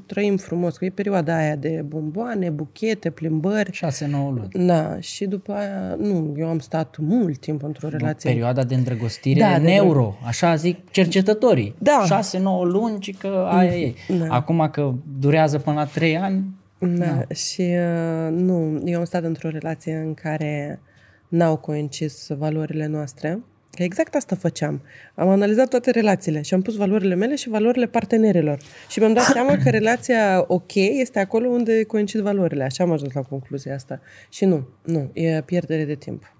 Trăim 0.06 0.38
frumos, 0.38 0.78
că 0.78 0.86
e 0.86 0.90
perioada 0.90 1.38
aia 1.38 1.56
de 1.56 1.84
bomboane, 1.88 2.50
buchete, 2.50 3.10
plimbări. 3.10 3.80
6-9 4.00 4.10
luni. 4.10 4.48
Da, 4.54 5.00
și 5.00 5.26
după 5.26 5.54
aia, 5.54 5.96
nu, 6.00 6.34
eu 6.38 6.48
am 6.48 6.60
stat 6.60 6.98
mult 7.00 7.38
timp 7.38 7.64
într-o 7.64 7.88
relație. 7.88 8.30
Perioada 8.30 8.64
de 8.64 8.76
îndrăgostire 8.76 9.40
da, 9.40 9.58
neuro, 9.58 10.18
de... 10.22 10.28
așa 10.28 10.56
zic 10.56 10.92
cercetătorii. 10.92 11.76
Da. 11.78 12.22
6-9 12.34 12.42
luni, 12.64 13.00
ci 13.00 13.18
că 13.18 13.48
aia 13.50 13.76
e. 13.76 13.94
Da. 14.18 14.36
Acum 14.36 14.70
că 14.72 14.94
durează 15.20 15.58
până 15.60 15.76
la 15.76 15.86
3 15.86 16.18
ani, 16.18 16.44
da, 16.80 17.06
da. 17.06 17.34
și 17.34 17.62
uh, 17.62 18.32
nu, 18.32 18.82
eu 18.86 19.00
am 19.00 19.06
stat 19.06 19.24
într-o 19.24 19.50
relație 19.50 19.96
în 19.96 20.14
care 20.14 20.80
n-au 21.28 21.58
coincis 21.58 22.28
valorile 22.38 22.86
noastre 22.86 23.44
Că 23.72 23.84
exact 23.84 24.16
asta 24.16 24.36
făceam. 24.36 24.82
Am 25.16 25.30
analizat 25.30 25.68
toate 25.70 25.92
relațiile 25.92 26.42
și 26.42 26.54
am 26.54 26.62
pus 26.62 26.76
valorile 26.76 27.16
mele 27.16 27.36
și 27.36 27.50
valorile 27.50 27.88
partenerilor. 27.88 28.60
Și 28.90 29.00
mi-am 29.00 29.14
dat 29.14 29.24
seama 29.24 29.58
că 29.64 29.70
relația 29.70 30.44
ok 30.48 30.76
este 30.76 31.20
acolo 31.20 31.48
unde 31.50 31.84
coincid 31.84 32.20
valorile. 32.20 32.64
Așa 32.64 32.84
am 32.84 32.92
ajuns 32.92 33.14
la 33.14 33.22
concluzia 33.22 33.74
asta. 33.74 34.02
Și 34.30 34.46
nu, 34.46 34.68
nu, 34.84 35.10
e 35.14 35.42
pierdere 35.42 35.86
de 35.86 35.96
timp. 35.96 36.36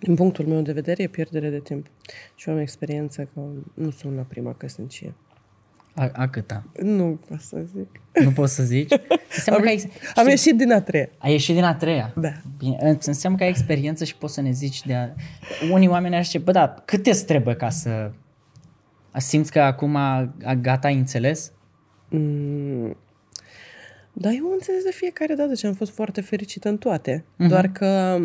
Din 0.00 0.14
punctul 0.14 0.46
meu 0.46 0.60
de 0.60 0.72
vedere, 0.72 1.02
e 1.02 1.08
pierdere 1.08 1.48
de 1.48 1.60
timp. 1.60 1.86
Și 2.34 2.48
eu 2.48 2.54
am 2.54 2.60
experiență 2.60 3.30
că 3.34 3.40
nu 3.74 3.90
sunt 3.90 4.16
la 4.16 4.22
prima 4.22 4.54
căsnicie. 4.54 5.14
A, 5.94 6.10
a 6.12 6.28
câta? 6.28 6.64
Nu 6.82 7.20
pot 7.28 7.40
să 7.40 7.58
zic. 7.74 8.00
Nu 8.24 8.30
poți 8.30 8.54
să 8.54 8.62
zici? 8.62 8.92
Înseamnă 9.36 9.60
am, 9.60 9.62
că 9.62 9.68
ai, 9.68 9.90
am 10.14 10.28
ieșit 10.28 10.56
din 10.56 10.72
a 10.72 10.80
treia. 10.80 11.08
Ai 11.18 11.30
ieșit 11.30 11.54
din 11.54 11.64
a 11.64 11.74
treia? 11.74 12.12
Da. 12.16 12.32
Bine, 12.58 12.98
înseamnă 13.06 13.38
că 13.38 13.44
ai 13.44 13.50
experiență 13.50 14.04
și 14.04 14.16
poți 14.16 14.34
să 14.34 14.40
ne 14.40 14.50
zici 14.50 14.86
de 14.86 14.94
a... 14.94 15.08
Unii 15.70 15.88
oameni 15.88 16.16
ar 16.16 16.24
zice, 16.24 16.38
bă, 16.38 16.52
da, 16.52 16.74
cât 16.84 17.06
îți 17.06 17.26
trebuie 17.26 17.54
ca 17.54 17.70
să... 17.70 18.10
Simți 19.16 19.52
că 19.52 19.60
acum 19.60 19.96
a, 19.96 20.34
a, 20.44 20.54
gata 20.54 20.86
ai 20.86 20.96
înțeles? 20.96 21.52
Mm. 22.08 22.96
Da, 24.12 24.30
eu 24.30 24.44
am 24.44 24.52
înțeles 24.52 24.84
de 24.84 24.90
fiecare 24.92 25.34
dată 25.34 25.54
și 25.54 25.66
am 25.66 25.72
fost 25.72 25.94
foarte 25.94 26.20
fericită 26.20 26.68
în 26.68 26.78
toate. 26.78 27.24
Uh-huh. 27.24 27.48
Doar 27.48 27.68
că 27.68 28.18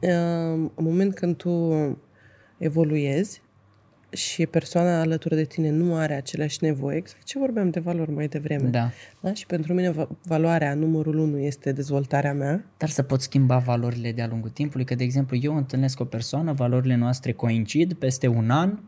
în 0.00 0.70
moment 0.76 1.14
când 1.14 1.36
tu 1.36 1.74
evoluezi, 2.58 3.42
și 4.14 4.46
persoana 4.46 5.00
alături 5.00 5.34
de 5.34 5.44
tine 5.44 5.70
nu 5.70 5.94
are 5.94 6.14
aceleași 6.14 6.58
nevoi, 6.60 6.96
exact 6.96 7.24
ce 7.24 7.38
vorbeam 7.38 7.70
de 7.70 7.80
valori 7.80 8.10
mai 8.10 8.28
devreme. 8.28 8.68
Da. 8.68 8.90
da? 9.20 9.32
Și 9.32 9.46
pentru 9.46 9.74
mine 9.74 9.94
valoarea 10.22 10.74
numărul 10.74 11.18
unu 11.18 11.38
este 11.38 11.72
dezvoltarea 11.72 12.32
mea. 12.34 12.64
Dar 12.76 12.88
să 12.88 13.02
pot 13.02 13.20
schimba 13.20 13.58
valorile 13.58 14.12
de-a 14.12 14.26
lungul 14.26 14.50
timpului, 14.50 14.84
că 14.84 14.94
de 14.94 15.04
exemplu 15.04 15.36
eu 15.36 15.56
întâlnesc 15.56 16.00
o 16.00 16.04
persoană, 16.04 16.52
valorile 16.52 16.94
noastre 16.94 17.32
coincid 17.32 17.92
peste 17.92 18.26
un 18.26 18.50
an, 18.50 18.78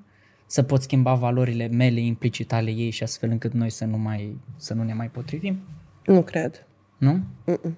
să 0.47 0.63
pot 0.63 0.83
schimba 0.83 1.15
valorile 1.15 1.69
mele 1.69 2.01
implicit 2.01 2.53
ale 2.53 2.71
ei 2.71 2.91
și 2.91 3.03
astfel 3.03 3.31
încât 3.31 3.53
noi 3.53 3.71
să 3.71 3.85
nu, 3.85 3.99
mai, 3.99 4.41
să 4.57 4.75
nu 4.75 4.83
ne 4.83 4.93
mai 4.93 5.09
potrivim? 5.09 5.59
Nu 6.05 6.23
cred. 6.23 6.67
Nu? 6.99 7.21
Mm-mm. 7.45 7.77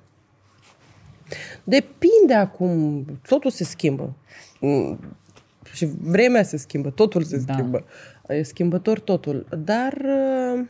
Depinde 1.65 2.35
acum, 2.35 3.05
totul 3.29 3.51
se 3.51 3.65
schimbă 3.65 4.17
și 5.73 5.89
vremea 6.01 6.43
se 6.43 6.57
schimbă, 6.57 6.91
totul 6.91 7.23
se 7.23 7.43
da. 7.47 7.53
schimbă. 7.53 7.85
e 8.29 8.43
schimbător 8.43 9.01
totul. 9.01 9.47
Dar 9.65 9.93
uh, 9.93 10.67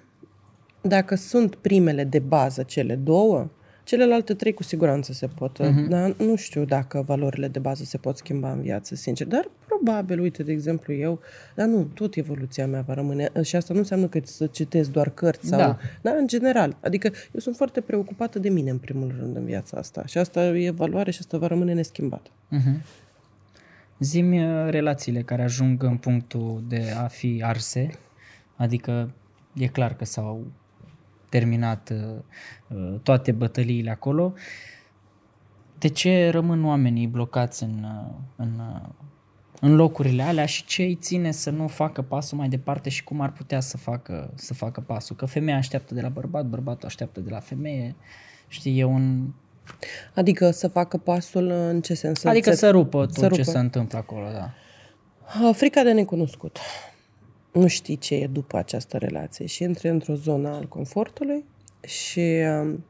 dacă 0.80 1.14
sunt 1.14 1.55
primele 1.55 2.05
de 2.05 2.18
bază, 2.18 2.62
cele 2.62 2.94
două, 2.94 3.51
celelalte 3.88 4.34
trei 4.34 4.53
cu 4.53 4.62
siguranță 4.62 5.12
se 5.12 5.26
pot. 5.26 5.59
Uh-huh. 5.62 5.88
Dar 5.88 6.14
nu 6.16 6.36
știu 6.36 6.64
dacă 6.64 7.03
valorile 7.07 7.49
de 7.49 7.59
bază 7.59 7.84
se 7.84 7.96
pot 7.96 8.16
schimba 8.16 8.53
în 8.53 8.61
viață, 8.61 8.94
sincer. 8.94 9.26
Dar 9.26 9.51
probabil, 9.66 10.20
uite, 10.20 10.42
de 10.42 10.53
exemplu, 10.53 10.92
eu, 10.92 11.20
dar 11.55 11.66
nu, 11.66 11.82
tot 11.94 12.14
evoluția 12.14 12.66
mea 12.66 12.80
va 12.86 12.94
rămâne. 12.94 13.30
Și 13.42 13.57
asta 13.57 13.72
nu 13.72 13.78
înseamnă 13.78 14.07
că 14.07 14.20
să 14.24 14.46
citesc 14.46 14.90
doar 14.90 15.11
cărți 15.11 15.49
sau... 15.49 15.59
Da. 15.59 15.78
da 16.03 16.11
în 16.11 16.26
general. 16.26 16.76
Adică 16.80 17.07
eu 17.07 17.40
sunt 17.40 17.57
foarte 17.57 17.80
preocupată 17.80 18.38
de 18.38 18.49
mine, 18.49 18.70
în 18.70 18.78
primul 18.78 19.14
rând, 19.18 19.36
în 19.36 19.44
viața 19.44 19.76
asta. 19.76 20.07
Și 20.07 20.18
asta 20.18 20.44
e 20.44 20.70
valoare 20.70 21.11
și 21.11 21.18
asta 21.20 21.38
va 21.38 21.46
rămâne 21.46 21.72
neschimbat. 21.72 22.26
Uh-huh. 22.26 23.07
Zimi 23.99 24.44
uh, 24.44 24.70
relațiile 24.70 25.22
care 25.22 25.42
ajung 25.42 25.82
în 25.82 25.96
punctul 25.96 26.64
de 26.68 26.94
a 26.96 27.07
fi 27.07 27.42
arse, 27.44 27.90
adică 28.57 29.14
e 29.55 29.66
clar 29.66 29.94
că 29.94 30.05
s-au 30.05 30.46
terminat 31.28 31.90
uh, 31.90 32.18
uh, 32.68 33.01
toate 33.03 33.32
bătăliile 33.32 33.90
acolo. 33.90 34.32
De 35.78 35.88
ce 35.88 36.28
rămân 36.30 36.64
oamenii 36.64 37.07
blocați 37.07 37.62
în, 37.62 37.84
uh, 37.84 38.14
în, 38.36 38.53
uh, 38.59 38.88
în 39.61 39.74
locurile 39.74 40.22
alea 40.22 40.46
și 40.46 40.64
ce 40.64 40.82
îi 40.82 40.94
ține 40.94 41.30
să 41.30 41.51
nu 41.51 41.66
facă 41.66 42.03
pasul 42.03 42.38
mai 42.38 42.49
departe 42.49 42.88
și 42.88 43.05
cum 43.05 43.20
ar 43.20 43.32
putea 43.32 43.61
să 43.61 43.76
facă, 43.76 44.32
să 44.34 44.55
facă 44.55 44.80
pasul? 44.80 45.16
Că 45.16 45.26
femeia 45.26 45.57
așteaptă 45.57 45.94
de 45.94 46.01
la 46.01 46.09
bărbat, 46.09 46.46
bărbatul 46.46 46.86
așteaptă 46.86 47.20
de 47.20 47.30
la 47.30 47.40
femeie. 47.40 47.96
Știi, 48.49 48.78
e 48.78 48.84
un... 48.84 49.32
Adică 50.14 50.50
să 50.50 50.68
facă 50.68 50.96
pasul 50.96 51.48
în 51.48 51.80
ce 51.80 51.94
sens? 51.94 52.20
Să 52.20 52.28
Adică 52.28 52.50
se- 52.50 52.56
să 52.56 52.70
rupă 52.70 52.98
tot 53.06 53.14
să 53.14 53.20
ce 53.20 53.26
rupă. 53.26 53.42
se 53.42 53.58
întâmplă 53.58 53.98
acolo, 53.98 54.26
da. 54.32 54.50
Ah, 55.48 55.54
Frica 55.54 55.82
de 55.82 55.92
necunoscut. 55.92 56.58
Nu 57.52 57.66
știi 57.66 57.96
ce 57.96 58.14
e 58.14 58.26
după 58.26 58.56
această 58.56 58.96
relație 58.96 59.46
și 59.46 59.62
intri 59.62 59.88
într-o 59.88 60.14
zonă 60.14 60.48
al 60.48 60.68
confortului 60.68 61.44
și 61.86 62.20
um, 62.60 62.84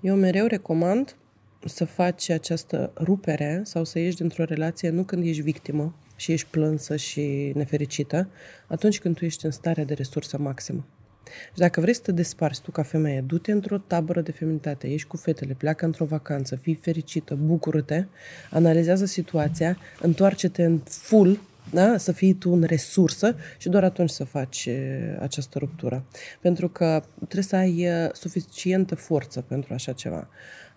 eu 0.00 0.14
mereu 0.14 0.46
recomand 0.46 1.16
să 1.64 1.84
faci 1.84 2.28
această 2.30 2.92
rupere 2.96 3.60
sau 3.64 3.84
să 3.84 3.98
ieși 3.98 4.16
dintr-o 4.16 4.44
relație 4.44 4.90
nu 4.90 5.02
când 5.02 5.26
ești 5.26 5.42
victimă 5.42 5.94
și 6.16 6.32
ești 6.32 6.46
plânsă 6.50 6.96
și 6.96 7.52
nefericită, 7.54 8.28
atunci 8.66 8.98
când 9.00 9.16
tu 9.16 9.24
ești 9.24 9.44
în 9.44 9.50
stare 9.50 9.84
de 9.84 9.94
resursă 9.94 10.38
maximă. 10.38 10.84
Și 11.26 11.58
dacă 11.58 11.80
vrei 11.80 11.94
să 11.94 12.00
te 12.00 12.12
desparți 12.12 12.62
tu 12.62 12.70
ca 12.70 12.82
femeie, 12.82 13.24
du-te 13.26 13.52
într-o 13.52 13.78
tabără 13.78 14.20
de 14.20 14.32
feminitate, 14.32 14.86
ieși 14.86 15.06
cu 15.06 15.16
fetele, 15.16 15.54
pleacă 15.58 15.84
într-o 15.84 16.04
vacanță, 16.04 16.56
fii 16.56 16.74
fericită, 16.74 17.34
bucură-te, 17.34 18.04
analizează 18.50 19.04
situația, 19.04 19.78
întoarce-te 20.00 20.64
în 20.64 20.78
full, 20.84 21.40
da? 21.70 21.96
să 21.96 22.12
fii 22.12 22.34
tu 22.34 22.50
în 22.50 22.62
resursă 22.62 23.36
și 23.58 23.68
doar 23.68 23.84
atunci 23.84 24.10
să 24.10 24.24
faci 24.24 24.66
e, 24.66 25.18
această 25.20 25.58
ruptură. 25.58 26.04
Pentru 26.40 26.68
că 26.68 27.02
trebuie 27.16 27.42
să 27.42 27.56
ai 27.56 27.78
e, 27.78 28.10
suficientă 28.12 28.94
forță 28.94 29.40
pentru 29.40 29.74
așa 29.74 29.92
ceva. 29.92 30.28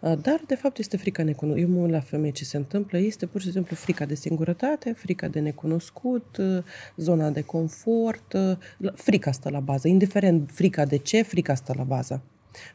A, 0.06 0.16
Dar, 0.16 0.42
de 0.48 0.56
fapt, 0.56 0.78
este 0.78 0.98
frica 0.98 1.24
necunoscută. 1.24 1.70
Eu 1.70 1.76
mă 1.76 1.82
uit 1.84 1.92
la 1.92 2.00
femei 2.00 2.32
ce 2.32 2.46
se 2.46 2.58
întâmplă, 2.58 2.98
este 2.98 3.26
pur 3.26 3.42
și 3.42 3.52
simplu 3.52 3.76
frica 3.76 4.06
de 4.06 4.16
singurătate, 4.16 4.92
frica 4.94 5.28
de 5.28 5.40
necunoscut, 5.40 6.38
e, 6.38 6.64
zona 6.98 7.30
de 7.30 7.42
confort, 7.42 8.34
e, 8.34 8.58
la- 8.78 8.92
frica 8.96 9.30
asta 9.30 9.50
la 9.50 9.60
bază. 9.60 9.88
Indiferent 9.88 10.50
frica 10.54 10.86
de 10.86 10.98
ce, 10.98 11.22
frica 11.22 11.54
asta 11.54 11.74
la 11.78 11.84
bază. 11.84 12.22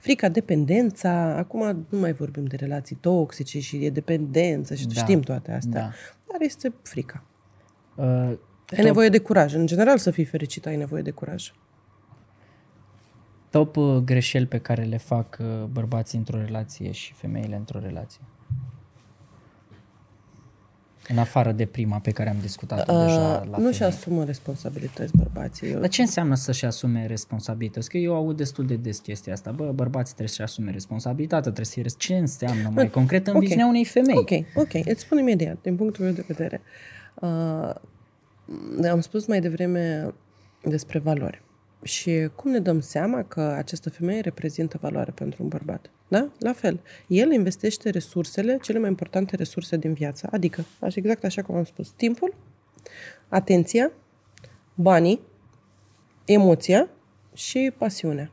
Frica, 0.01 0.29
dependența, 0.29 1.11
acum 1.37 1.87
nu 1.89 1.99
mai 1.99 2.13
vorbim 2.13 2.45
de 2.45 2.57
relații 2.57 2.97
toxice 2.97 3.61
și 3.61 3.85
e 3.85 3.91
dependență 3.91 4.75
și 4.75 4.87
Da. 4.87 4.95
știm 4.95 5.21
toate 5.21 5.53
astea, 5.53 5.81
Da. 5.81 5.91
dar 6.33 6.41
este 6.41 6.73
frica. 6.83 7.25
Uh, 7.95 8.05
Ai 8.77 8.85
nevoie 8.85 9.09
de 9.09 9.19
curaj. 9.19 9.55
În 9.55 9.67
general, 9.67 9.99
să 9.99 10.11
fii 10.11 10.25
fericit, 10.25 10.67
ai 10.67 10.77
nevoie 10.77 11.03
de 11.03 11.11
curaj. 11.11 11.53
Top 13.51 13.77
uh, 13.77 13.97
greșeli 14.05 14.47
pe 14.47 14.59
care 14.59 14.83
le 14.83 14.97
fac 14.97 15.37
uh, 15.41 15.47
bărbații 15.73 16.19
într-o 16.19 16.39
relație 16.39 16.91
și 16.91 17.13
femeile 17.13 17.57
într-o 17.57 17.79
relație. 17.79 18.21
În 21.09 21.19
afară 21.19 21.53
de 21.53 21.67
prima 21.67 21.99
pe 21.99 22.11
care 22.11 22.29
am 22.29 22.37
discutat-o 22.41 22.93
deja 23.05 23.19
la 23.19 23.41
Uh, 23.41 23.47
nu 23.47 23.53
femei. 23.57 23.73
și 23.73 23.83
asumă 23.83 24.25
responsabilități 24.25 25.17
bărbații. 25.17 25.71
Eu, 25.71 25.81
Dar 25.81 25.89
ce 25.89 26.01
înseamnă 26.01 26.35
să-și 26.35 26.65
asume 26.65 27.07
responsabilități? 27.07 27.89
Că 27.89 27.97
eu 27.97 28.15
aud 28.15 28.37
destul 28.37 28.67
de 28.67 28.77
des 28.77 28.99
chestia 28.99 29.33
asta. 29.33 29.51
Bă, 29.51 29.73
bărbații 29.75 30.07
trebuie 30.15 30.29
să-și 30.29 30.43
asume 30.43 30.71
responsabilitatea, 30.71 31.41
trebuie 31.41 31.65
să 31.67 31.73
fie... 31.73 31.83
res- 31.83 31.95
Ce 31.99 32.17
înseamnă 32.17 32.71
mai 32.75 32.91
concret 32.91 33.27
în 33.27 33.35
ok. 33.35 33.41
viziunea 33.41 33.67
unei 33.67 33.85
femei? 33.85 34.17
Ok, 34.17 34.31
ok. 34.55 34.87
Îți 34.87 35.01
spun 35.01 35.19
imediat, 35.19 35.57
din 35.63 35.77
punctul 35.77 36.05
meu 36.05 36.13
de 36.13 36.25
vedere. 36.27 36.61
Uh, 37.15 37.75
am 38.91 39.01
spus 39.01 39.27
mai 39.27 39.41
devreme 39.41 40.15
despre 40.65 40.99
valori. 40.99 41.43
Și 41.83 42.29
cum 42.35 42.51
ne 42.51 42.59
dăm 42.59 42.81
seama 42.81 43.23
că 43.23 43.41
această 43.41 43.91
femeie 43.91 44.21
reprezintă 44.21 44.79
valoare 44.81 45.11
pentru 45.11 45.43
un 45.43 45.49
bărbat? 45.49 45.91
Da? 46.09 46.29
La 46.39 46.53
fel. 46.53 46.81
El 47.07 47.33
investește 47.33 47.91
resursele, 47.91 48.59
cele 48.63 48.79
mai 48.79 48.89
importante 48.89 49.37
resurse 49.37 49.77
din 49.77 49.93
viață, 49.93 50.29
adică, 50.33 50.65
așa 50.79 50.95
exact 50.97 51.25
așa 51.25 51.43
cum 51.43 51.55
am 51.55 51.65
spus, 51.65 51.91
timpul, 51.91 52.35
atenția, 53.29 53.93
banii, 54.75 55.21
emoția 56.25 56.89
și 57.35 57.73
pasiunea. 57.79 58.33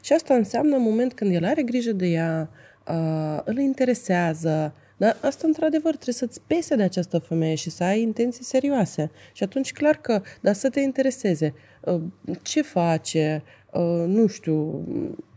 Și 0.00 0.12
asta 0.12 0.34
înseamnă 0.34 0.76
în 0.76 0.82
moment 0.82 1.14
când 1.14 1.34
el 1.34 1.44
are 1.44 1.62
grijă 1.62 1.92
de 1.92 2.06
ea, 2.06 2.50
uh, 2.88 3.40
îl 3.44 3.58
interesează, 3.58 4.74
da? 4.96 5.16
Asta, 5.20 5.46
într-adevăr, 5.46 5.92
trebuie 5.92 6.14
să-ți 6.14 6.40
pese 6.46 6.76
de 6.76 6.82
această 6.82 7.18
femeie 7.18 7.54
și 7.54 7.70
să 7.70 7.84
ai 7.84 8.00
intenții 8.00 8.44
serioase. 8.44 9.10
Și 9.32 9.42
atunci, 9.42 9.72
clar 9.72 9.96
că, 9.96 10.22
dar 10.40 10.54
să 10.54 10.70
te 10.70 10.80
intereseze. 10.80 11.54
Uh, 11.86 12.02
ce 12.42 12.62
face, 12.62 13.42
uh, 13.72 14.04
nu 14.06 14.26
știu, 14.26 14.84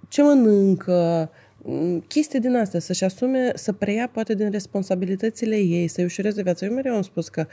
ce 0.08 0.22
mănâncă, 0.22 1.30
mm, 1.64 2.00
chestii 2.00 2.40
din 2.40 2.56
astea, 2.56 2.80
să-și 2.80 3.04
asume, 3.04 3.52
să 3.56 3.72
preia 3.74 4.10
poate 4.14 4.34
din 4.36 4.52
responsabilitățile 4.52 5.56
ei, 5.56 5.88
să-i 5.88 6.04
ușureze 6.04 6.42
viața. 6.42 6.66
Eu 6.66 6.74
mereu 6.74 6.96
am 6.96 7.02
spus 7.02 7.30
că 7.30 7.48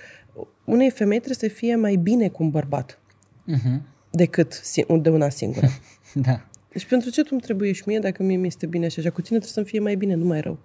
unei 0.64 0.90
femei 0.90 1.20
trebuie 1.20 1.50
să 1.50 1.56
fie 1.56 1.76
mai 1.76 1.96
bine 1.96 2.28
cu 2.28 2.42
un 2.42 2.50
bărbat 2.50 2.98
Uh-huh. 3.54 3.80
decât 4.10 4.52
si- 4.52 4.86
de 5.00 5.10
una 5.10 5.28
singură. 5.28 5.66
Da. 6.14 6.48
Deci 6.72 6.86
pentru 6.86 7.10
ce 7.10 7.22
tu 7.22 7.28
îmi 7.30 7.40
trebuie 7.40 7.72
și 7.72 7.82
mie 7.86 7.98
dacă 7.98 8.22
mie 8.22 8.36
mi 8.36 8.46
este 8.46 8.66
bine 8.66 8.88
și 8.88 8.98
așa? 8.98 9.10
Cu 9.10 9.20
tine 9.20 9.38
trebuie 9.38 9.52
să-mi 9.52 9.66
fie 9.66 9.80
mai 9.80 9.94
bine, 9.94 10.14
nu 10.14 10.24
mai 10.24 10.40
rău. 10.40 10.58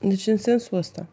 Deci 0.00 0.26
în 0.26 0.36
sensul 0.36 0.76
ăsta. 0.78 1.06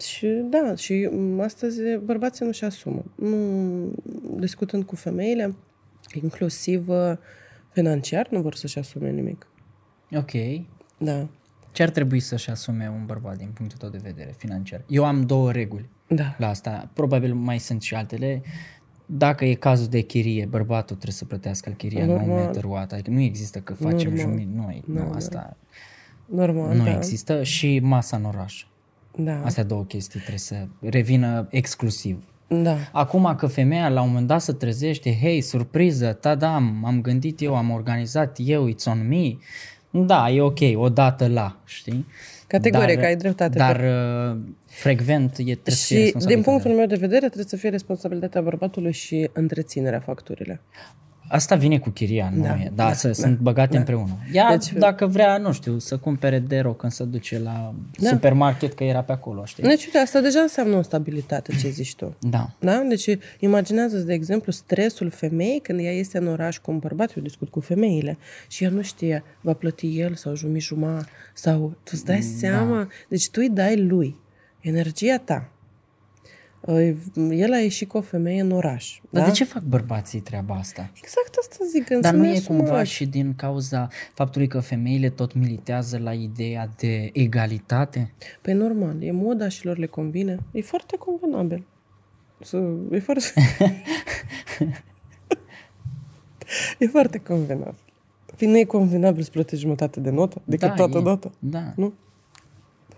Și 0.00 0.26
da, 0.26 0.74
și 0.74 1.08
m, 1.12 1.40
astăzi 1.40 1.80
bărbații 2.04 2.44
nu-și 2.44 2.64
asumă. 2.64 3.04
Nu, 3.14 3.92
discutând 4.38 4.84
cu 4.84 4.96
femeile, 4.96 5.54
inclusiv 6.22 6.88
uh, 6.88 7.12
financiar, 7.72 8.28
nu 8.30 8.40
vor 8.40 8.54
să-și 8.54 8.78
asume 8.78 9.10
nimic. 9.10 9.46
Ok. 10.16 10.30
Da, 10.98 11.28
Ce 11.72 11.82
ar 11.82 11.90
trebui 11.90 12.20
să-și 12.20 12.50
asume 12.50 12.92
un 12.94 13.06
bărbat 13.06 13.36
din 13.36 13.50
punctul 13.54 13.78
tău 13.78 13.88
de 13.88 14.00
vedere 14.02 14.34
financiar? 14.36 14.84
Eu 14.88 15.04
am 15.04 15.26
două 15.26 15.52
reguli 15.52 15.88
da. 16.08 16.34
la 16.38 16.48
asta. 16.48 16.90
Probabil 16.92 17.34
mai 17.34 17.58
sunt 17.58 17.82
și 17.82 17.94
altele. 17.94 18.42
Dacă 19.06 19.44
e 19.44 19.54
cazul 19.54 19.86
de 19.86 20.00
chirie, 20.00 20.44
bărbatul 20.44 20.96
trebuie 20.96 21.12
să 21.12 21.24
plătească 21.24 21.70
chiria, 21.70 22.04
nu 22.04 22.12
Normal. 22.12 22.44
matter 22.44 22.64
what. 22.64 22.92
Adică 22.92 23.10
nu 23.10 23.20
există 23.20 23.58
că 23.58 23.74
facem 23.74 24.14
Normal. 24.14 24.16
jumătate. 24.18 24.48
Nu, 24.54 24.82
nu, 24.86 24.98
Normal. 24.98 25.16
asta 25.16 25.56
Normal, 26.26 26.76
nu 26.76 26.84
da. 26.84 26.96
există. 26.96 27.42
Și 27.42 27.78
masa 27.78 28.16
în 28.16 28.24
oraș. 28.24 28.66
Da, 29.20 29.40
Astea 29.44 29.64
două 29.64 29.82
chestii 29.84 30.18
trebuie 30.18 30.38
să 30.38 30.54
revină 30.80 31.46
exclusiv. 31.50 32.22
da. 32.48 32.76
Acum 32.92 33.34
că 33.36 33.46
femeia 33.46 33.88
la 33.88 34.00
un 34.02 34.08
moment 34.08 34.26
dat 34.26 34.40
se 34.40 34.52
trezește, 34.52 35.16
hei, 35.20 35.40
surpriză, 35.40 36.12
tadam, 36.12 36.82
am 36.84 37.00
gândit 37.00 37.40
eu, 37.42 37.56
am 37.56 37.70
organizat 37.70 38.36
eu, 38.44 38.68
it's 38.72 38.84
on 38.86 39.08
me, 39.08 39.32
da, 39.90 40.30
e 40.30 40.40
ok, 40.40 40.58
odată 40.74 41.26
la, 41.28 41.60
știi? 41.64 42.06
Categoric, 42.46 43.02
ai 43.02 43.16
dreptate. 43.16 43.58
Dar 43.58 43.80
uh, 43.80 44.38
frecvent 44.66 45.30
e, 45.38 45.42
trebuie 45.42 45.74
să 45.74 45.84
fie 45.86 45.96
Și 45.96 46.02
din 46.02 46.04
responsabilitatea. 46.04 46.52
punctul 46.52 46.70
meu 46.74 46.86
de 46.86 46.94
vedere 46.96 47.24
trebuie 47.26 47.44
să 47.44 47.56
fie 47.56 47.68
responsabilitatea 47.68 48.40
bărbatului 48.40 48.92
și 48.92 49.30
întreținerea 49.32 50.00
facturile. 50.00 50.60
Asta 51.28 51.54
vine 51.54 51.78
cu 51.78 51.90
chiria, 51.90 52.32
nu 52.34 52.42
Da, 52.42 52.54
e? 52.54 52.70
Da, 52.74 52.84
da, 52.86 52.92
să, 52.92 53.06
da, 53.06 53.12
sunt 53.12 53.38
băgate 53.38 53.72
da. 53.72 53.78
împreună. 53.78 54.18
Ea, 54.32 54.56
Deci- 54.56 54.72
dacă 54.72 55.06
vrea, 55.06 55.36
nu 55.38 55.52
știu, 55.52 55.78
să 55.78 55.96
cumpere 55.96 56.38
Dero 56.38 56.72
când 56.72 56.92
se 56.92 57.04
duce 57.04 57.38
la 57.38 57.74
Da. 58.00 58.08
supermarket, 58.08 58.72
că 58.72 58.84
era 58.84 59.02
pe 59.02 59.12
acolo, 59.12 59.44
știi? 59.44 59.62
Deci, 59.62 59.84
uite, 59.84 59.98
asta 59.98 60.20
deja 60.20 60.40
înseamnă 60.40 60.76
o 60.76 60.82
stabilitate, 60.82 61.52
ce 61.60 61.68
zici 61.68 61.94
tu. 61.94 62.16
Da. 62.30 62.50
Da? 62.58 62.82
Deci, 62.88 63.08
imaginează 63.38 63.98
de 63.98 64.12
exemplu, 64.12 64.52
stresul 64.52 65.10
femeii 65.10 65.60
când 65.60 65.80
ea 65.80 65.92
este 65.92 66.18
în 66.18 66.26
oraș 66.26 66.58
cu 66.58 66.70
un 66.70 66.78
bărbat, 66.78 67.16
eu 67.16 67.22
discut 67.22 67.48
cu 67.48 67.60
femeile, 67.60 68.18
și 68.48 68.64
ea 68.64 68.70
nu 68.70 68.82
știe, 68.82 69.22
va 69.40 69.52
plăti 69.52 69.98
el 70.00 70.14
sau 70.14 70.34
jumii 70.34 70.60
juma, 70.60 71.04
sau 71.34 71.58
tu 71.82 71.90
îți 71.94 72.04
dai 72.04 72.20
seama? 72.22 72.88
Deci 73.08 73.30
tu 73.30 73.40
îi 73.42 73.50
dai 73.50 73.76
lui 73.76 74.16
energia 74.60 75.18
ta. 75.24 75.48
Uh, 76.68 76.94
El 77.30 77.52
a 77.52 77.58
ieșit 77.58 77.88
cu 77.88 77.96
o 77.96 78.00
femeie 78.00 78.40
în 78.40 78.50
oraș. 78.50 79.00
Dar 79.10 79.22
da? 79.22 79.28
de 79.28 79.34
ce 79.34 79.44
fac 79.44 79.62
bărbații 79.62 80.20
treaba 80.20 80.54
asta? 80.54 80.90
Exact 80.96 81.36
asta 81.40 81.64
zic. 81.70 81.88
Dar 82.00 82.14
nu 82.14 82.26
e 82.26 82.30
asumați. 82.30 82.46
cumva 82.46 82.82
și 82.82 83.06
din 83.06 83.34
cauza 83.34 83.88
faptului 84.14 84.46
că 84.46 84.60
femeile 84.60 85.10
tot 85.10 85.34
militează 85.34 85.98
la 85.98 86.12
ideea 86.12 86.68
de 86.76 87.10
egalitate? 87.12 88.12
Păi 88.42 88.54
normal, 88.54 89.02
e 89.02 89.10
moda 89.10 89.48
și 89.48 89.64
lor 89.64 89.78
le 89.78 89.86
convine. 89.86 90.38
E 90.52 90.62
foarte 90.62 90.96
convenabil. 90.96 91.64
Să, 92.40 92.62
e 92.90 92.98
foarte... 92.98 93.22
e 96.78 96.86
foarte 96.86 97.18
convenabil. 97.18 97.74
Păi 98.36 98.48
nu 98.48 98.58
e 98.58 98.64
convenabil 98.64 99.22
să 99.22 99.30
plătești 99.30 99.64
jumătate 99.64 100.00
de 100.00 100.10
notă 100.10 100.40
decât 100.44 100.68
Da, 100.68 100.74
toată 100.74 100.98
e. 100.98 101.02
data. 101.02 101.30
Da. 101.38 101.72
Nu? 101.76 101.92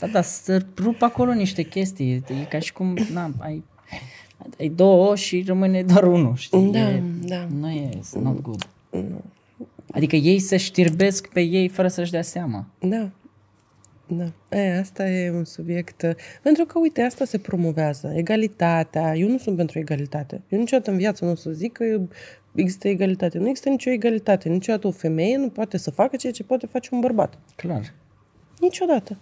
Da, 0.01 0.07
da, 0.07 0.23
să 0.23 0.63
rup 0.79 1.03
acolo 1.03 1.33
niște 1.33 1.63
chestii. 1.63 2.13
E 2.13 2.45
ca 2.49 2.59
și 2.59 2.73
cum, 2.73 2.97
na, 3.13 3.31
ai, 3.39 3.65
ai 4.59 4.69
două 4.69 5.17
și 5.17 5.43
rămâne 5.47 5.83
doar 5.83 6.05
unul, 6.05 6.37
știi? 6.37 6.71
Da, 6.73 6.91
e, 6.91 7.03
da. 7.23 7.47
Nu 7.59 7.71
e, 7.71 7.89
it's 7.89 8.23
not 8.23 8.41
good. 8.41 8.69
Adică 9.93 10.17
ei 10.17 10.39
se 10.39 10.57
știrbesc 10.57 11.29
pe 11.29 11.41
ei 11.41 11.69
fără 11.69 11.89
să-și 11.89 12.11
dea 12.11 12.23
seama. 12.23 12.67
Da. 12.79 13.11
Da. 14.07 14.57
E, 14.59 14.79
asta 14.79 15.09
e 15.09 15.31
un 15.31 15.45
subiect... 15.45 16.03
uh, 16.03 16.11
Pentru 16.43 16.65
că, 16.65 16.79
uite, 16.79 17.03
asta 17.03 17.25
se 17.25 17.39
promovează. 17.39 18.13
Egalitatea. 18.15 19.17
Eu 19.17 19.29
nu 19.29 19.39
sunt 19.39 19.57
pentru 19.57 19.79
egalitate. 19.79 20.41
Eu 20.49 20.59
niciodată 20.59 20.91
în 20.91 20.97
viață 20.97 21.25
nu 21.25 21.31
o 21.31 21.35
să 21.35 21.51
zic 21.51 21.73
că 21.73 21.85
există 22.55 22.89
egalitate. 22.89 23.39
Nu 23.39 23.49
există 23.49 23.69
nicio 23.69 23.91
egalitate. 23.91 24.49
Niciodată 24.49 24.87
o 24.87 24.91
femeie 24.91 25.37
nu 25.37 25.49
poate 25.49 25.77
să 25.77 25.91
facă 25.91 26.17
ceea 26.17 26.33
ce 26.33 26.43
poate 26.43 26.67
face 26.67 26.89
un 26.93 27.01
bărbat. 27.01 27.39
Clar. 27.57 27.93
Niciodată. 28.61 29.17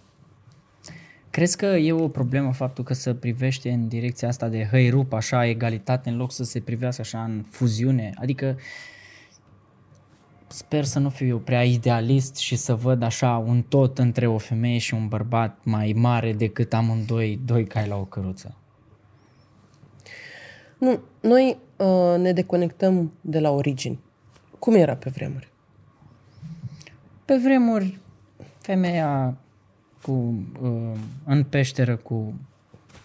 Crezi 1.29 1.57
că 1.57 1.65
e 1.65 1.91
o 1.91 2.07
problemă 2.07 2.53
faptul 2.53 2.83
că 2.83 2.93
se 2.93 3.13
privește 3.13 3.71
în 3.71 3.87
direcția 3.87 4.27
asta 4.27 4.47
de 4.47 4.67
hăi 4.71 4.89
rup, 4.89 5.13
așa, 5.13 5.45
egalitate, 5.45 6.09
în 6.09 6.17
loc 6.17 6.31
să 6.31 6.43
se 6.43 6.59
privească 6.59 7.01
așa 7.01 7.23
în 7.23 7.43
fuziune? 7.49 8.11
Adică 8.15 8.57
sper 10.47 10.83
să 10.83 10.99
nu 10.99 11.09
fiu 11.09 11.27
eu 11.27 11.37
prea 11.37 11.63
idealist 11.63 12.35
și 12.35 12.55
să 12.55 12.75
văd 12.75 13.03
așa 13.03 13.37
un 13.37 13.61
tot 13.61 13.97
între 13.97 14.27
o 14.27 14.37
femeie 14.37 14.77
și 14.77 14.93
un 14.93 15.07
bărbat 15.07 15.57
mai 15.63 15.93
mare 15.95 16.33
decât 16.33 16.73
amândoi, 16.73 17.39
doi 17.45 17.65
cai 17.65 17.87
la 17.87 17.95
o 17.95 18.05
căruță. 18.05 18.55
Nu, 20.77 20.99
noi 21.21 21.57
uh, 21.77 22.15
ne 22.17 22.31
deconectăm 22.31 23.13
de 23.21 23.39
la 23.39 23.49
origini. 23.49 23.99
Cum 24.59 24.75
era 24.75 24.95
pe 24.95 25.09
vremuri? 25.09 25.51
Pe 27.25 27.35
vremuri, 27.43 27.99
femeia 28.61 29.37
cu, 30.01 30.43
uh, 30.61 30.97
în 31.25 31.43
peșteră 31.43 31.95
cu 31.95 32.33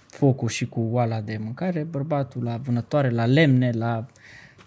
focul 0.07 0.49
și 0.49 0.67
cu 0.67 0.81
oala 0.91 1.21
de 1.21 1.39
mâncare, 1.43 1.83
bărbatul 1.83 2.43
la 2.43 2.57
vânătoare, 2.57 3.11
la 3.11 3.27
lemne, 3.27 3.71
la 3.71 4.07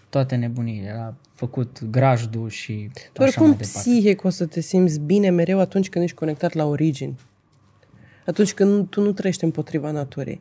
toate 0.08 0.36
nebunile, 0.36 0.92
la 0.96 1.14
făcut 1.34 1.84
grajdul 1.90 2.48
și 2.48 2.90
Tu 3.12 3.22
așa 3.22 3.30
oricum 3.30 3.46
mai 3.46 3.56
departe. 3.56 3.78
psihic 3.78 4.24
o 4.24 4.28
să 4.28 4.46
te 4.46 4.60
simți 4.60 5.00
bine 5.00 5.30
mereu 5.30 5.60
atunci 5.60 5.88
când 5.88 6.04
ești 6.04 6.16
conectat 6.16 6.52
la 6.52 6.64
origini. 6.64 7.18
Atunci 8.26 8.52
când 8.54 8.88
tu 8.88 9.00
nu 9.00 9.12
trăiești 9.12 9.44
împotriva 9.44 9.90
naturii. 9.90 10.40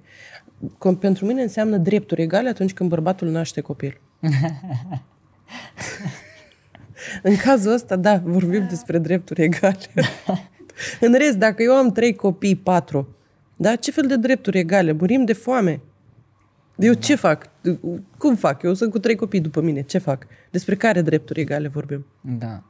Cum 0.78 0.96
pentru 0.96 1.26
mine 1.26 1.42
înseamnă 1.42 1.78
drepturi 1.78 2.22
egale 2.22 2.50
atunci 2.50 2.74
când 2.74 2.90
bărbatul 2.90 3.30
naște 3.30 3.62
copil. 3.62 4.02
În 7.24 7.36
cazul 7.36 7.74
ăsta, 7.74 7.96
da, 7.96 8.22
vorbim 8.24 8.68
despre 8.70 8.98
drepturi 8.98 9.42
egale. 9.44 9.78
În 11.00 11.14
rest, 11.14 11.38
dacă 11.38 11.64
eu 11.64 11.74
am 11.74 11.92
trei 11.92 12.16
copii, 12.16 12.56
patru, 12.56 13.16
da, 13.58 13.76
ce 13.76 13.92
fel 13.92 14.08
de 14.08 14.18
drepturi 14.18 14.58
egale? 14.58 14.92
Murim 14.92 15.26
de 15.26 15.34
foame. 15.34 15.82
Eu 16.76 16.94
ce 16.94 17.16
fac? 17.16 17.50
Cum 18.18 18.36
fac? 18.36 18.62
Eu 18.62 18.74
sunt 18.74 18.92
cu 18.92 19.00
trei 19.00 19.16
copii 19.16 19.42
după 19.42 19.62
mine. 19.62 19.82
Ce 19.82 19.98
fac? 19.98 20.28
Despre 20.52 20.76
care 20.76 21.02
drepturi 21.02 21.40
egale 21.40 21.68
vorbim? 21.68 22.06
Da. 22.22 22.64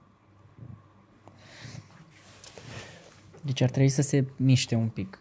Deci 3.42 3.62
ar 3.62 3.70
trebui 3.70 3.90
să 3.90 4.02
se 4.02 4.26
miște 4.36 4.76
un 4.76 4.88
pic. 4.88 5.20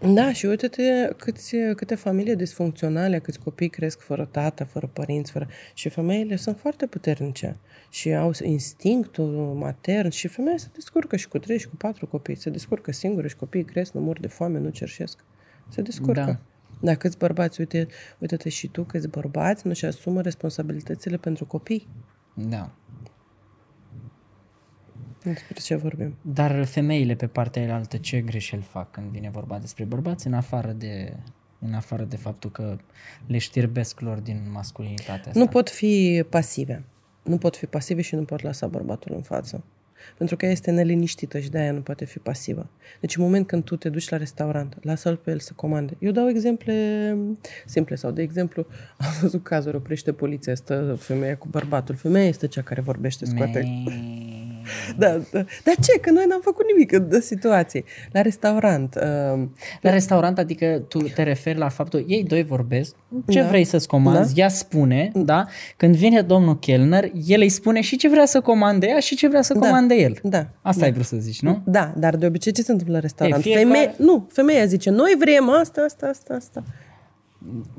Da, 0.00 0.32
și 0.32 0.46
uite-te 0.46 1.08
câți, 1.16 1.56
câte 1.76 1.94
familii 1.94 2.36
disfuncționale, 2.36 3.18
câți 3.18 3.38
copii 3.38 3.68
cresc 3.68 4.00
fără 4.00 4.28
tată, 4.30 4.64
fără 4.64 4.90
părinți, 4.92 5.30
fără... 5.30 5.48
și 5.74 5.88
femeile 5.88 6.36
sunt 6.36 6.58
foarte 6.58 6.86
puternice 6.86 7.56
și 7.90 8.14
au 8.14 8.32
instinctul 8.42 9.54
matern 9.58 10.08
și 10.08 10.28
femeia 10.28 10.56
se 10.56 10.68
descurcă 10.74 11.16
și 11.16 11.28
cu 11.28 11.38
trei 11.38 11.58
și 11.58 11.68
cu 11.68 11.76
patru 11.76 12.06
copii, 12.06 12.34
se 12.34 12.50
descurcă 12.50 12.92
singură 12.92 13.26
și 13.26 13.36
copiii 13.36 13.64
cresc, 13.64 13.92
nu 13.92 14.00
mor 14.00 14.20
de 14.20 14.26
foame, 14.26 14.58
nu 14.58 14.68
cerșesc. 14.68 15.24
Se 15.68 15.82
descurcă. 15.82 16.24
Da. 16.24 16.38
Da, 16.80 16.94
câți 16.94 17.18
bărbați, 17.18 17.60
uite, 17.60 17.86
uite-te 18.18 18.48
și 18.48 18.68
tu, 18.68 18.82
câți 18.82 19.08
bărbați 19.08 19.66
nu-și 19.66 19.84
asumă 19.84 20.20
responsabilitățile 20.20 21.16
pentru 21.16 21.44
copii. 21.46 21.88
Da. 22.34 22.70
Despre 25.32 25.60
ce 25.60 25.74
vorbim? 25.74 26.16
Dar 26.22 26.64
femeile 26.64 27.14
pe 27.14 27.26
partea 27.26 27.74
altă 27.74 27.96
ce 27.96 28.20
greșeli 28.20 28.62
fac 28.62 28.90
când 28.90 29.10
vine 29.10 29.30
vorba 29.30 29.58
despre 29.58 29.84
bărbați, 29.84 30.26
în 30.26 30.34
afară 30.34 30.72
de, 30.72 31.16
în 31.58 31.74
afară 31.74 32.04
de 32.04 32.16
faptul 32.16 32.50
că 32.50 32.76
le 33.26 33.38
știrbesc 33.38 34.00
lor 34.00 34.18
din 34.18 34.48
masculinitatea 34.52 35.14
asta? 35.26 35.38
Nu 35.38 35.46
pot 35.46 35.70
fi 35.70 36.24
pasive. 36.28 36.84
Nu 37.22 37.38
pot 37.38 37.56
fi 37.56 37.66
pasive 37.66 38.00
și 38.00 38.14
nu 38.14 38.22
pot 38.24 38.42
lăsa 38.42 38.66
bărbatul 38.66 39.14
în 39.14 39.22
față. 39.22 39.64
Pentru 40.16 40.36
că 40.36 40.44
ea 40.44 40.50
este 40.50 40.70
neliniștită 40.70 41.38
și 41.38 41.50
de-aia 41.50 41.72
nu 41.72 41.80
poate 41.80 42.04
fi 42.04 42.18
pasivă. 42.18 42.70
Deci 43.00 43.16
în 43.16 43.22
moment 43.22 43.46
când 43.46 43.64
tu 43.64 43.76
te 43.76 43.88
duci 43.88 44.08
la 44.08 44.16
restaurant, 44.16 44.76
lasă-l 44.80 45.16
pe 45.16 45.30
el 45.30 45.38
să 45.38 45.52
comande. 45.56 45.96
Eu 45.98 46.10
dau 46.10 46.28
exemple 46.28 47.16
simple 47.66 47.94
sau, 47.94 48.10
de 48.10 48.22
exemplu, 48.22 48.66
am 48.98 49.10
văzut 49.20 49.42
cazuri, 49.42 49.76
oprește 49.76 50.12
poliția, 50.12 50.54
stă 50.54 50.96
femeia 50.98 51.36
cu 51.36 51.48
bărbatul. 51.48 51.94
Femeia 51.94 52.26
este 52.26 52.46
cea 52.46 52.62
care 52.62 52.80
vorbește, 52.80 53.24
scoate 53.24 53.60
Me- 53.60 54.47
Da, 54.96 55.08
da. 55.32 55.44
Dar 55.64 55.74
ce? 55.82 55.98
Că 56.00 56.10
noi 56.10 56.24
n-am 56.28 56.40
făcut 56.42 56.64
nimic 56.72 56.92
în 56.92 57.08
de 57.08 57.20
situație. 57.20 57.84
La 58.12 58.20
restaurant. 58.22 58.94
Uh, 58.94 59.42
La 59.80 59.90
restaurant, 59.90 60.38
adică 60.38 60.84
tu 60.88 60.98
te 60.98 61.22
referi 61.22 61.58
la 61.58 61.68
faptul, 61.68 62.04
ei 62.08 62.24
doi 62.24 62.42
vorbesc, 62.44 62.94
ce 63.28 63.40
Da. 63.42 63.48
vrei 63.48 63.64
să-ți 63.64 63.88
comanzi, 63.88 64.40
ea 64.40 64.48
spune, 64.48 65.10
da? 65.14 65.46
Când 65.76 65.96
vine 65.96 66.20
domnul 66.20 66.58
Kellner, 66.58 67.10
el 67.26 67.40
îi 67.40 67.48
spune 67.48 67.80
și 67.80 67.96
ce 67.96 68.08
vrea 68.08 68.26
să 68.26 68.40
comande 68.40 68.86
ea 68.86 68.98
și 68.98 69.16
ce 69.16 69.28
vrea 69.28 69.42
să 69.42 69.52
comande 69.54 69.94
el. 69.94 70.16
da. 70.22 70.46
Asta 70.62 70.84
ai 70.84 70.92
vrut 70.92 71.04
să 71.04 71.16
zici, 71.16 71.40
nu? 71.42 71.62
Da, 71.64 71.92
dar 71.96 72.16
de 72.16 72.26
obicei 72.26 72.52
ce 72.52 72.62
se 72.62 72.70
întâmplă 72.72 72.94
la 72.96 73.00
restaurant? 73.00 73.44
Ei, 73.44 73.52
fiecare- 73.52 73.66
Femeie, 73.66 73.94
nu, 73.98 74.28
femeia 74.32 74.64
zice, 74.64 74.90
noi 74.90 75.14
vrem 75.18 75.48
asta, 75.50 75.80
asta, 75.80 76.06
asta, 76.06 76.34
asta. 76.34 76.62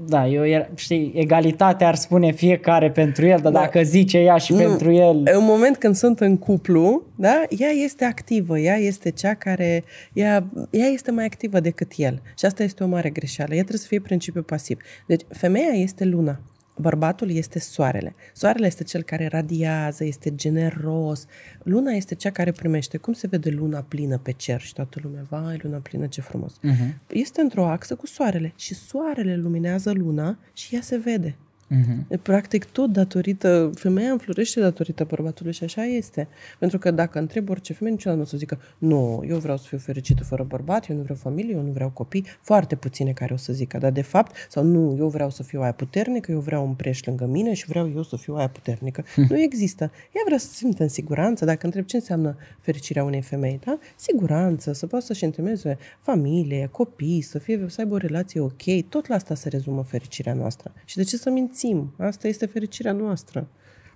Da, 0.08 0.28
eu, 0.28 0.46
era- 0.46 0.68
știi, 0.76 1.12
egalitatea 1.16 1.88
ar 1.88 1.96
spune 1.96 2.32
fiecare 2.32 2.92
pentru 2.92 3.26
el, 3.26 3.40
dar 3.42 3.52
Da. 3.52 3.60
dacă 3.60 3.82
zice 3.82 4.18
ea 4.18 4.38
și 4.38 4.54
pentru 4.54 4.92
el... 4.92 5.16
În 5.16 5.44
moment 5.44 5.78
când 5.78 5.96
sunt 5.96 6.20
în 6.20 6.38
cuplu, 6.38 7.04
da, 7.16 7.44
ea 7.58 7.70
este 7.70 8.06
activă, 8.06 8.60
ea 8.60 8.76
este 8.76 9.10
cea 9.12 9.34
care, 9.34 9.84
ea, 10.14 10.46
ea 10.70 10.86
este 10.88 11.12
mai 11.12 11.26
activă 11.26 11.60
decât 11.60 11.92
el. 11.96 12.22
Și 12.38 12.46
asta 12.46 12.64
este 12.64 12.84
o 12.84 12.88
mare 12.88 13.10
greșeală. 13.10 13.54
Ea 13.54 13.60
trebuie 13.60 13.82
să 13.82 13.88
fie 13.88 14.00
principiu 14.00 14.42
pasiv. 14.42 14.78
Deci, 15.08 15.22
femeia 15.30 15.72
este 15.74 16.06
luna. 16.06 16.40
Bărbatul 16.82 17.32
este 17.32 17.60
soarele. 17.60 18.16
Soarele 18.34 18.66
este 18.66 18.84
cel 18.84 19.04
care 19.04 19.28
radiază, 19.28 20.04
este 20.04 20.36
generos. 20.36 21.26
Luna 21.64 21.92
este 21.92 22.16
cea 22.16 22.30
care 22.32 22.52
primește. 22.52 22.98
Cum 22.98 23.14
se 23.14 23.28
vede 23.28 23.50
luna 23.50 23.82
plină 23.82 24.18
pe 24.18 24.32
cer 24.32 24.62
și 24.62 24.74
toată 24.74 25.00
lumea, 25.04 25.26
vai, 25.30 25.60
luna 25.64 25.78
plină, 25.78 26.08
ce 26.08 26.22
frumos. 26.22 26.54
Uh-huh. 26.54 26.94
Este 27.08 27.42
într-o 27.42 27.68
axă 27.68 27.96
cu 27.96 28.06
soarele 28.06 28.54
și 28.56 28.74
soarele 28.74 29.36
luminează 29.36 29.92
luna 29.92 30.40
și 30.54 30.76
ea 30.76 30.82
se 30.82 30.98
vede. 30.98 31.36
Uh-huh. 31.70 32.22
Practic 32.22 32.66
tot 32.66 32.92
datorită, 32.92 33.72
femeia 33.76 34.12
înflorește 34.12 34.60
datorită 34.60 35.04
bărbatului 35.04 35.54
și 35.54 35.64
așa 35.64 35.84
este. 35.84 36.28
Pentru 36.60 36.78
că 36.78 36.92
dacă 36.92 37.20
întreb 37.20 37.50
orice 37.50 37.74
femeie, 37.74 37.96
niciodată 37.96 38.22
nu 38.22 38.26
o 38.26 38.30
să 38.30 38.38
zică 38.38 38.60
nu, 38.78 39.24
eu 39.28 39.38
vreau 39.38 39.58
să 39.58 39.66
fiu 39.68 39.78
fericită 39.78 40.24
fără 40.24 40.44
bărbat, 40.44 40.90
eu 40.90 40.96
nu 40.96 41.02
vreau 41.02 41.18
familie, 41.18 41.56
eu 41.56 41.62
nu 41.62 41.72
vreau 41.72 41.90
copii. 41.90 42.26
Foarte 42.42 42.76
puține 42.76 43.12
care 43.12 43.34
o 43.34 43.38
să 43.38 43.54
zică, 43.54 43.78
dar 43.78 43.92
de 43.92 44.02
fapt, 44.02 44.36
sau 44.50 44.64
nu, 44.64 44.96
eu 44.98 45.08
vreau 45.08 45.30
să 45.30 45.44
fiu 45.44 45.62
aia 45.62 45.72
puternică, 45.72 46.32
eu 46.32 46.40
vreau 46.40 46.66
un 46.66 46.74
preș 46.74 47.04
lângă 47.04 47.26
mine 47.26 47.54
și 47.54 47.66
vreau 47.66 47.92
eu 47.96 48.04
să 48.04 48.18
fiu 48.18 48.36
aia 48.36 48.50
puternică. 48.50 49.04
Nu 49.30 49.40
există. 49.40 49.84
Ea 49.84 50.22
vrea 50.26 50.38
să 50.38 50.48
se 50.48 50.54
simtă 50.54 50.84
în 50.84 50.90
siguranță. 50.90 51.46
Dacă 51.46 51.66
întreb 51.66 51.86
ce 51.86 51.96
înseamnă 51.96 52.38
fericirea 52.60 53.04
unei 53.04 53.22
femei, 53.22 53.60
da? 53.66 53.80
Siguranță, 53.96 54.74
să 54.74 54.88
poată 54.88 55.06
să-și 55.06 55.24
întemeieze 55.24 55.78
familie, 56.02 56.70
copii, 56.72 57.22
să, 57.22 57.40
fie, 57.40 57.66
să 57.68 57.82
aibă 57.82 57.94
o 57.94 57.98
relație 57.98 58.40
ok. 58.40 58.64
Tot 58.90 59.08
la 59.08 59.16
asta 59.16 59.36
se 59.36 59.50
rezumă 59.50 59.84
fericirea 59.84 60.34
noastră. 60.34 60.72
Și 60.86 60.96
de 60.96 61.04
ce 61.04 61.18
să 61.18 61.30
mințim? 61.64 61.94
Asta 61.98 62.28
este 62.28 62.46
fericirea 62.46 62.92
noastră. 62.92 63.48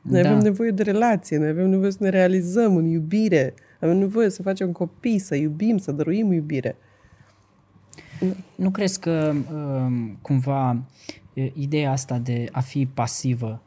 Noi 0.02 0.22
Da. 0.22 0.30
avem 0.30 0.42
nevoie 0.42 0.72
de 0.72 0.84
relație, 0.84 1.38
noi 1.38 1.48
avem 1.48 1.70
nevoie 1.70 1.92
să 1.92 1.98
ne 2.00 2.10
realizăm 2.10 2.76
în 2.76 2.86
iubire, 2.86 3.54
avem 3.80 3.98
nevoie 3.98 4.30
să 4.30 4.42
facem 4.42 4.72
copii, 4.72 5.20
să 5.20 5.36
iubim, 5.36 5.78
să 5.78 5.92
dăruim 5.92 6.32
iubire. 6.32 6.76
Nu 8.56 8.70
crezi 8.70 9.00
că 9.00 9.34
um, 9.54 10.18
cumva 10.22 10.84
e, 11.34 11.52
ideea 11.54 11.92
asta 11.92 12.18
de 12.18 12.46
a 12.52 12.60
fi 12.60 12.86
pasivă 12.86 13.62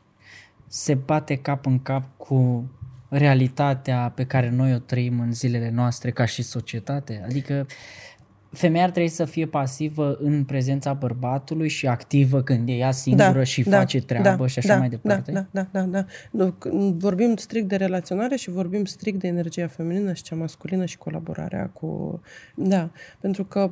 se 0.66 0.94
bate 0.94 1.36
cap 1.36 1.66
în 1.66 1.82
cap 1.82 2.05
cu 2.16 2.70
realitatea 3.09 4.12
pe 4.14 4.24
care 4.24 4.51
noi 4.51 4.74
o 4.74 4.78
trăim 4.78 5.20
în 5.20 5.32
zilele 5.32 5.70
noastre 5.70 6.11
ca 6.11 6.24
și 6.24 6.42
societate? 6.42 7.22
Adică 7.24 7.66
femeia 8.51 8.84
ar 8.84 8.90
trebui 8.90 9.09
să 9.09 9.24
fie 9.24 9.47
pasivă 9.47 10.16
în 10.20 10.44
prezența 10.44 10.92
bărbatului 10.92 11.68
și 11.68 11.86
activă 11.86 12.42
când 12.42 12.68
e 12.68 12.72
ea 12.72 12.90
singură 12.90 13.44
și 13.44 13.62
face 13.62 14.01
treabă 14.01 14.47
și 14.47 14.59
așa 14.59 14.68
da, 14.68 14.78
mai 14.78 14.88
departe? 14.88 15.32
Da, 15.32 15.47
da, 15.51 15.66
da, 15.72 15.80
da, 15.80 15.86
da. 15.86 16.05
Nu, 16.30 16.51
c- 16.51 16.94
Vorbim 16.99 17.36
strict 17.36 17.68
de 17.68 17.76
relaționare 17.76 18.36
și 18.36 18.51
vorbim 18.51 18.84
strict 18.84 19.20
de 19.20 19.26
energia 19.26 19.66
feminină 19.66 20.12
și 20.12 20.22
cea 20.22 20.36
masculină 20.36 20.84
și 20.84 20.99
colaborarea 20.99 21.70
cu... 21.72 22.20
Da, 22.55 22.90
pentru 23.20 23.44
că 23.44 23.70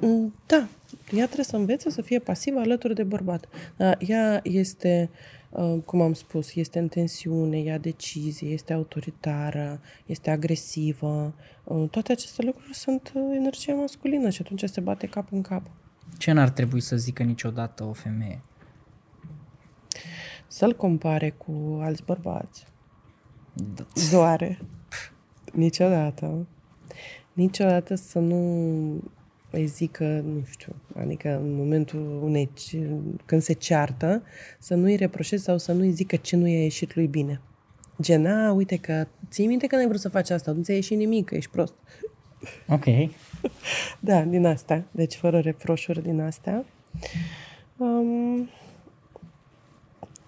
Mm, 0.00 0.34
Da, 0.46 0.66
ea 1.12 1.24
trebuie 1.24 1.44
să 1.44 1.56
învețe 1.56 1.90
să 1.90 2.02
fie 2.02 2.18
pasivă 2.18 2.58
alături 2.58 2.94
de 2.94 3.02
bărbat. 3.02 3.48
Dar 3.76 3.98
ea 4.06 4.40
este, 4.42 5.10
uh, 5.12 5.37
cum 5.84 6.00
am 6.00 6.12
spus, 6.12 6.54
este 6.54 6.78
în 6.78 6.88
tensiune, 6.88 7.58
ia 7.58 7.78
decizie, 7.78 8.48
este 8.48 8.72
autoritară, 8.72 9.80
este 10.06 10.30
agresivă. 10.30 11.34
Uh, 11.64 11.88
Toate 11.90 12.12
aceste 12.12 12.42
lucruri 12.44 12.74
sunt 12.74 13.12
uh, 13.14 13.22
energia 13.36 13.74
masculină 13.74 14.30
și 14.30 14.42
atunci 14.42 14.64
se 14.64 14.80
bate 14.80 15.06
cap 15.06 15.32
în 15.32 15.42
cap. 15.42 15.70
Ce 16.18 16.32
n-ar 16.32 16.50
trebui 16.50 16.80
să 16.80 16.96
zică 16.96 17.22
niciodată 17.22 17.84
o 17.84 17.92
femeie? 17.92 18.42
Să-l 20.46 20.76
compare 20.76 21.30
cu 21.30 21.78
alți 21.80 22.04
bărbați. 22.04 22.66
Da. 23.52 23.86
Doare. 24.10 24.58
Niciodată. 25.52 26.46
Niciodată 27.32 27.94
să 27.94 28.18
nu 28.18 29.02
îi 29.50 29.66
zică, 29.66 30.04
nu 30.04 30.44
știu, 30.50 30.74
adică 30.96 31.38
în 31.42 31.54
momentul 31.54 32.20
unei, 32.22 32.50
când 33.24 33.42
se 33.42 33.52
ceartă, 33.52 34.22
să 34.58 34.74
nu 34.74 34.84
îi 34.84 34.96
reproșeze 34.96 35.42
sau 35.42 35.58
să 35.58 35.72
nu 35.72 35.80
îi 35.80 35.90
zică 35.90 36.16
ce 36.16 36.36
nu 36.36 36.46
i-a 36.46 36.62
ieșit 36.62 36.94
lui 36.94 37.06
bine. 37.06 37.40
Gen, 38.00 38.26
a, 38.26 38.52
uite 38.52 38.76
că, 38.76 39.06
ții 39.30 39.46
minte 39.46 39.66
că 39.66 39.76
n-ai 39.76 39.86
vrut 39.86 40.00
să 40.00 40.08
faci 40.08 40.30
asta, 40.30 40.52
nu 40.52 40.62
ți-a 40.62 40.74
ieșit 40.74 40.96
nimic, 40.96 41.26
că 41.26 41.34
ești 41.34 41.50
prost. 41.50 41.74
Ok. 42.68 42.84
Da, 44.00 44.22
din 44.22 44.46
astea. 44.46 44.84
Deci 44.90 45.14
fără 45.14 45.38
reproșuri 45.38 46.02
din 46.02 46.20
astea. 46.20 46.64
Um, 47.76 48.48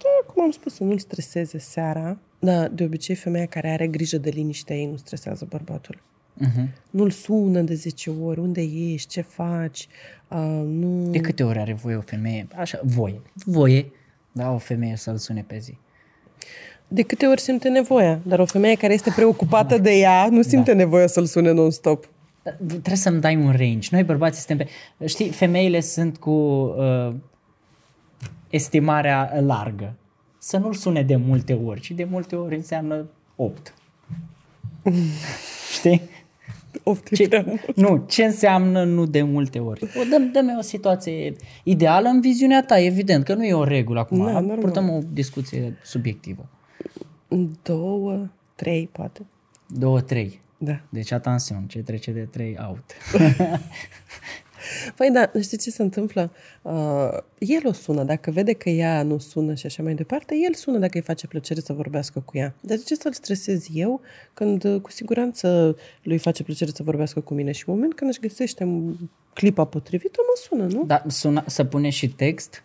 da, 0.02 0.32
cum 0.32 0.42
am 0.42 0.50
spus, 0.50 0.74
să 0.74 0.84
nu-l 0.84 0.98
streseze 0.98 1.58
seara. 1.58 2.18
Da, 2.38 2.68
de 2.68 2.84
obicei 2.84 3.14
femeia 3.14 3.46
care 3.46 3.70
are 3.70 3.86
grijă 3.86 4.18
de 4.18 4.30
liniștea 4.30 4.76
ei 4.76 4.86
nu 4.86 4.96
stresează 4.96 5.46
bărbatul. 5.48 6.02
Uh-huh. 6.46 6.64
Nu-l 6.90 7.10
sună 7.10 7.60
de 7.60 7.74
10 7.74 8.10
ori, 8.10 8.40
unde 8.40 8.60
ești, 8.60 9.08
ce 9.08 9.20
faci, 9.20 9.88
uh, 10.28 10.62
nu... 10.66 11.10
De 11.10 11.20
câte 11.20 11.42
ori 11.42 11.58
are 11.58 11.72
voie 11.72 11.96
o 11.96 12.00
femeie? 12.00 12.46
Așa, 12.56 12.80
voie. 12.82 13.20
Voie. 13.44 13.92
Da, 14.32 14.50
o 14.50 14.58
femeie 14.58 14.96
să-l 14.96 15.16
sune 15.16 15.44
pe 15.46 15.58
zi. 15.58 15.78
De 16.88 17.02
câte 17.02 17.26
ori 17.26 17.40
simte 17.40 17.68
nevoia, 17.68 18.20
dar 18.22 18.38
o 18.38 18.44
femeie 18.44 18.74
care 18.74 18.92
este 18.92 19.12
preocupată 19.16 19.78
de 19.78 19.90
ea 19.90 20.28
nu 20.30 20.42
simte 20.42 20.72
nevoia 20.72 21.06
să-l 21.06 21.24
sune 21.24 21.50
non-stop. 21.50 22.08
Da, 22.42 22.50
Trebuie 22.66 22.96
să-mi 22.96 23.20
dai 23.20 23.36
un 23.36 23.50
range. 23.50 23.88
Noi 23.90 24.02
bărbații 24.02 24.42
suntem 24.42 24.66
pe... 24.66 25.06
Știi, 25.06 25.30
femeile 25.30 25.80
sunt 25.80 26.16
cu 26.16 26.30
uh, 26.30 27.14
estimarea 28.50 29.40
largă. 29.40 29.94
Să 30.38 30.56
nu-l 30.56 30.74
sune 30.74 31.02
de 31.02 31.16
multe 31.16 31.52
ori, 31.52 31.80
ci 31.80 31.90
de 31.90 32.04
multe 32.04 32.36
ori 32.36 32.54
înseamnă 32.54 33.08
8. 33.36 33.74
Știi? 35.76 36.02
Of, 36.82 37.00
Ce, 37.14 37.28
prea 37.28 37.44
mult. 37.46 37.76
nu, 37.76 38.04
ce 38.08 38.24
înseamnă 38.24 38.84
nu 38.84 39.06
de 39.06 39.22
multe 39.22 39.58
ori? 39.58 39.82
O, 39.84 40.02
dă 40.10 40.18
dă 40.32 40.56
o 40.58 40.62
situație 40.62 41.36
ideală 41.64 42.08
în 42.08 42.20
viziunea 42.20 42.62
ta, 42.62 42.80
evident, 42.80 43.24
că 43.24 43.34
nu 43.34 43.44
e 43.44 43.54
o 43.54 43.64
regulă 43.64 44.00
acum. 44.00 44.24
Da, 44.24 44.32
normal. 44.32 44.58
Purtăm 44.58 44.90
o 44.90 44.98
discuție 45.12 45.78
subiectivă. 45.82 46.48
Două, 47.62 48.26
trei, 48.54 48.88
poate. 48.92 49.20
Două, 49.66 50.00
trei. 50.00 50.40
Da. 50.58 50.80
Deci, 50.88 51.12
atențion, 51.12 51.64
ce 51.66 51.78
trece 51.78 52.10
de 52.10 52.20
trei, 52.20 52.56
out. 52.68 52.84
Păi 54.96 55.10
da, 55.12 55.30
știi 55.40 55.58
ce 55.58 55.70
se 55.70 55.82
întâmplă? 55.82 56.30
Uh, 56.62 57.08
el 57.38 57.66
o 57.66 57.72
sună, 57.72 58.02
dacă 58.02 58.30
vede 58.30 58.52
că 58.52 58.68
ea 58.68 59.02
nu 59.02 59.18
sună 59.18 59.54
și 59.54 59.66
așa 59.66 59.82
mai 59.82 59.94
departe, 59.94 60.34
el 60.46 60.54
sună 60.54 60.78
dacă 60.78 60.92
îi 60.94 61.02
face 61.02 61.26
plăcere 61.26 61.60
să 61.60 61.72
vorbească 61.72 62.20
cu 62.20 62.38
ea. 62.38 62.54
Dar 62.60 62.76
de 62.76 62.82
ce 62.82 62.94
să-l 62.94 63.12
stresez 63.12 63.66
eu 63.72 64.00
când 64.34 64.64
uh, 64.64 64.80
cu 64.80 64.90
siguranță 64.90 65.76
lui 66.02 66.18
face 66.18 66.42
plăcere 66.42 66.70
să 66.74 66.82
vorbească 66.82 67.20
cu 67.20 67.34
mine 67.34 67.52
și 67.52 67.64
în 67.66 67.74
moment 67.74 67.94
când 67.94 68.10
își 68.10 68.20
găsește 68.20 68.68
clipa 69.34 69.64
potrivită, 69.64 70.18
mă 70.26 70.40
sună, 70.48 70.78
nu? 70.78 70.84
Dar 70.86 71.04
suna, 71.06 71.44
să 71.46 71.64
pune 71.64 71.88
și 71.88 72.08
text? 72.08 72.64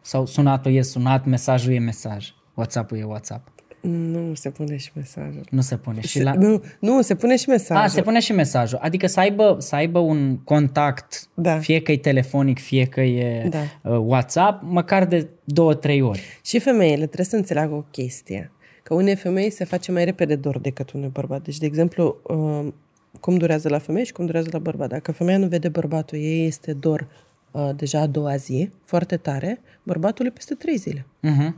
Sau 0.00 0.26
sunatul 0.26 0.72
e 0.72 0.82
sunat, 0.82 1.24
mesajul 1.24 1.72
e 1.72 1.78
mesaj. 1.78 2.34
WhatsApp-ul 2.54 2.98
e 2.98 3.04
WhatsApp. 3.04 3.55
Nu 3.88 4.34
se 4.34 4.50
pune 4.50 4.76
și 4.76 4.90
mesajul. 4.94 5.44
Nu 5.50 5.60
se 5.60 5.76
pune. 5.76 6.00
Și 6.00 6.08
Se, 6.08 6.22
la... 6.22 6.32
nu, 6.32 6.62
nu, 6.80 7.02
se 7.02 7.14
pune 7.14 7.36
și 7.36 7.48
mesajul. 7.48 7.84
A, 7.84 7.86
se 7.86 8.02
pune 8.02 8.20
și 8.20 8.32
mesajul. 8.32 8.78
Adică 8.82 9.06
să 9.06 9.20
aibă, 9.20 9.56
să 9.60 9.74
aibă 9.74 9.98
un 9.98 10.36
contact, 10.38 11.28
Da. 11.34 11.58
fie 11.58 11.80
că 11.80 11.92
e 11.92 11.96
telefonic, 11.98 12.58
fie 12.58 12.84
că 12.84 13.00
e 13.00 13.48
Da. 13.48 13.90
uh, 13.90 13.98
WhatsApp, 14.06 14.62
măcar 14.66 15.04
de 15.04 15.28
două, 15.44 15.74
trei 15.74 16.00
ori. 16.02 16.22
Și 16.44 16.58
femeile 16.58 17.04
trebuie 17.04 17.26
să 17.26 17.36
înțeleagă 17.36 17.74
o 17.74 17.84
chestie. 17.90 18.50
Că 18.82 18.94
unei 18.94 19.14
femei 19.16 19.50
se 19.50 19.64
face 19.64 19.92
mai 19.92 20.04
repede 20.04 20.36
dor 20.36 20.58
decât 20.58 20.90
unui 20.92 21.08
bărbat. 21.08 21.42
Deci, 21.42 21.58
de 21.58 21.66
exemplu, 21.66 22.16
uh, 22.22 22.72
cum 23.20 23.36
durează 23.36 23.68
la 23.68 23.78
femeie 23.78 24.04
și 24.04 24.12
cum 24.12 24.26
durează 24.26 24.48
la 24.52 24.58
bărbat. 24.58 24.88
Dacă 24.88 25.12
femeia 25.12 25.38
nu 25.38 25.46
vede 25.46 25.68
bărbatul, 25.68 26.18
ei 26.18 26.46
este 26.46 26.72
dor 26.72 27.06
uh, 27.50 27.70
deja 27.76 28.00
a 28.00 28.06
doua 28.06 28.36
zi, 28.36 28.70
foarte 28.84 29.16
tare, 29.16 29.60
bărbatul 29.82 30.26
e 30.26 30.30
peste 30.30 30.54
trei 30.54 30.76
zile. 30.76 31.06
Uh-huh. 31.22 31.52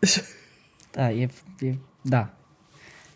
Da, 0.94 1.10
e, 1.10 1.28
e, 1.60 1.74
da. 2.02 2.34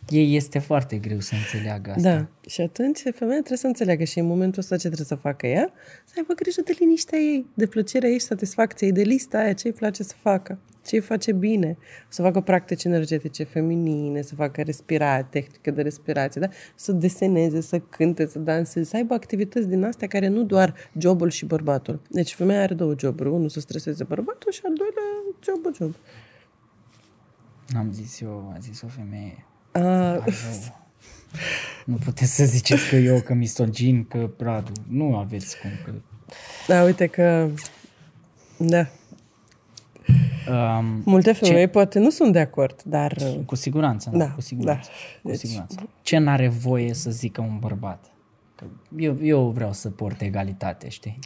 Ei 0.09 0.37
este 0.37 0.59
foarte 0.59 0.97
greu 0.97 1.21
să 1.21 1.35
înțeleagă 1.35 1.91
asta. 1.91 2.15
Da. 2.15 2.29
Și 2.49 2.61
atunci 2.61 2.99
femeia 2.99 3.39
trebuie 3.39 3.59
să 3.59 3.67
înțeleagă 3.67 4.05
și 4.05 4.19
în 4.19 4.27
momentul 4.27 4.61
ăsta 4.61 4.77
ce 4.77 4.87
trebuie 4.87 5.07
să 5.07 5.15
facă 5.15 5.47
ea? 5.47 5.73
Să 6.05 6.15
aibă 6.17 6.33
grijă 6.33 6.61
de 6.65 6.77
liniștea 6.79 7.19
ei, 7.19 7.47
de 7.55 7.67
plăcerea 7.67 8.09
ei 8.09 8.19
și 8.19 8.25
satisfacția 8.25 8.87
ei, 8.87 8.93
de 8.93 9.03
lista 9.03 9.39
aia, 9.39 9.53
ce 9.53 9.67
îi 9.67 9.73
place 9.73 10.03
să 10.03 10.15
facă, 10.21 10.59
ce 10.87 10.97
îi 10.97 11.03
face 11.03 11.33
bine. 11.33 11.77
Să 12.09 12.23
facă 12.23 12.41
practici 12.41 12.85
energetice 12.85 13.45
feminine, 13.45 14.23
să 14.23 14.35
facă 14.35 14.63
respirație, 14.63 15.27
tehnică 15.31 15.71
de 15.71 15.83
respirație, 15.83 16.41
da? 16.41 16.49
să 16.75 16.93
deseneze, 16.93 17.61
să 17.61 17.79
cânte, 17.79 18.27
să 18.27 18.39
danseze, 18.39 18.87
să 18.87 18.97
aibă 18.97 19.15
activități 19.15 19.69
din 19.69 19.85
astea 19.85 20.09
care 20.09 20.29
nu 20.29 20.43
doar 20.43 20.75
jobul 20.99 21.31
și 21.31 21.45
bărbatul. 21.45 22.01
Deci 22.11 22.35
femeia 22.35 22.63
are 22.63 22.75
două 22.75 22.95
joburi. 22.99 23.29
Unul 23.29 23.49
să 23.49 23.61
streseze 23.61 24.05
bărbatul 24.05 24.53
și 24.53 24.61
al 24.65 24.73
doilea 24.75 25.03
job 25.43 25.75
job. 25.77 25.95
Am 27.77 27.93
zis 27.93 28.21
eu, 28.21 28.53
a 28.55 28.59
zis 28.59 28.83
o 28.83 28.87
femeie. 28.87 29.45
A, 29.73 29.81
Pare 29.81 30.21
rău. 30.25 30.77
Nu 31.85 31.95
puteți 31.95 32.35
să 32.35 32.45
ziceți 32.45 32.89
că 32.89 32.97
eu, 32.97 33.21
că 33.21 33.35
misogin, 33.35 34.05
că 34.05 34.31
Radu. 34.39 34.73
Nu 34.89 35.17
aveți 35.17 35.57
cum. 35.61 35.71
Că... 35.85 35.93
da, 36.67 36.83
uite 36.83 37.07
că... 37.07 37.51
Da. 38.57 38.87
Um, 40.51 41.03
Multe 41.05 41.33
femei 41.33 41.61
ce? 41.65 41.67
poate 41.69 41.99
nu 41.99 42.11
sunt 42.11 42.33
de 42.33 42.39
acord, 42.41 42.83
dar... 42.83 43.17
cu 43.47 43.55
siguranță, 43.55 44.11
da, 44.13 44.19
Da, 44.19 44.31
cu 44.31 44.41
siguranță. 44.41 44.89
da. 44.91 45.21
Cu 45.23 45.29
Deci- 45.29 45.39
siguranță. 45.39 45.89
Ce 46.03 46.19
n-are 46.19 46.49
voie 46.49 46.95
să 46.95 47.11
zică 47.11 47.41
un 47.41 47.59
bărbat? 47.59 48.05
Că 48.55 48.65
eu, 48.97 49.17
eu 49.23 49.49
vreau 49.51 49.73
să 49.73 49.91
port 49.91 50.21
egalitate, 50.21 50.89
știi? 50.89 51.19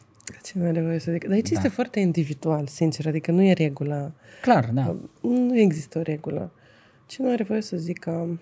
Ce 0.42 0.52
nu 0.54 0.66
are 0.66 0.82
voie 0.82 0.98
să 0.98 1.12
zic. 1.12 1.22
Dar 1.24 1.32
aici 1.32 1.48
da. 1.48 1.56
este 1.56 1.68
foarte 1.68 2.00
individual, 2.00 2.66
sincer, 2.66 3.06
adică 3.06 3.30
nu 3.30 3.42
e 3.42 3.52
regula. 3.52 4.12
Clar, 4.42 4.70
da. 4.72 4.96
Nu 5.20 5.58
există 5.58 5.98
o 5.98 6.02
regulă. 6.02 6.52
Ce 7.06 7.22
nu 7.22 7.30
are 7.30 7.42
voie 7.42 7.60
să 7.60 7.76
zică... 7.76 8.40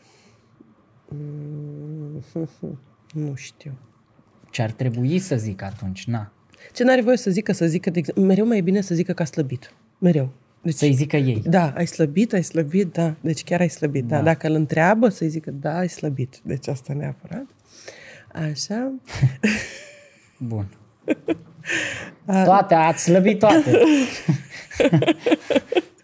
Mm, 1.09 2.23
Nu 3.13 3.35
știu. 3.35 3.79
Ce 4.51 4.63
ar 4.63 4.71
trebui 4.71 5.19
să 5.19 5.37
zic 5.37 5.63
atunci? 5.63 6.05
Na. 6.05 6.33
Ce 6.73 6.85
nu 6.85 6.91
are 6.91 7.01
voie 7.01 7.17
să 7.17 7.31
zică, 7.31 7.53
să 7.53 7.67
zică, 7.67 7.91
de 7.91 7.99
exemplu, 7.99 8.25
mereu 8.25 8.47
mai 8.47 8.59
e 8.59 8.61
bine 8.61 8.81
să 8.81 8.95
zică 8.95 9.13
că 9.13 9.23
a 9.23 9.25
slăbit. 9.25 9.75
Mereu. 9.99 10.33
Deci, 10.63 10.75
Să-i 10.75 10.93
zică 10.93 11.17
ei. 11.17 11.43
da, 11.47 11.73
ai 11.77 11.87
slăbit, 11.87 12.33
ai 12.33 12.43
slăbit, 12.43 12.93
da. 12.93 13.15
Deci 13.21 13.45
chiar 13.45 13.61
ai 13.61 13.69
slăbit, 13.69 14.05
da. 14.05 14.17
da. 14.17 14.23
Dacă 14.23 14.49
îl 14.49 14.55
întreabă, 14.55 15.09
să-i 15.09 15.29
zică, 15.29 15.51
da, 15.51 15.77
ai 15.77 15.89
slăbit. 15.89 16.41
Deci 16.43 16.69
asta 16.69 16.93
neapărat. 16.93 17.47
Așa. 18.33 18.93
Bun. 20.39 20.69
Toate, 22.45 22.75
ați 22.75 23.03
slăbit 23.03 23.39
toate. 23.39 23.81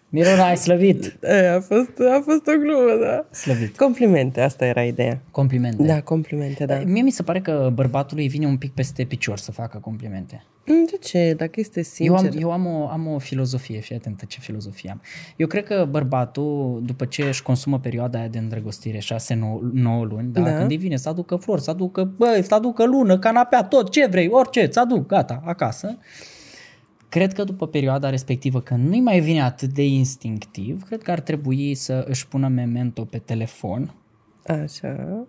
Miruna, 0.09 0.47
ai 0.47 0.57
slăbit. 0.57 1.17
E, 1.23 1.49
a, 1.49 1.59
fost, 1.59 1.91
a 2.15 2.21
fost 2.23 2.47
o 2.47 2.51
glumă, 2.59 3.05
da. 3.05 3.25
Slăbit. 3.37 3.77
Complimente, 3.77 4.41
asta 4.41 4.65
era 4.65 4.83
ideea. 4.83 5.19
Complimente. 5.31 5.83
Da, 5.83 6.01
complimente, 6.01 6.65
da. 6.65 6.81
Mie 6.85 7.01
mi 7.01 7.11
se 7.11 7.23
pare 7.23 7.39
că 7.41 7.69
bărbatului 7.73 8.23
îi 8.23 8.29
vine 8.29 8.45
un 8.45 8.57
pic 8.57 8.73
peste 8.73 9.03
picior 9.03 9.37
să 9.37 9.51
facă 9.51 9.77
complimente. 9.77 10.43
Mm, 10.65 10.85
De 10.91 10.97
ce? 10.97 11.33
Dacă 11.37 11.51
este 11.59 11.79
Eu 11.79 12.17
sincer. 12.17 12.33
am, 12.35 12.41
eu 12.41 12.51
am, 12.51 12.65
o, 12.65 12.87
am 12.87 13.07
o 13.07 13.17
filozofie, 13.19 13.79
fii 13.79 13.95
atentă 13.95 14.25
ce 14.27 14.39
filozofie 14.39 14.89
am. 14.89 15.01
Eu 15.35 15.47
cred 15.47 15.63
că 15.63 15.87
bărbatul, 15.89 16.81
după 16.85 17.05
ce 17.05 17.23
își 17.23 17.43
consumă 17.43 17.79
perioada 17.79 18.19
aia 18.19 18.27
de 18.27 18.37
îndrăgostire, 18.37 18.97
6-9 18.97 19.03
luni, 20.09 20.27
da, 20.31 20.41
Da. 20.41 20.57
când 20.57 20.71
îi 20.71 20.77
vine 20.77 20.95
să 20.95 21.09
aducă 21.09 21.35
flori, 21.35 21.61
să 21.61 21.69
aducă, 21.69 22.03
băi, 22.17 22.43
să 22.43 22.53
aducă 22.53 22.85
lună, 22.85 23.19
canapea, 23.19 23.63
tot, 23.63 23.91
ce 23.91 24.05
vrei, 24.05 24.27
orice, 24.27 24.61
îți 24.61 24.79
aduc, 24.79 25.07
gata, 25.07 25.41
acasă. 25.45 25.97
Cred 27.09 27.33
că 27.33 27.43
după 27.43 27.67
perioada 27.67 28.09
respectivă, 28.09 28.61
când 28.61 28.87
nu-i 28.87 28.99
mai 28.99 29.19
vine 29.19 29.41
atât 29.41 29.69
de 29.69 29.85
instinctiv, 29.85 30.83
cred 30.83 31.01
că 31.01 31.11
ar 31.11 31.19
trebui 31.19 31.75
să 31.75 32.05
își 32.07 32.27
pună 32.27 32.47
memento 32.47 33.05
pe 33.05 33.17
telefon, 33.17 33.93
Așa. 34.47 35.25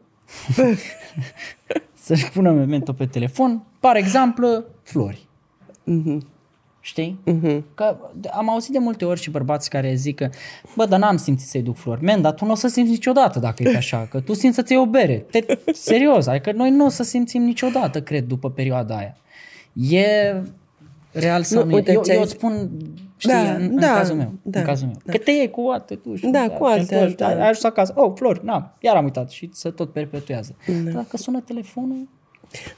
să-și 2.04 2.30
pună 2.30 2.52
memento 2.52 2.92
pe 2.92 3.06
telefon, 3.06 3.62
par 3.80 3.96
exemplu, 3.96 4.64
flori. 4.82 5.26
Mhm. 5.84 6.26
Știi? 6.80 7.18
Mhm. 7.24 7.64
Că 7.74 7.96
am 8.30 8.50
auzit 8.50 8.72
de 8.72 8.78
multe 8.78 9.04
ori 9.04 9.20
și 9.20 9.30
bărbați 9.30 9.70
care 9.70 9.94
zic 9.94 10.16
că, 10.16 10.28
bă, 10.76 10.86
dar 10.86 10.98
n-am 10.98 11.16
simțit 11.16 11.48
să-i 11.48 11.62
duc 11.62 11.76
flori. 11.76 12.02
Men, 12.02 12.20
dar 12.22 12.32
tu 12.32 12.44
nu 12.44 12.50
o 12.50 12.54
să 12.54 12.68
simți 12.68 12.90
niciodată 12.90 13.38
dacă 13.38 13.62
e 13.62 13.76
așa, 13.76 14.06
că 14.10 14.20
tu 14.20 14.34
simți 14.34 14.56
să-ți 14.56 14.72
iei 14.72 14.80
o 14.80 14.86
bere. 14.86 15.16
Te, 15.30 15.58
serios, 15.72 16.26
adică 16.26 16.52
noi 16.52 16.70
nu 16.70 16.84
o 16.84 16.88
să 16.88 17.02
simțim 17.02 17.42
niciodată, 17.42 18.02
cred, 18.02 18.24
după 18.24 18.50
perioada 18.50 18.96
aia. 18.96 19.16
E 19.72 20.34
real 21.18 21.42
sau 21.42 21.62
nu, 21.62 21.68
Nu, 21.68 21.74
uite, 21.74 21.90
e? 21.90 21.94
Eu, 21.94 22.02
ce 22.02 22.10
ai 22.10 22.16
eu 22.16 22.22
îți 22.22 22.30
zis- 22.30 22.38
spun, 22.40 22.70
știi, 23.16 23.32
Da, 23.32 23.40
în, 23.54 23.62
în 23.62 23.80
da, 23.80 23.86
cazul 23.94 24.16
meu. 24.16 24.32
da, 24.42 24.58
în 24.58 24.64
cazul 24.64 24.86
meu. 24.86 24.96
da. 25.04 25.12
Că 25.12 25.18
te 25.18 25.30
iei 25.30 25.50
cu 25.50 25.68
alte 25.72 25.94
tu 25.94 26.14
și 26.14 26.26
Da, 26.26 26.48
cu 26.58 26.64
alte, 26.64 26.96
flori, 26.96 27.16
da. 27.16 27.26
Ai 27.26 27.40
ajuns 27.40 27.64
acasă. 27.64 27.92
Oh, 27.96 28.12
flori, 28.14 28.44
na, 28.44 28.76
iar 28.80 28.96
am 28.96 29.04
uitat. 29.04 29.30
Și 29.30 29.50
să 29.52 29.70
tot 29.70 29.92
perpetuează. 29.92 30.56
Da. 30.84 30.90
Dacă 30.90 31.16
sună 31.16 31.40
telefonul, 31.40 32.08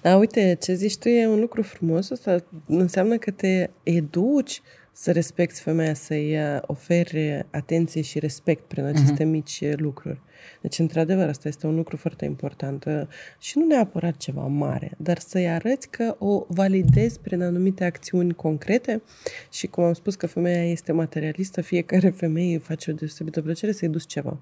Da, 0.00 0.16
uite, 0.16 0.56
ce 0.62 0.74
zici 0.74 0.96
tu 0.96 1.08
e 1.08 1.26
un 1.26 1.40
lucru 1.40 1.62
frumos. 1.62 2.10
Asta 2.10 2.36
înseamnă 2.66 3.16
că 3.16 3.30
te 3.30 3.70
educi 3.82 4.62
să 4.92 5.12
respecti 5.12 5.60
femeia, 5.60 5.94
să-i 5.94 6.36
uh, 6.36 6.58
oferi 6.62 7.46
atenție 7.50 8.02
și 8.02 8.18
respect 8.18 8.64
prin 8.68 8.84
aceste 8.84 9.24
uh-huh. 9.24 9.30
mici 9.30 9.60
uh, 9.62 9.72
lucruri. 9.76 10.20
Deci, 10.60 10.78
într-adevăr, 10.78 11.28
asta 11.28 11.48
este 11.48 11.66
un 11.66 11.74
lucru 11.74 11.96
foarte 11.96 12.24
important. 12.24 12.84
Uh, 12.84 13.02
Și 13.38 13.58
nu 13.58 13.66
neapărat 13.66 14.16
ceva 14.16 14.46
mare, 14.46 14.92
dar 14.96 15.18
să-i 15.18 15.48
arăți 15.48 15.88
că 15.88 16.16
o 16.18 16.44
validezi 16.48 17.20
prin 17.20 17.42
anumite 17.42 17.84
acțiuni 17.84 18.34
concrete 18.34 19.02
și, 19.50 19.66
cum 19.66 19.84
am 19.84 19.92
spus 19.92 20.14
că 20.14 20.26
femeia 20.26 20.70
este 20.70 20.92
materialistă, 20.92 21.60
fiecare 21.60 22.10
femeie 22.10 22.52
îi 22.52 22.60
face 22.60 22.90
o 22.90 22.94
deosebită 22.94 23.42
plăcere 23.42 23.72
să-i 23.72 23.88
duci 23.88 24.06
ceva. 24.06 24.40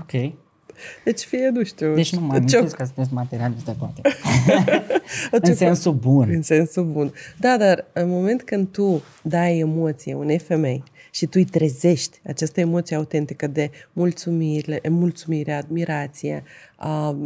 ok. 0.00 0.12
Deci 1.04 1.20
fie, 1.20 1.48
nu 1.52 1.64
știu, 1.64 1.94
Deci 1.94 2.14
nu 2.14 2.20
mă 2.20 2.32
o 2.32 2.36
amintesc 2.36 2.64
cioc- 2.66 2.76
că 2.76 2.84
sunteți 2.84 3.12
materialistă 3.14 3.76
cu 3.78 3.84
alte. 3.94 4.16
o 5.32 5.36
în 5.36 5.40
cioc- 5.50 5.56
sensul 5.56 5.92
bun. 5.94 6.28
În 6.32 6.42
sensul 6.42 6.84
bun. 6.84 7.12
Da, 7.38 7.56
dar 7.56 7.84
în 7.92 8.08
moment 8.08 8.42
când 8.42 8.68
tu 8.68 9.02
dai 9.22 9.58
emoție 9.58 10.14
unei 10.14 10.38
femei 10.38 10.82
și 11.10 11.24
tu 11.26 11.32
îi 11.34 11.44
trezești 11.44 12.20
această 12.26 12.60
emoție 12.60 12.96
autentică 12.96 13.46
de 13.46 13.70
mulțumire, 13.92 14.80
mulțumire 14.88 15.52
admirație, 15.52 16.42
a, 16.71 16.71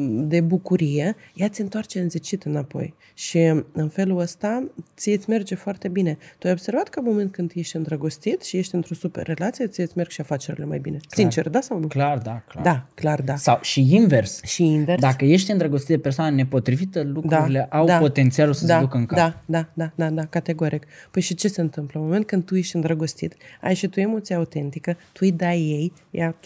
de 0.06 0.40
bucurie, 0.40 1.16
ea 1.34 1.48
ți 1.48 1.60
întoarce 1.60 2.00
înzecit 2.00 2.42
înapoi. 2.42 2.94
Și 3.14 3.38
în 3.72 3.88
felul 3.88 4.18
ăsta 4.18 4.64
ție 4.96 5.14
îți 5.14 5.30
merge 5.30 5.54
foarte 5.54 5.88
bine. 5.88 6.18
Tu 6.38 6.46
ai 6.46 6.52
observat 6.52 6.88
că 6.88 6.98
în 6.98 7.04
moment 7.04 7.32
când 7.32 7.52
ești 7.54 7.76
îndrăgostit 7.76 8.42
și 8.42 8.56
ești 8.56 8.74
într-o 8.74 8.94
super 8.94 9.26
relație, 9.26 9.66
ție 9.66 9.82
îți 9.82 9.92
merg 9.96 10.08
și 10.08 10.20
afacerile 10.20 10.64
mai 10.64 10.78
bine. 10.78 10.98
Sincer, 11.08 11.48
da 11.48 11.60
sau 11.60 11.78
nu? 11.78 11.86
Clar, 11.86 12.18
da, 12.18 12.42
clar. 12.48 12.64
Da, 12.64 12.86
clar, 12.94 13.22
da. 13.22 13.36
Sau 13.36 13.58
și 13.62 13.94
invers. 13.94 14.42
Și 14.42 14.64
invers. 14.64 15.00
Dacă 15.00 15.24
ești 15.24 15.50
îndrăgostit 15.50 15.88
de 15.88 15.98
persoană 15.98 16.36
nepotrivită, 16.36 17.02
lucrurile 17.02 17.66
au 17.70 17.86
da, 17.86 17.98
potențialul 17.98 18.54
să 18.54 18.66
da, 18.66 18.74
se 18.74 18.80
ducă 18.80 18.96
în 18.96 19.06
cap. 19.06 19.18
Da, 19.18 19.40
da, 19.46 19.68
da, 19.74 19.92
da, 19.94 20.10
da, 20.10 20.24
categoric. 20.24 20.86
Păi 21.10 21.22
și 21.22 21.34
ce 21.34 21.48
se 21.48 21.60
întâmplă? 21.60 22.00
În 22.00 22.06
moment 22.06 22.26
când 22.26 22.44
tu 22.44 22.56
ești 22.56 22.74
îndrăgostit, 22.74 23.34
ai 23.60 23.74
și 23.74 23.86
tu 23.86 24.00
emoție 24.00 24.34
autentică, 24.34 24.92
tu 24.92 25.18
îi 25.20 25.32
dai 25.32 25.58
ei, 25.58 25.92
ea 26.10 26.36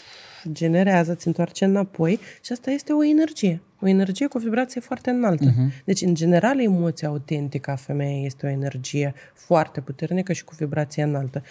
generează, 0.53 1.15
ți 1.15 1.27
întoarce 1.27 1.65
înapoi 1.65 2.19
și 2.41 2.53
asta 2.53 2.71
este 2.71 2.93
o 2.93 3.05
energie. 3.05 3.61
O 3.81 3.89
energie 3.89 4.27
cu 4.27 4.37
o 4.37 4.41
vibrație 4.41 4.81
foarte 4.81 5.11
înaltă. 5.11 5.51
Uh-huh. 5.51 5.85
Deci, 5.85 6.01
în 6.01 6.15
general, 6.15 6.61
emoția 6.61 7.09
autentică 7.09 7.71
a 7.71 7.75
femeii 7.75 8.27
este 8.27 8.47
o 8.47 8.49
energie 8.49 9.15
foarte 9.35 9.81
puternică 9.81 10.33
și 10.33 10.45
cu 10.45 10.55
vibrație 10.59 11.03
înaltă. 11.03 11.43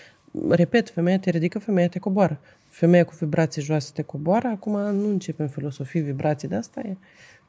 Repet, 0.50 0.90
femeia 0.90 1.20
te 1.20 1.30
ridică, 1.30 1.60
femeia 1.60 1.88
te 1.88 2.00
coboară. 2.00 2.40
Femeia 2.68 3.06
cu 3.06 3.14
vibrație 3.20 3.62
joasă 3.62 3.92
te 3.94 4.02
coboară, 4.02 4.48
acum 4.48 4.74
nu 4.74 5.10
începem 5.10 5.48
filosofii, 5.48 6.02
vibrații, 6.02 6.48
de 6.48 6.56
asta 6.56 6.80
e. 6.80 6.96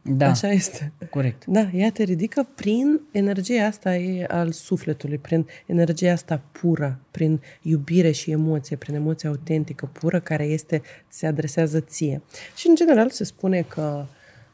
Da, 0.03 0.29
Așa 0.29 0.49
este. 0.49 0.93
corect. 1.11 1.45
Da, 1.47 1.71
ea 1.73 1.91
te 1.91 2.03
ridică 2.03 2.49
prin 2.55 3.01
energia 3.11 3.67
asta 3.67 3.97
e 3.97 4.25
al 4.29 4.53
sufletului, 4.53 5.19
prin 5.19 5.47
energia 5.67 6.13
asta 6.13 6.43
pură, 6.53 6.99
prin 7.11 7.41
iubire 7.63 8.11
și 8.11 8.31
emoție, 8.31 8.77
prin 8.77 8.95
emoție 8.95 9.29
autentică, 9.29 9.91
pură, 9.93 10.21
care 10.21 10.45
este, 10.45 10.83
se 11.09 11.27
adresează 11.27 11.81
ție. 11.81 12.23
Și 12.57 12.69
în 12.69 12.75
general 12.75 13.11
se 13.11 13.25
spune 13.25 13.63
că 13.63 14.05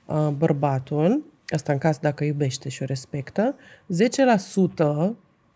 uh, 0.07 0.29
bărbatul, 0.37 1.25
asta 1.49 1.73
în 1.73 1.79
caz 1.79 1.99
dacă 1.99 2.25
iubește 2.25 2.69
și 2.69 2.83
o 2.83 2.85
respectă, 2.85 3.55
10% 5.09 5.11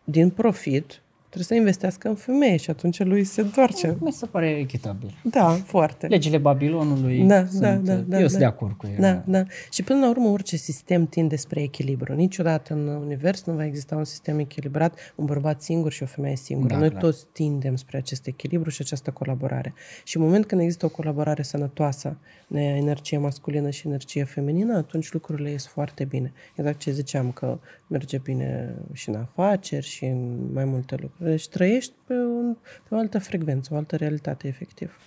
din 0.04 0.30
profit 0.30 1.02
trebuie 1.30 1.44
să 1.44 1.54
investească 1.54 2.08
în 2.08 2.14
femeie 2.14 2.56
și 2.56 2.70
atunci 2.70 3.02
lui 3.02 3.24
se 3.24 3.40
întoarce. 3.40 3.96
Mi 4.00 4.12
se 4.12 4.26
pare 4.26 4.48
echitabil. 4.48 5.18
Da, 5.22 5.48
foarte. 5.48 6.06
Legile 6.06 6.38
Babilonului 6.38 7.22
Da, 7.26 7.46
sunt, 7.46 7.60
da, 7.60 7.74
da, 7.74 7.94
da, 7.94 8.20
eu 8.20 8.26
sunt 8.26 8.32
da. 8.32 8.38
de 8.38 8.44
acord 8.44 8.76
cu 8.76 8.86
ele. 8.86 8.96
Da, 9.00 9.22
da. 9.26 9.44
Și 9.70 9.82
până 9.82 10.00
la 10.00 10.08
urmă, 10.08 10.28
orice 10.28 10.56
sistem 10.56 11.06
tinde 11.06 11.36
spre 11.36 11.62
echilibru. 11.62 12.14
Niciodată 12.14 12.72
în 12.74 12.86
univers 12.86 13.44
nu 13.44 13.52
va 13.52 13.64
exista 13.64 13.96
un 13.96 14.04
sistem 14.04 14.38
echilibrat, 14.38 15.12
un 15.14 15.24
bărbat 15.24 15.62
singur 15.62 15.92
și 15.92 16.02
o 16.02 16.06
femeie 16.06 16.36
singură. 16.36 16.72
Da, 16.74 16.78
Noi 16.78 16.88
clar. 16.88 17.00
toți 17.00 17.26
tindem 17.32 17.76
spre 17.76 17.96
acest 17.96 18.26
echilibru 18.26 18.70
și 18.70 18.82
această 18.82 19.10
colaborare. 19.10 19.74
Și 20.04 20.16
în 20.16 20.22
moment 20.22 20.46
când 20.46 20.60
există 20.60 20.86
o 20.86 20.88
colaborare 20.88 21.42
sănătoasă, 21.42 22.16
de 22.46 22.60
energie 22.60 23.18
masculină 23.18 23.70
și 23.70 23.86
energie 23.86 24.24
feminină, 24.24 24.76
atunci 24.76 25.12
lucrurile 25.12 25.50
ies 25.50 25.66
foarte 25.66 26.04
bine. 26.04 26.32
Exact 26.56 26.78
ce 26.78 26.90
ziceam, 26.90 27.30
că 27.30 27.58
merge 27.86 28.18
bine 28.18 28.74
și 28.92 29.08
în 29.08 29.14
afaceri 29.14 29.86
și 29.86 30.04
în 30.04 30.52
mai 30.52 30.64
multe 30.64 30.96
lucruri. 31.00 31.19
Deci 31.22 31.48
trăiești 31.48 31.92
pe, 32.06 32.14
un, 32.14 32.56
pe 32.88 32.94
o 32.94 32.98
altă 32.98 33.18
frecvență, 33.18 33.70
o 33.72 33.76
altă 33.76 33.96
realitate, 33.96 34.48
efectiv. 34.48 34.98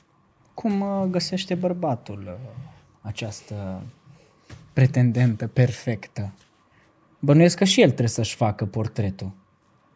Cum 0.54 0.82
uh, 0.82 1.08
găsește 1.10 1.56
bărbatul 1.56 2.24
uh, 2.28 2.50
această 3.02 3.82
pretendentă 4.74 5.48
perfectă? 5.48 6.34
Bănuiesc 7.20 7.58
că 7.58 7.64
și 7.64 7.82
el 7.82 7.88
trebuie 7.88 8.08
să-și 8.08 8.36
facă 8.36 8.66
portretul. 8.66 9.32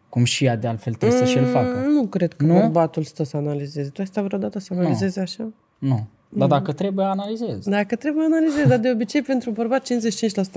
Cum 0.10 0.24
și 0.24 0.46
ea 0.46 0.56
de 0.56 0.68
altfel 0.68 0.94
trebuie 0.94 1.20
să-și 1.20 1.38
el 1.38 1.46
facă. 1.46 1.78
Mm, 1.78 1.92
Nu 1.92 2.08
cred 2.08 2.34
că 2.34 2.46
Nu? 2.46 2.54
bărbatul 2.54 3.04
stă 3.04 3.24
să 3.24 3.38
analizeze. 3.38 3.90
Tu 3.90 4.02
ai 4.02 4.08
stat 4.08 4.24
vreodată 4.24 4.60
să 4.60 4.74
analizezi 4.74 5.20
așa? 5.20 5.50
Nu. 5.78 6.08
Dar 6.30 6.48
dacă 6.48 6.72
trebuie, 6.72 7.06
analizez. 7.06 7.66
Dacă 7.66 7.96
trebuie 7.96 8.26
analizezi, 8.26 8.68
dar 8.68 8.78
de 8.78 8.90
obicei 8.90 9.22
pentru 9.22 9.52
bărbat 9.52 9.88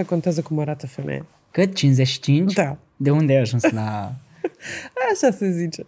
55% 0.02 0.06
contează 0.06 0.42
cum 0.42 0.58
arată 0.58 0.86
femeia. 0.86 1.26
Cât? 1.50 1.74
55? 1.74 2.52
Da. 2.52 2.76
De 2.96 3.10
unde 3.10 3.32
ai 3.32 3.40
ajuns 3.40 3.70
la... 3.70 4.12
Așa 5.12 5.36
se 5.36 5.50
zice. 5.50 5.86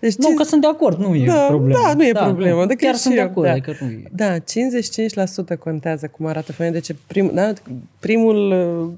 Deci 0.00 0.14
nu, 0.14 0.34
că 0.34 0.42
sunt 0.42 0.60
de 0.60 0.66
acord, 0.66 0.98
nu 0.98 1.14
e 1.14 1.24
da, 1.26 1.46
problemă. 1.46 1.80
Da, 1.82 1.94
nu 1.94 2.06
e 2.06 2.12
problemă. 2.12 2.60
Nu, 2.60 2.66
Decât 2.66 2.82
chiar 2.82 2.94
și 2.94 3.00
sunt 3.00 3.14
de 3.14 3.20
eu, 3.20 3.26
acord, 3.26 3.46
da. 3.46 3.52
adică 3.52 3.76
nu 3.80 3.90
e. 3.90 4.02
Da, 4.12 4.38
55% 4.38 5.58
contează 5.58 6.08
cum 6.08 6.26
arată 6.26 6.52
femeia. 6.52 6.72
Deci 6.72 6.94
prim, 7.06 7.30
da, 7.34 7.52
primul 8.00 8.50
uh, 8.50 8.92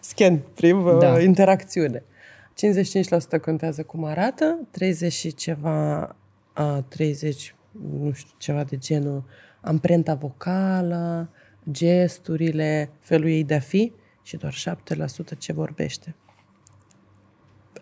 scan, 0.00 0.40
primul 0.54 0.98
Da. 0.98 1.12
da. 1.12 1.20
interacțiune. 1.20 2.02
55% 3.38 3.40
contează 3.42 3.82
cum 3.82 4.04
arată, 4.04 4.58
30 4.70 5.12
și 5.12 5.34
ceva, 5.34 6.16
a, 6.52 6.84
30, 6.88 7.54
nu 8.00 8.12
știu, 8.12 8.34
ceva 8.38 8.64
de 8.64 8.76
genul, 8.76 9.24
amprenta 9.60 10.14
vocală, 10.14 11.28
gesturile, 11.70 12.90
felul 13.00 13.28
ei 13.28 13.44
de 13.44 13.54
a 13.54 13.60
fi 13.60 13.92
și 14.22 14.36
doar 14.36 14.54
7% 15.34 15.38
ce 15.38 15.52
vorbește. 15.52 16.14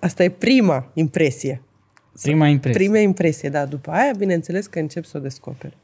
Asta 0.05 0.23
e 0.25 0.29
prima 0.29 0.91
impresie. 0.95 1.63
Prima 2.23 2.47
impresie. 2.47 2.79
Prima 2.81 2.99
impresie, 2.99 3.49
da. 3.49 3.65
După 3.65 3.91
aia, 3.91 4.11
bineînțeles 4.19 4.67
că 4.67 4.79
încep 4.79 5.05
să 5.05 5.17
o 5.17 5.21
descoperi. 5.21 5.77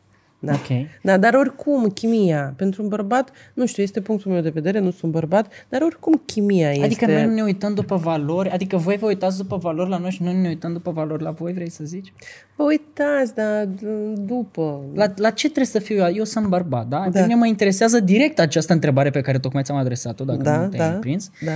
Da. 0.42 0.52
Ok. 0.52 0.86
da, 1.02 1.16
dar 1.16 1.34
oricum, 1.34 1.88
chimia, 1.88 2.54
pentru 2.56 2.82
un 2.82 2.88
bărbat, 2.88 3.30
nu 3.54 3.66
știu, 3.66 3.82
este 3.82 4.00
punctul 4.00 4.32
meu 4.32 4.40
de 4.40 4.48
vedere, 4.48 4.78
nu 4.78 4.90
sunt 4.90 5.12
bărbat, 5.12 5.52
dar 5.68 5.82
oricum 5.82 6.22
chimia 6.26 6.70
este... 6.70 6.84
Adică 6.84 7.06
noi 7.06 7.24
nu 7.26 7.32
ne 7.34 7.42
uităm 7.42 7.74
după 7.74 7.96
valori, 7.96 8.50
adică 8.50 8.76
voi 8.76 8.96
vă 8.96 9.06
uitați 9.06 9.36
după 9.36 9.56
valori 9.56 9.90
la 9.90 9.96
noi 9.98 10.10
și 10.10 10.22
noi 10.22 10.34
nu 10.34 10.40
ne 10.40 10.48
uităm 10.48 10.72
după 10.72 10.90
valori 10.90 11.22
la 11.22 11.30
voi, 11.30 11.52
vrei 11.52 11.70
să 11.70 11.84
zici? 11.84 12.12
Vă 12.56 12.62
uitați, 12.64 13.34
dar 13.34 13.66
d- 13.66 14.14
după... 14.18 14.80
La, 14.94 15.12
la 15.16 15.30
ce 15.30 15.44
trebuie 15.46 15.66
să 15.66 15.78
fiu 15.78 15.96
eu? 15.96 16.14
Eu 16.14 16.24
sunt 16.24 16.46
bărbat, 16.46 16.86
da? 16.86 16.98
Pe 16.98 17.10
Da. 17.10 17.20
mine 17.20 17.34
mă 17.34 17.46
interesează 17.46 18.00
direct 18.00 18.38
această 18.38 18.72
întrebare 18.72 19.10
pe 19.10 19.20
care 19.20 19.38
tocmai 19.38 19.62
ți-am 19.62 19.76
adresat-o, 19.76 20.24
dacă 20.24 20.42
da, 20.42 20.60
nu 20.60 20.68
te-ai 20.68 20.90
da, 20.90 20.96
prins. 20.98 21.30
da. 21.44 21.52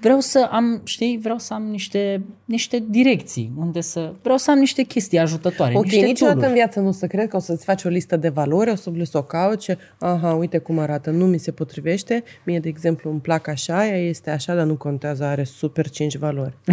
Vreau 0.00 0.20
să 0.20 0.48
am, 0.50 0.80
știi, 0.84 1.18
vreau 1.22 1.38
să 1.38 1.54
am 1.54 1.62
niște, 1.62 2.22
niște 2.44 2.84
direcții, 2.88 3.52
unde 3.56 3.80
să... 3.80 4.12
Vreau 4.22 4.36
să 4.36 4.50
am 4.50 4.58
niște 4.58 4.82
chestii 4.82 5.18
ajutătoare, 5.18 5.74
Ok, 5.74 5.84
niște 5.84 6.04
niciodată 6.04 6.38
tool 6.38 6.48
în 6.48 6.54
viață 6.54 6.80
nu 6.80 6.88
o 6.88 6.92
să 6.92 7.06
cred 7.06 7.28
că 7.28 7.36
o 7.36 7.40
să-ți 7.40 7.64
faci 7.64 7.84
o 7.84 7.88
listă 7.88 8.16
de 8.16 8.28
valori, 8.28 8.70
o 8.70 8.74
să 8.74 8.90
să 9.02 9.18
o 9.18 9.22
cauți 9.22 9.64
și, 9.64 9.76
aha, 9.98 10.32
uite 10.32 10.58
cum 10.58 10.78
arată, 10.78 11.10
nu 11.10 11.26
mi 11.26 11.38
se 11.38 11.50
potrivește. 11.50 12.22
Mie, 12.44 12.58
de 12.58 12.68
exemplu, 12.68 13.10
îmi 13.10 13.20
plac 13.20 13.48
așa, 13.48 13.86
ea 13.86 13.98
este 13.98 14.30
așa, 14.30 14.54
dar 14.54 14.66
nu 14.66 14.76
contează, 14.76 15.24
are 15.24 15.44
super 15.44 15.88
5 15.90 16.16
valori. 16.16 16.56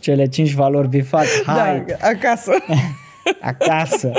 Cele 0.00 0.26
cinci 0.26 0.52
valori 0.52 0.88
bifat, 0.88 1.26
hai, 1.46 1.84
Da, 1.86 1.94
acasă. 2.08 2.52
acasă. 3.40 4.12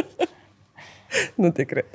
nu 1.36 1.52
te 1.52 1.64
cred 1.64 1.86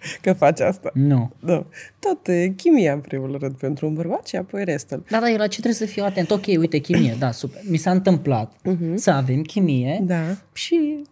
că 0.22 0.32
faci 0.32 0.60
asta. 0.60 0.90
Nu. 0.94 1.32
Da. 1.40 1.66
Tot 1.98 2.28
e 2.28 2.48
chimia, 2.48 2.92
în 2.92 3.00
primul 3.00 3.38
rând, 3.38 3.54
pentru 3.54 3.86
un 3.86 3.94
bărbat 3.94 4.26
și 4.26 4.36
apoi 4.36 4.64
restul. 4.64 5.04
Da, 5.10 5.20
dar 5.20 5.28
eu 5.30 5.36
la 5.36 5.46
ce 5.46 5.60
trebuie 5.60 5.72
să 5.74 5.86
fiu 5.86 6.04
atent? 6.04 6.30
Ok, 6.30 6.46
uite, 6.46 6.78
chimie, 6.78 7.16
da, 7.18 7.30
super. 7.30 7.60
Mi 7.68 7.76
s-a 7.76 7.90
întâmplat 7.90 8.52
uh-huh. 8.52 8.94
să 8.94 9.10
avem 9.10 9.42
chimie 9.42 10.00
Da. 10.02 10.22
și, 10.52 11.02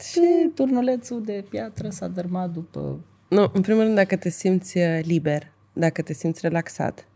și 0.00 0.20
turnulețul 0.54 1.22
de 1.24 1.44
piatră 1.48 1.88
s-a 1.88 2.06
dărmat 2.06 2.50
după... 2.50 3.04
Nu, 3.28 3.50
în 3.52 3.60
primul 3.60 3.82
rând, 3.82 3.94
dacă 3.94 4.16
te 4.16 4.28
simți 4.28 4.78
uh, 4.78 4.98
liber, 5.02 5.52
dacă 5.72 6.02
te 6.02 6.12
simți 6.12 6.40
relaxat, 6.42 7.08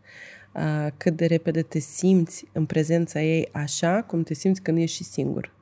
uh, 0.53 0.87
cât 0.97 1.15
de 1.15 1.25
repede 1.25 1.61
te 1.61 1.79
simți 1.79 2.45
în 2.51 2.65
prezența 2.65 3.21
ei 3.21 3.49
așa 3.51 4.03
cum 4.07 4.23
te 4.23 4.33
simți 4.33 4.61
când 4.61 4.77
ești 4.77 4.95
și 4.95 5.03
singur. 5.03 5.53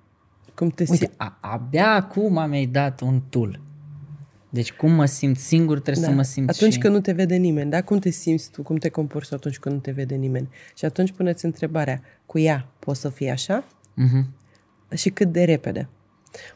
Cum 0.56 0.70
te 0.70 0.86
Uite, 0.90 0.96
simți. 0.96 1.14
a, 1.18 1.38
abia 1.42 1.94
acum 1.94 2.50
mi-ai 2.50 2.66
dat 2.66 3.02
un 3.02 3.22
tool. 3.30 3.60
Deci 4.54 4.74
cum 4.74 4.92
mă 4.92 5.06
simt 5.06 5.38
singur, 5.38 5.80
trebuie 5.80 6.04
Da. 6.04 6.10
să 6.10 6.16
mă 6.16 6.22
simt 6.24 6.50
atunci 6.50 6.74
și... 6.74 6.80
când 6.80 6.94
nu 6.94 7.02
te 7.02 7.12
vede 7.12 7.36
nimeni, 7.36 7.70
da? 7.70 7.84
Cum 7.84 8.00
te 8.00 8.10
simți 8.10 8.52
tu, 8.52 8.64
cum 8.64 8.76
te 8.76 8.90
comporți 8.90 9.34
atunci 9.34 9.60
când 9.60 9.76
nu 9.76 9.82
te 9.82 9.92
vede 9.92 10.16
nimeni? 10.16 10.50
Și 10.76 10.86
atunci 10.86 11.12
puneți 11.12 11.46
întrebarea, 11.46 12.02
cu 12.26 12.40
ea 12.40 12.68
poți 12.80 13.00
să 13.00 13.10
fii 13.10 13.30
așa? 13.30 13.64
Mhm. 13.94 14.30
Și 14.96 15.10
cât 15.10 15.32
de 15.32 15.44
repede? 15.44 15.88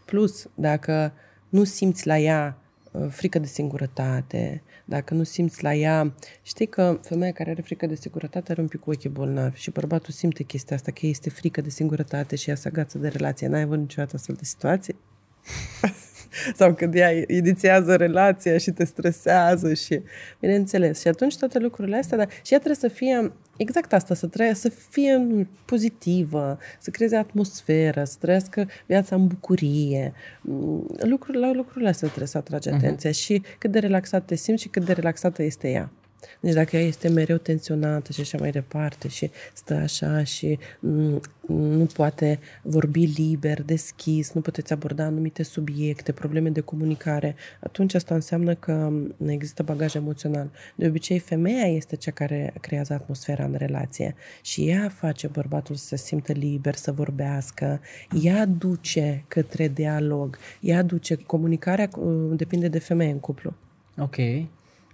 Plus, 0.05 0.49
dacă 0.55 1.13
nu 1.49 1.63
simți 1.63 2.07
la 2.07 2.17
ea 2.17 2.57
uh, 2.91 3.07
frică 3.09 3.39
de 3.39 3.45
singurătate, 3.45 4.63
dacă 4.85 5.13
nu 5.13 5.23
simți 5.23 5.63
la 5.63 5.73
ea... 5.73 6.13
Știi 6.41 6.67
că 6.67 6.99
femeia 7.01 7.31
care 7.31 7.49
are 7.49 7.61
frică 7.61 7.85
de 7.85 7.95
singurătate 7.95 8.51
are 8.51 8.61
un 8.61 8.67
pic 8.67 8.79
cu 8.79 8.89
ochii 8.89 9.09
bolnavi 9.09 9.59
și 9.59 9.71
bărbatul 9.71 10.13
simte 10.13 10.43
chestia 10.43 10.75
asta, 10.75 10.91
că 10.91 11.05
este 11.05 11.29
frică 11.29 11.61
de 11.61 11.69
singurătate 11.69 12.35
și 12.35 12.49
ea 12.49 12.55
se 12.55 12.67
agață 12.67 12.97
de 12.97 13.07
relație. 13.07 13.47
N-ai 13.47 13.61
avut 13.61 13.77
niciodată 13.77 14.15
astfel 14.15 14.35
de 14.35 14.45
situație? 14.45 14.95
Sau 16.59 16.73
când 16.73 16.95
ea 16.95 17.11
inițiază 17.27 17.95
relația 17.95 18.57
și 18.57 18.71
te 18.71 18.85
stresează 18.85 19.73
și... 19.73 20.01
Bineînțeles. 20.39 20.99
Și 20.99 21.07
atunci 21.07 21.37
toate 21.37 21.59
lucrurile 21.59 21.97
astea, 21.97 22.17
dar 22.17 22.29
și 22.29 22.53
ea 22.53 22.59
trebuie 22.59 22.89
să 22.89 22.95
fie 22.97 23.31
exact 23.57 23.93
asta, 23.93 24.13
să, 24.13 24.27
trăie, 24.27 24.53
să 24.53 24.69
fie 24.69 25.47
pozitivă, 25.65 26.59
să 26.79 26.89
creeze 26.89 27.15
atmosferă, 27.15 28.03
să 28.03 28.15
trăiască 28.19 28.67
viața 28.85 29.15
în 29.15 29.27
bucurie. 29.27 30.13
Mm, 30.41 30.95
Lucrurile, 30.99 31.45
la 31.45 31.53
lucrurile 31.53 31.89
astea 31.89 32.07
trebuie 32.07 32.29
să 32.29 32.37
atragi 32.37 32.69
atenția 32.69 33.11
și 33.11 33.41
cât 33.57 33.71
de 33.71 33.79
relaxat 33.79 34.25
te 34.25 34.35
simți 34.35 34.61
și 34.61 34.67
cât 34.67 34.85
de 34.85 34.93
relaxată 34.93 35.43
este 35.43 35.69
ea. 35.69 35.91
Deci 36.39 36.53
dacă 36.53 36.77
ea 36.77 36.83
este 36.83 37.07
mereu 37.07 37.37
tensionată 37.37 38.11
și 38.11 38.21
așa 38.21 38.37
mai 38.37 38.51
departe 38.51 39.07
și 39.07 39.31
stă 39.53 39.73
așa 39.73 40.23
și 40.23 40.59
mm, 40.79 41.21
nu 41.47 41.85
poate 41.85 42.39
vorbi 42.61 43.05
liber, 43.05 43.61
deschis, 43.61 44.33
nu 44.33 44.41
puteți 44.41 44.73
aborda 44.73 45.03
anumite 45.03 45.43
subiecte, 45.43 46.11
probleme 46.11 46.49
de 46.49 46.61
comunicare, 46.61 47.35
atunci 47.59 47.93
asta 47.93 48.15
înseamnă 48.15 48.55
că 48.55 48.71
mm, 48.91 49.29
există 49.29 49.63
bagaj 49.63 49.95
emoțional. 49.95 50.49
De 50.75 50.87
obicei, 50.87 51.19
femeia 51.19 51.65
este 51.65 51.95
cea 51.95 52.11
care 52.11 52.53
creează 52.61 52.93
atmosfera 52.93 53.43
în 53.43 53.55
relație 53.57 54.15
și 54.41 54.69
ea 54.69 54.89
face 54.89 55.27
bărbatul 55.27 55.75
să 55.75 55.85
se 55.85 55.95
simtă 55.95 56.31
liber, 56.31 56.75
să 56.75 56.91
vorbească, 56.91 57.81
ea 58.21 58.45
duce 58.45 59.23
către 59.27 59.67
dialog, 59.67 60.37
ea 60.59 60.83
duce 60.83 61.15
comunicarea, 61.15 61.89
uh, 61.97 62.37
depinde 62.37 62.67
de 62.67 62.79
femeie 62.79 63.11
în 63.11 63.19
cuplu. 63.19 63.53
Ok. 63.97 64.15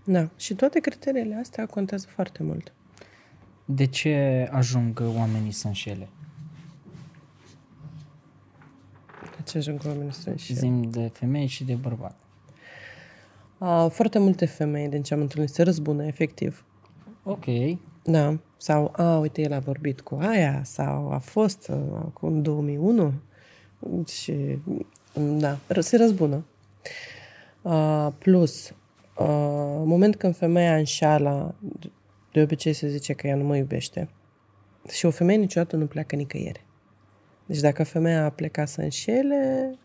Da, 0.03 0.29
și 0.37 0.53
toate 0.53 0.79
criteriile 0.79 1.35
astea 1.35 1.65
contează 1.65 2.07
foarte 2.09 2.43
mult. 2.43 2.73
De 3.65 3.85
ce 3.85 4.47
ajung 4.51 5.03
oamenii 5.17 5.51
să 5.51 5.67
înșele? 5.67 6.07
De 9.37 9.43
ce 9.43 9.57
ajung 9.57 9.81
oamenii 9.85 10.13
să 10.13 10.29
înșele? 10.29 10.59
Zim 10.59 10.81
de 10.81 11.09
femei 11.13 11.47
și 11.47 11.63
de 11.63 11.73
bărbat. 11.73 12.15
A, 13.57 13.87
foarte 13.87 14.19
multe 14.19 14.45
femei 14.45 14.89
din 14.89 15.03
ce 15.03 15.13
am 15.13 15.19
întâlnit 15.19 15.49
se 15.49 15.63
răzbună, 15.63 16.05
efectiv. 16.05 16.65
Ok. 17.23 17.45
Da. 18.03 18.39
Sau, 18.57 18.93
a, 18.95 19.17
uite, 19.17 19.41
el 19.41 19.53
a 19.53 19.59
vorbit 19.59 20.01
cu 20.01 20.15
aia, 20.21 20.61
sau 20.63 21.11
a 21.11 21.17
fost 21.17 21.67
uh, 21.67 21.77
acum 21.95 22.41
2001 22.41 23.13
și, 24.07 24.57
da, 25.13 25.57
ră- 25.73 25.79
se 25.79 25.97
răzbună. 25.97 26.45
A, 27.61 28.09
plus, 28.09 28.73
a, 29.13 29.81
în 29.81 29.87
moment 29.87 30.15
când 30.15 30.35
femeia 30.35 30.75
înșală, 30.75 31.55
de 32.31 32.41
obicei 32.41 32.73
se 32.73 32.87
zice 32.87 33.13
că 33.13 33.27
ea 33.27 33.35
nu 33.35 33.43
mă 33.43 33.57
iubește. 33.57 34.09
Și 34.89 35.05
o 35.05 35.11
femeie 35.11 35.39
niciodată 35.39 35.75
nu 35.75 35.85
pleacă 35.85 36.15
nicăieri. 36.15 36.65
Deci 37.45 37.59
dacă 37.59 37.83
femeia 37.83 38.25
a 38.25 38.29
plecat 38.29 38.67
să 38.67 38.81
înșele, 38.81 39.77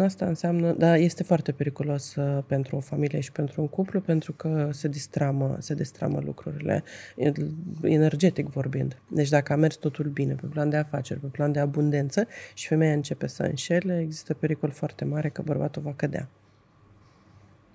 Asta 0.00 0.26
înseamnă, 0.26 0.72
da, 0.72 0.96
este 0.96 1.22
foarte 1.22 1.52
periculos 1.52 2.14
uh, 2.14 2.42
pentru 2.46 2.76
o 2.76 2.80
familie 2.80 3.20
și 3.20 3.32
pentru 3.32 3.60
un 3.60 3.68
cuplu 3.68 4.00
pentru 4.00 4.32
că 4.32 4.68
se 4.72 4.88
distramă, 4.88 5.56
se 5.58 5.74
distramă 5.74 6.20
lucrurile, 6.24 6.82
el- 7.16 7.54
energetic 7.82 8.48
vorbind. 8.48 9.02
Deci 9.10 9.28
dacă 9.28 9.52
a 9.52 9.56
mers 9.56 9.74
totul 9.74 10.04
bine 10.04 10.34
pe 10.34 10.46
plan 10.46 10.70
de 10.70 10.76
afaceri, 10.76 11.20
pe 11.20 11.26
plan 11.26 11.52
de 11.52 11.58
abundență 11.58 12.26
și 12.54 12.66
femeia 12.66 12.92
începe 12.92 13.26
să 13.26 13.42
înșele, 13.42 14.00
există 14.00 14.34
pericol 14.34 14.70
foarte 14.70 15.04
mare 15.04 15.28
că 15.28 15.42
bărbatul 15.42 15.82
va 15.82 15.92
cădea. 15.96 16.28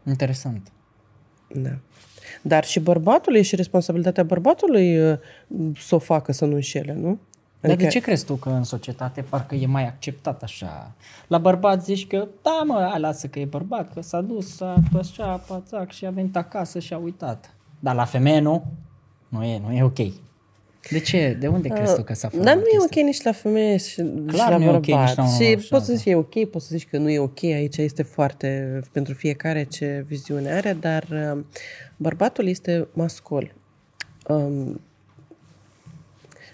Interesant. 0.09 0.71
Da. 1.47 1.69
Dar 2.41 2.63
și 2.63 2.79
bărbatul 2.79 3.35
e 3.35 3.41
și 3.41 3.55
responsabilitatea 3.55 4.23
bărbatului 4.23 5.11
uh, 5.11 5.17
să 5.77 5.95
o 5.95 5.99
facă 5.99 6.31
să 6.31 6.45
nu 6.45 6.55
înșele, 6.55 6.93
nu? 6.93 7.19
Dar 7.59 7.75
de 7.75 7.87
ce 7.87 7.99
crezi 7.99 8.25
tu 8.25 8.35
că 8.35 8.49
în 8.49 8.63
societate 8.63 9.21
parcă 9.21 9.55
e 9.55 9.65
mai 9.65 9.87
acceptat 9.87 10.43
așa? 10.43 10.91
La 11.27 11.37
bărbat 11.37 11.83
zici 11.83 12.07
că, 12.07 12.27
da 12.41 12.63
mă, 12.65 12.87
hai, 12.89 12.99
lasă 12.99 13.27
că 13.27 13.39
e 13.39 13.45
bărbat, 13.45 13.93
că 13.93 14.01
s-a 14.01 14.21
dus, 14.21 14.55
s-a 14.55 14.75
așa, 14.97 15.43
pațac 15.47 15.91
și 15.91 16.05
a 16.05 16.09
venit 16.09 16.35
acasă 16.35 16.79
și 16.79 16.93
a 16.93 16.97
uitat. 16.97 17.53
Dar 17.79 17.95
la 17.95 18.05
femeie 18.05 18.39
nu? 18.39 18.65
Nu 19.27 19.43
e, 19.43 19.59
nu 19.59 19.73
e 19.73 19.83
ok. 19.83 19.99
De 20.89 20.99
ce? 20.99 21.37
De 21.39 21.47
unde 21.47 21.67
crezi 21.67 21.95
tu 21.95 22.03
că 22.03 22.13
s-a 22.13 22.29
format 22.29 22.47
Dar 22.47 22.55
nu 22.55 22.61
e 22.61 22.77
chestia? 22.77 23.01
ok 23.01 23.05
nici 23.05 23.21
la 23.21 23.31
femeie 23.31 23.77
și, 23.77 23.87
și 23.87 24.03
la 24.31 24.57
nu 24.57 24.63
e 24.63 24.67
ok 24.67 24.85
bărbat. 24.85 25.07
nici 25.07 25.15
la 25.17 25.23
un 25.23 25.29
om 25.29 25.35
și 25.35 25.43
așa, 25.43 25.67
poți 25.69 25.85
să 25.85 25.91
da. 25.91 25.97
zici 25.97 26.03
că 26.03 26.09
e 26.09 26.15
ok, 26.15 26.49
poți 26.49 26.67
să 26.67 26.75
zici 26.75 26.87
că 26.87 26.97
nu 26.97 27.09
e 27.09 27.19
ok. 27.19 27.43
Aici 27.43 27.77
este 27.77 28.03
foarte 28.03 28.79
pentru 28.91 29.13
fiecare 29.13 29.63
ce 29.63 30.03
viziune 30.07 30.51
are, 30.51 30.73
dar 30.73 31.07
uh, 31.11 31.43
bărbatul 31.97 32.47
este 32.47 32.87
mascul. 32.93 33.55
Um, 34.27 34.81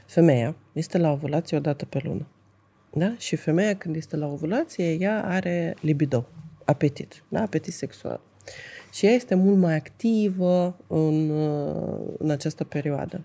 femeia 0.06 0.56
este 0.74 0.98
la 0.98 1.12
ovulație 1.12 1.58
o 1.58 1.60
dată 1.60 1.86
pe 1.86 2.00
lună. 2.04 2.28
Da? 2.94 3.14
Și 3.18 3.36
femeia 3.36 3.76
când 3.76 3.96
este 3.96 4.16
la 4.16 4.28
ovulație, 4.28 4.92
ea 4.94 5.24
are 5.26 5.76
libido, 5.82 6.28
apetit, 6.64 7.24
da? 7.28 7.42
apetit 7.42 7.74
sexual. 7.74 8.20
Și 8.94 9.06
ea 9.06 9.12
este 9.12 9.36
mult 9.36 9.58
mai 9.58 9.76
activă 9.76 10.78
în, 10.88 11.30
uh, 11.30 12.14
în 12.18 12.30
această 12.30 12.64
perioadă. 12.64 13.24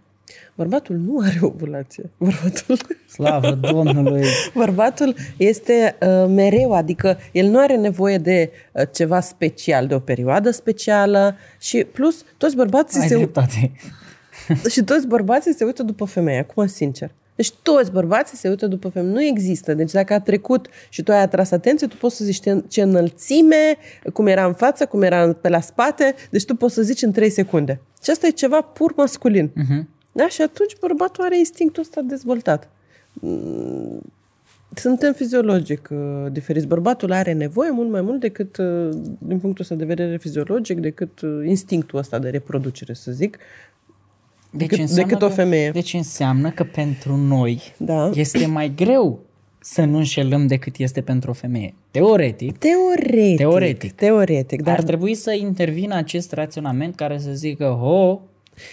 Bărbatul 0.55 0.97
nu 0.97 1.19
are 1.25 1.39
ovulație. 1.41 2.11
Bărbatul, 2.17 2.79
Slavă 3.09 3.51
Domnului! 3.73 4.25
bărbatul 4.55 5.15
este 5.37 5.97
uh, 6.01 6.25
mereu, 6.29 6.73
adică 6.73 7.19
el 7.33 7.47
nu 7.47 7.59
are 7.59 7.77
nevoie 7.77 8.19
de 8.19 8.51
uh, 8.73 8.83
ceva 8.93 9.21
special, 9.21 9.87
de 9.87 9.95
o 9.95 9.99
perioadă 9.99 10.51
specială 10.51 11.37
și 11.61 11.85
plus 11.93 12.25
toți 12.37 12.57
bărbații 12.57 13.01
Ai 13.01 13.09
se, 13.09 13.17
dreptate. 13.17 13.73
și 14.73 14.83
toți 14.83 15.07
bărbații 15.07 15.55
se 15.55 15.65
uită 15.65 15.83
după 15.83 16.05
femeie, 16.05 16.39
acum 16.39 16.67
sincer. 16.67 17.11
Deci 17.35 17.53
toți 17.63 17.93
bărbații 17.93 18.37
se 18.37 18.49
uită 18.49 18.67
după 18.67 18.89
femeie. 18.89 19.13
Nu 19.15 19.23
există. 19.23 19.75
Deci 19.75 19.91
dacă 19.91 20.13
a 20.13 20.21
trecut 20.21 20.69
și 20.89 21.03
tu 21.03 21.13
ai 21.13 21.21
atras 21.23 21.51
atenție, 21.51 21.87
tu 21.87 21.97
poți 21.97 22.17
să 22.17 22.25
zici 22.25 22.41
ce- 22.41 22.65
ce 22.69 22.83
înălțime, 22.83 23.77
cum 24.13 24.27
era 24.27 24.45
în 24.47 24.53
față, 24.55 24.87
cum 24.87 25.03
era 25.03 25.33
pe 25.33 25.49
la 25.49 25.61
spate. 25.61 26.15
Deci 26.31 26.45
tu 26.45 26.55
poți 26.57 26.75
să 26.75 26.83
zici 26.83 27.03
în 27.03 27.13
3 27.13 27.31
secunde. 27.31 27.81
Și 28.03 28.11
asta 28.11 28.27
e 28.27 28.31
ceva 28.31 28.61
pur 28.61 28.93
masculin. 28.97 29.49
Uh-huh. 29.51 29.85
Da? 30.13 30.29
Și 30.29 30.43
atunci 30.43 30.77
bărbatul 30.81 31.25
are 31.25 31.39
instinctul 31.39 31.83
ăsta 31.83 32.01
dezvoltat. 32.01 32.71
Mm, 33.13 34.01
Suntem 34.75 35.13
fiziologic 35.13 35.89
uh, 35.93 36.33
diferiți. 36.33 36.67
Bărbatul 36.67 37.13
are 37.13 37.33
nevoie 37.33 37.71
mult 37.71 37.91
mai 37.91 38.01
mult 38.01 38.21
decât, 38.21 38.57
uh, 38.57 38.89
din 39.19 39.39
punctul 39.39 39.61
ăsta 39.61 39.75
de 39.75 39.85
vedere 39.85 40.17
fiziologic, 40.17 40.79
decât 40.79 41.21
uh, 41.21 41.31
instinctul 41.47 41.99
ăsta 41.99 42.19
de 42.19 42.29
reproducere, 42.29 42.93
să 42.93 43.13
zic, 43.13 43.39
decât, 44.51 44.79
înseamnă 44.79 45.07
decât 45.07 45.23
o 45.23 45.27
că- 45.27 45.33
femeie. 45.33 45.71
Deci 45.71 45.95
înseamnă 45.95 46.51
că 46.51 46.65
pentru 46.65 47.17
noi 47.17 47.75
Da. 47.77 48.11
este 48.15 48.47
mai 48.47 48.73
greu 48.77 49.21
să 49.59 49.85
nu 49.85 49.97
înșelăm 49.97 50.47
decât 50.47 50.77
este 50.77 51.01
pentru 51.01 51.31
o 51.31 51.33
femeie. 51.33 51.75
Teoretic, 51.91 52.59
Teoretic. 52.59 53.37
Teoretic. 53.37 53.93
Teoretic, 53.93 54.63
dar 54.63 54.67
dar 54.69 54.79
ar 54.79 54.83
trebui 54.85 55.15
să 55.15 55.33
intervină 55.33 55.95
acest 55.95 56.33
raționament 56.33 56.95
care 56.95 57.19
să 57.19 57.31
zică, 57.33 57.65
ho, 57.81 58.21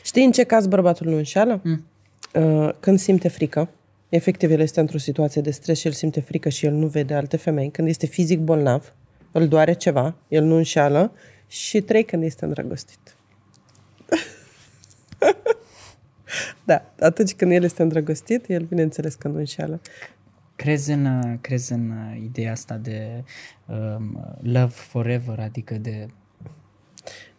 știi 0.04 0.26
în 0.26 0.32
ce 0.32 0.44
caz 0.44 0.68
bărbatul 0.68 1.10
nu 1.10 1.16
înșeală? 1.16 1.62
Mm. 1.64 1.86
Uh, 2.34 2.70
Când 2.80 3.00
simte 3.00 3.28
frică. 3.28 3.70
Efectiv, 4.10 4.52
el 4.52 4.60
este 4.60 4.80
într-o 4.80 4.98
situație 4.98 5.42
de 5.42 5.52
stres 5.52 5.80
și 5.80 5.88
el 5.88 5.94
simte 5.94 6.20
frică 6.20 6.50
și 6.50 6.66
el 6.66 6.74
nu 6.74 6.88
vede 6.88 7.14
alte 7.14 7.38
femei. 7.38 7.70
Când 7.70 7.88
este 7.88 8.06
fizic 8.06 8.40
bolnav, 8.40 8.94
îl 9.32 9.48
doare 9.48 9.74
ceva, 9.74 10.16
el 10.28 10.44
nu 10.44 10.56
înșeală. 10.56 11.12
Și 11.48 11.82
trei, 11.82 12.04
când 12.04 12.24
este 12.24 12.46
îndrăgostit. 12.46 13.16
da, 16.66 16.94
atunci 17.00 17.34
când 17.34 17.52
el 17.52 17.64
este 17.64 17.82
îndrăgostit, 17.82 18.50
el 18.50 18.64
bineînțeles 18.64 19.16
că 19.16 19.28
nu 19.28 19.38
înșeală. 19.38 19.82
crezi 20.56 20.92
în, 20.92 21.06
uh, 21.06 21.38
crezi 21.42 21.72
în 21.72 21.90
uh, 21.90 22.22
ideea 22.24 22.52
asta 22.52 22.76
de 22.76 23.24
um, 23.66 24.36
love 24.42 24.74
forever, 24.74 25.40
adică 25.40 25.74
de... 25.74 26.08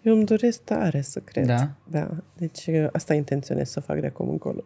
Eu 0.03 0.15
îmi 0.15 0.25
doresc 0.25 0.61
tare 0.63 1.01
să 1.01 1.21
cred. 1.21 1.47
Da? 1.47 1.71
Da. 1.91 2.11
Deci 2.37 2.67
uh, 2.67 2.87
asta 2.93 3.15
intenționez 3.15 3.71
să 3.71 3.81
fac 3.81 4.01
de 4.01 4.07
acum 4.07 4.29
încolo. 4.29 4.65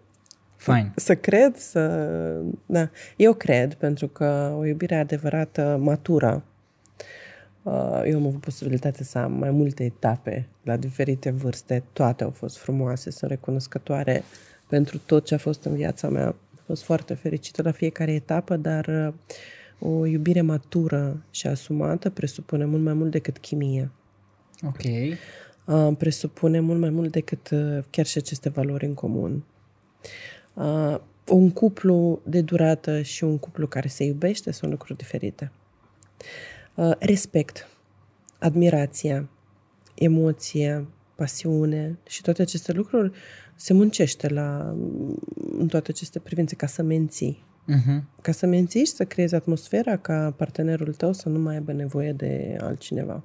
Fine. 0.57 0.93
Să 0.97 1.16
cred, 1.16 1.57
să... 1.57 2.43
Da. 2.66 2.91
Eu 3.16 3.35
cred, 3.35 3.74
pentru 3.74 4.09
că 4.09 4.55
o 4.59 4.66
iubire 4.66 4.95
adevărată, 4.97 5.78
matură, 5.80 6.45
uh, 7.62 8.03
eu 8.05 8.18
am 8.18 8.26
avut 8.26 8.41
posibilitatea 8.41 9.05
să 9.05 9.18
am 9.18 9.33
mai 9.33 9.51
multe 9.51 9.85
etape 9.85 10.49
la 10.62 10.76
diferite 10.76 11.30
vârste. 11.30 11.83
Toate 11.93 12.24
au 12.24 12.30
fost 12.30 12.59
frumoase, 12.59 13.11
sunt 13.11 13.30
recunoscătoare 13.30 14.22
pentru 14.68 14.99
tot 14.99 15.24
ce 15.24 15.35
a 15.35 15.39
fost 15.39 15.64
în 15.64 15.74
viața 15.74 16.09
mea. 16.09 16.26
Am 16.26 16.37
fost 16.66 16.83
foarte 16.83 17.14
fericită 17.14 17.62
la 17.62 17.70
fiecare 17.70 18.12
etapă, 18.12 18.57
dar 18.57 18.87
uh, 18.87 19.14
O 19.85 20.07
iubire 20.07 20.41
matură 20.41 21.22
și 21.30 21.47
asumată 21.47 22.11
presupune 22.11 22.64
mult 22.64 22.83
mai 22.83 22.95
mult 22.95 23.11
decât 23.11 23.39
chimie. 23.39 23.91
Ok. 24.67 24.83
Uh, 25.67 25.97
presupune 25.99 26.61
mult 26.61 26.81
mai 26.81 26.91
mult 26.91 27.11
decât 27.11 27.51
uh, 27.51 27.79
chiar 27.91 28.07
și 28.07 28.19
aceste 28.19 28.49
valori 28.49 28.87
în 28.87 28.95
comun. 28.95 29.45
Uh, 30.55 30.99
un 31.29 31.51
cuplu 31.51 32.21
de 32.25 32.41
durată 32.41 33.03
și 33.03 33.25
un 33.25 33.39
cuplu 33.39 33.67
care 33.67 33.89
se 33.89 34.05
iubește 34.05 34.51
sunt 34.51 34.71
lucruri 34.71 34.99
diferite. 34.99 35.53
Uh, 36.75 36.91
respect, 36.99 37.69
admirație, 38.39 39.29
emoție, 39.95 40.87
pasiune 41.15 41.99
și 42.07 42.23
toate 42.23 42.43
aceste 42.43 42.73
lucruri 42.73 43.13
se 43.57 43.73
muncește 43.73 44.29
la, 44.29 44.77
în 45.59 45.67
toate 45.69 45.91
aceste 45.91 46.19
privințe 46.19 46.55
ca 46.55 46.67
să 46.67 46.83
menții. 46.83 47.45
Uh-huh. 47.69 48.03
Ca 48.23 48.33
să 48.33 48.47
menții 48.47 48.85
și 48.85 48.93
să 48.93 49.05
creezi 49.05 49.35
atmosfera 49.35 49.97
ca 49.97 50.35
partenerul 50.37 50.95
tău 50.95 51.13
să 51.13 51.29
nu 51.29 51.39
mai 51.39 51.55
aibă 51.55 51.73
nevoie 51.73 52.13
de 52.13 52.57
altcineva. 52.61 53.25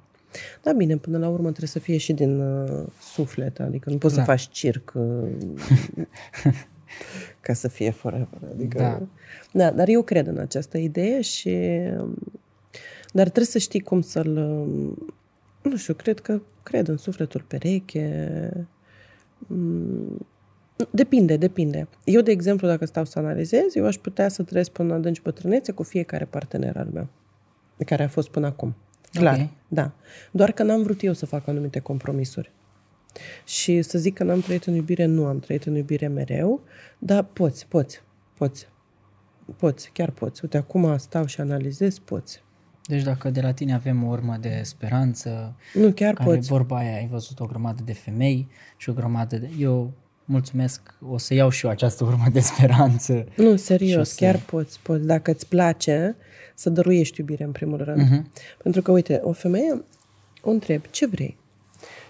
Da, 0.62 0.72
bine, 0.72 0.96
până 0.96 1.18
la 1.18 1.28
urmă 1.28 1.46
trebuie 1.48 1.68
să 1.68 1.78
fie 1.78 1.96
și 1.96 2.12
din 2.12 2.40
uh, 2.40 2.86
suflet, 3.00 3.60
adică 3.60 3.90
nu 3.90 3.98
poți 3.98 4.14
Da. 4.14 4.20
să 4.20 4.26
faci 4.26 4.48
circ 4.48 4.92
uh, 4.96 5.28
ca 7.40 7.52
să 7.52 7.68
fie 7.68 7.90
forever. 7.90 8.38
Adică, 8.54 8.78
Da. 8.78 9.02
da, 9.52 9.70
dar 9.70 9.88
eu 9.88 10.02
cred 10.02 10.26
în 10.26 10.38
această 10.38 10.78
idee 10.78 11.20
și... 11.20 11.48
um, 11.98 12.14
Dar 13.12 13.24
trebuie 13.24 13.44
să 13.46 13.58
știi 13.58 13.80
cum 13.80 14.00
să-l... 14.00 14.36
um, 14.36 15.12
Nu 15.62 15.76
știu, 15.76 15.94
cred 15.94 16.20
că 16.20 16.40
cred 16.62 16.88
în 16.88 16.96
sufletul 16.96 17.44
pereche. 17.48 18.50
Mm, 19.46 20.26
Depinde, 20.90 21.36
depinde. 21.36 21.88
Eu, 22.04 22.20
de 22.20 22.30
exemplu, 22.30 22.66
dacă 22.66 22.84
stau 22.84 23.04
să 23.04 23.18
analizez, 23.18 23.74
eu 23.74 23.86
aș 23.86 23.96
putea 23.96 24.28
să 24.28 24.42
trăiesc 24.42 24.70
până 24.70 24.88
în 24.88 24.94
adânci 24.98 25.22
bătrânețe 25.22 25.72
cu 25.72 25.82
fiecare 25.82 26.24
partener 26.24 26.76
al 26.76 26.88
meu, 26.92 27.06
care 27.86 28.02
a 28.02 28.08
fost 28.08 28.28
până 28.28 28.46
acum. 28.46 28.74
Clar, 29.12 29.40
Ok. 29.40 29.48
da. 29.68 29.92
Doar 30.30 30.52
că 30.52 30.62
n-am 30.62 30.82
vrut 30.82 31.02
eu 31.02 31.12
să 31.12 31.26
fac 31.26 31.46
anumite 31.46 31.78
compromisuri. 31.78 32.52
Și 33.44 33.82
să 33.82 33.98
zic 33.98 34.14
că 34.14 34.24
n-am 34.24 34.40
trăit 34.40 34.64
în 34.64 34.74
iubire, 34.74 35.04
nu 35.04 35.26
am 35.26 35.38
trăit 35.38 35.64
în 35.64 35.74
iubire 35.74 36.06
mereu, 36.06 36.60
dar 36.98 37.24
poți, 37.24 37.66
poți, 37.66 38.00
poți. 38.34 38.68
Poți, 39.56 39.90
chiar 39.92 40.10
poți. 40.10 40.40
Uite, 40.42 40.56
acum 40.56 40.98
stau 40.98 41.26
și 41.26 41.40
analizez, 41.40 41.98
poți. 41.98 42.42
Deci 42.86 43.02
dacă 43.02 43.30
de 43.30 43.40
la 43.40 43.52
tine 43.52 43.74
avem 43.74 44.04
o 44.04 44.06
urmă 44.06 44.36
de 44.40 44.60
speranță, 44.64 45.56
Nu, 45.74 45.90
chiar 45.92 46.14
care 46.14 46.28
poți. 46.34 46.48
vorba 46.48 46.76
aia, 46.76 46.94
ai 46.94 47.06
văzut 47.06 47.40
o 47.40 47.46
grămadă 47.46 47.82
de 47.84 47.92
femei 47.92 48.48
și 48.76 48.90
o 48.90 48.92
grămadă 48.92 49.36
de... 49.38 49.50
Eu 49.58 49.92
mulțumesc, 50.32 50.80
o 51.10 51.18
să 51.18 51.34
iau 51.34 51.48
și 51.50 51.64
eu 51.64 51.70
această 51.70 52.04
urmă 52.04 52.24
de 52.32 52.40
speranță. 52.40 53.12
Nu, 53.36 53.44
Și 53.44 53.52
o 53.52 53.56
serios, 53.56 54.08
să- 54.08 54.24
chiar 54.24 54.36
poți, 54.46 54.78
poți. 54.82 55.06
Dacă 55.06 55.30
îți 55.30 55.46
place, 55.46 56.16
să 56.54 56.70
dăruiești 56.70 57.20
iubire 57.20 57.44
în 57.44 57.52
primul 57.52 57.82
rând. 57.84 58.00
Mhm. 58.00 58.30
Pentru 58.62 58.82
că, 58.82 58.90
uite, 58.90 59.20
o 59.24 59.32
femeie 59.32 59.84
o 60.42 60.50
întreb, 60.50 60.82
ce 60.90 61.06
vrei? 61.06 61.36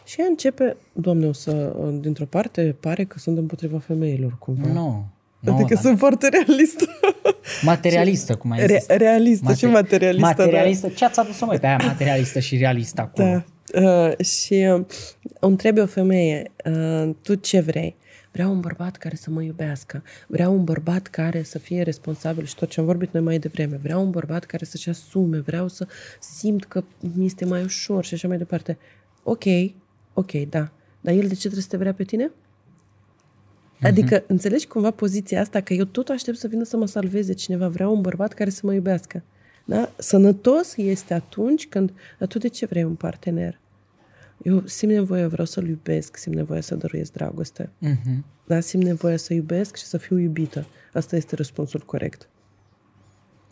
Și 0.04 0.20
ea 0.20 0.26
începe, 0.28 0.76
doamne, 0.92 1.26
o 1.26 1.32
să, 1.32 1.76
dintr-o 2.00 2.24
parte, 2.24 2.76
pare 2.80 3.04
că 3.04 3.18
sunt 3.18 3.38
împotriva 3.38 3.78
femeilor, 3.78 4.36
cumva. 4.38 4.66
Nu. 4.72 5.04
Nu, 5.40 5.54
adică 5.54 5.74
dar 5.74 5.82
sunt 5.82 5.98
foarte 5.98 6.28
realistă. 6.28 6.84
materialistă, 7.62 8.34
cum 8.36 8.50
ai 8.50 8.66
Re- 8.66 8.76
zis. 8.78 8.86
realistă 8.86 9.54
și 9.54 9.66
materialistă. 9.66 10.26
da. 10.26 10.42
Materialistă. 10.44 10.88
Ce 10.88 11.04
ați 11.04 11.20
adus-o 11.20 11.46
mai 11.46 11.58
pe 11.58 11.66
aia 11.66 11.76
materialistă 11.86 12.38
și 12.38 12.56
realistă 12.56 13.00
acolo? 13.00 13.28
Da. 13.28 13.44
Uh, 13.82 14.24
și 14.24 14.66
uh, 14.78 14.84
o 15.40 15.46
întrebi 15.46 15.80
o 15.80 15.86
femeie, 15.86 16.50
uh, 16.64 17.10
tu 17.22 17.34
ce 17.34 17.60
vrei? 17.60 17.96
Vreau 18.32 18.52
un 18.52 18.60
bărbat 18.60 18.96
care 18.96 19.16
să 19.16 19.30
mă 19.30 19.42
iubească. 19.42 20.02
Vreau 20.26 20.54
un 20.54 20.64
bărbat 20.64 21.06
care 21.06 21.42
să 21.42 21.58
fie 21.58 21.82
responsabil 21.82 22.44
și 22.44 22.54
tot 22.54 22.68
ce 22.68 22.80
am 22.80 22.86
vorbit 22.86 23.12
noi 23.12 23.22
mai 23.22 23.38
devreme. 23.38 23.76
Vreau 23.82 24.04
un 24.04 24.10
bărbat 24.10 24.44
care 24.44 24.64
să-și 24.64 24.88
asume. 24.88 25.38
Vreau 25.38 25.68
să 25.68 25.86
simt 26.20 26.64
că 26.64 26.84
mi 27.14 27.24
este 27.24 27.44
mai 27.44 27.62
ușor 27.62 28.04
și 28.04 28.14
așa 28.14 28.28
mai 28.28 28.38
departe. 28.38 28.78
Ok, 29.22 29.44
ok, 30.14 30.32
da. 30.32 30.70
Dar 31.00 31.14
el 31.14 31.28
de 31.28 31.34
ce 31.34 31.40
trebuie 31.40 31.62
să 31.62 31.68
te 31.68 31.76
vrea 31.76 31.94
pe 31.94 32.04
tine? 32.04 32.30
Adică, 33.82 34.24
înțelegi 34.26 34.66
cumva 34.66 34.90
poziția 34.90 35.40
asta 35.40 35.60
că 35.60 35.74
eu 35.74 35.84
tot 35.84 36.08
aștept 36.08 36.38
să 36.38 36.46
vină 36.46 36.64
să 36.64 36.76
mă 36.76 36.86
salveze 36.86 37.32
cineva. 37.32 37.68
Vreau 37.68 37.94
un 37.94 38.00
bărbat 38.00 38.32
care 38.32 38.50
să 38.50 38.60
mă 38.64 38.72
iubească. 38.74 39.22
Da? 39.64 39.92
Sănătos 39.98 40.76
este 40.76 41.14
atunci 41.14 41.66
când... 41.68 41.92
Dar 42.18 42.28
tu 42.28 42.38
de 42.38 42.48
ce 42.48 42.66
vrei 42.66 42.84
un 42.84 42.94
partener? 42.94 43.60
Eu 44.42 44.66
simt 44.66 44.92
nevoie, 44.92 45.26
vreau 45.26 45.46
să-l 45.46 45.68
iubesc, 45.68 46.16
simt 46.16 46.34
nevoie 46.34 46.60
să 46.60 46.74
dăruiesc 46.74 47.12
dragoste. 47.12 47.70
Mhm. 47.78 48.24
Da? 48.46 48.60
Simt 48.60 48.84
nevoie 48.84 49.16
să 49.16 49.34
iubesc 49.34 49.76
și 49.76 49.84
să 49.84 49.96
fiu 49.96 50.18
iubită. 50.18 50.66
Asta 50.92 51.16
este 51.16 51.34
răspunsul 51.34 51.80
corect. 51.80 52.28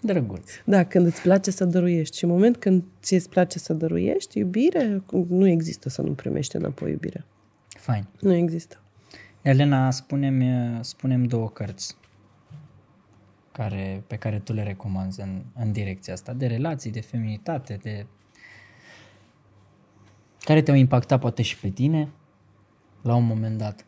Drăguț. 0.01 0.51
Da, 0.65 0.85
când 0.85 1.07
îți 1.07 1.21
place 1.21 1.51
să 1.51 1.65
dăruiești 1.65 2.17
și 2.17 2.25
în 2.25 2.31
moment 2.31 2.57
când 2.57 2.83
ți 3.03 3.15
îți 3.15 3.29
place 3.29 3.59
să 3.59 3.73
dăruiești, 3.73 4.39
iubire, 4.39 5.03
nu 5.29 5.47
există 5.47 5.89
să 5.89 6.03
nu 6.03 6.13
primești 6.13 6.57
înapoi 6.57 6.91
iubire. 6.91 7.25
Fain. 7.69 8.07
Nu 8.21 8.33
există. 8.35 8.81
Elena, 9.43 9.91
spunem, 9.91 10.43
spunem 10.83 11.25
două 11.25 11.49
cărți 11.49 11.97
care, 13.53 14.05
pe 14.07 14.17
care 14.17 14.39
tu 14.39 14.53
le 14.53 14.63
recomanzi 14.63 15.21
în, 15.21 15.43
în 15.55 15.73
direcția 15.73 16.13
asta, 16.13 16.33
de 16.33 16.47
relații, 16.47 16.91
de 16.91 17.01
feminitate, 17.01 17.79
de 17.83 18.07
care 20.47 20.63
te-au 20.63 20.77
impactat 20.77 21.21
poate 21.21 21.43
și 21.43 21.59
pe 21.59 21.69
tine 21.69 22.09
la 23.03 23.15
un 23.15 23.27
moment 23.27 23.59
dat. 23.59 23.85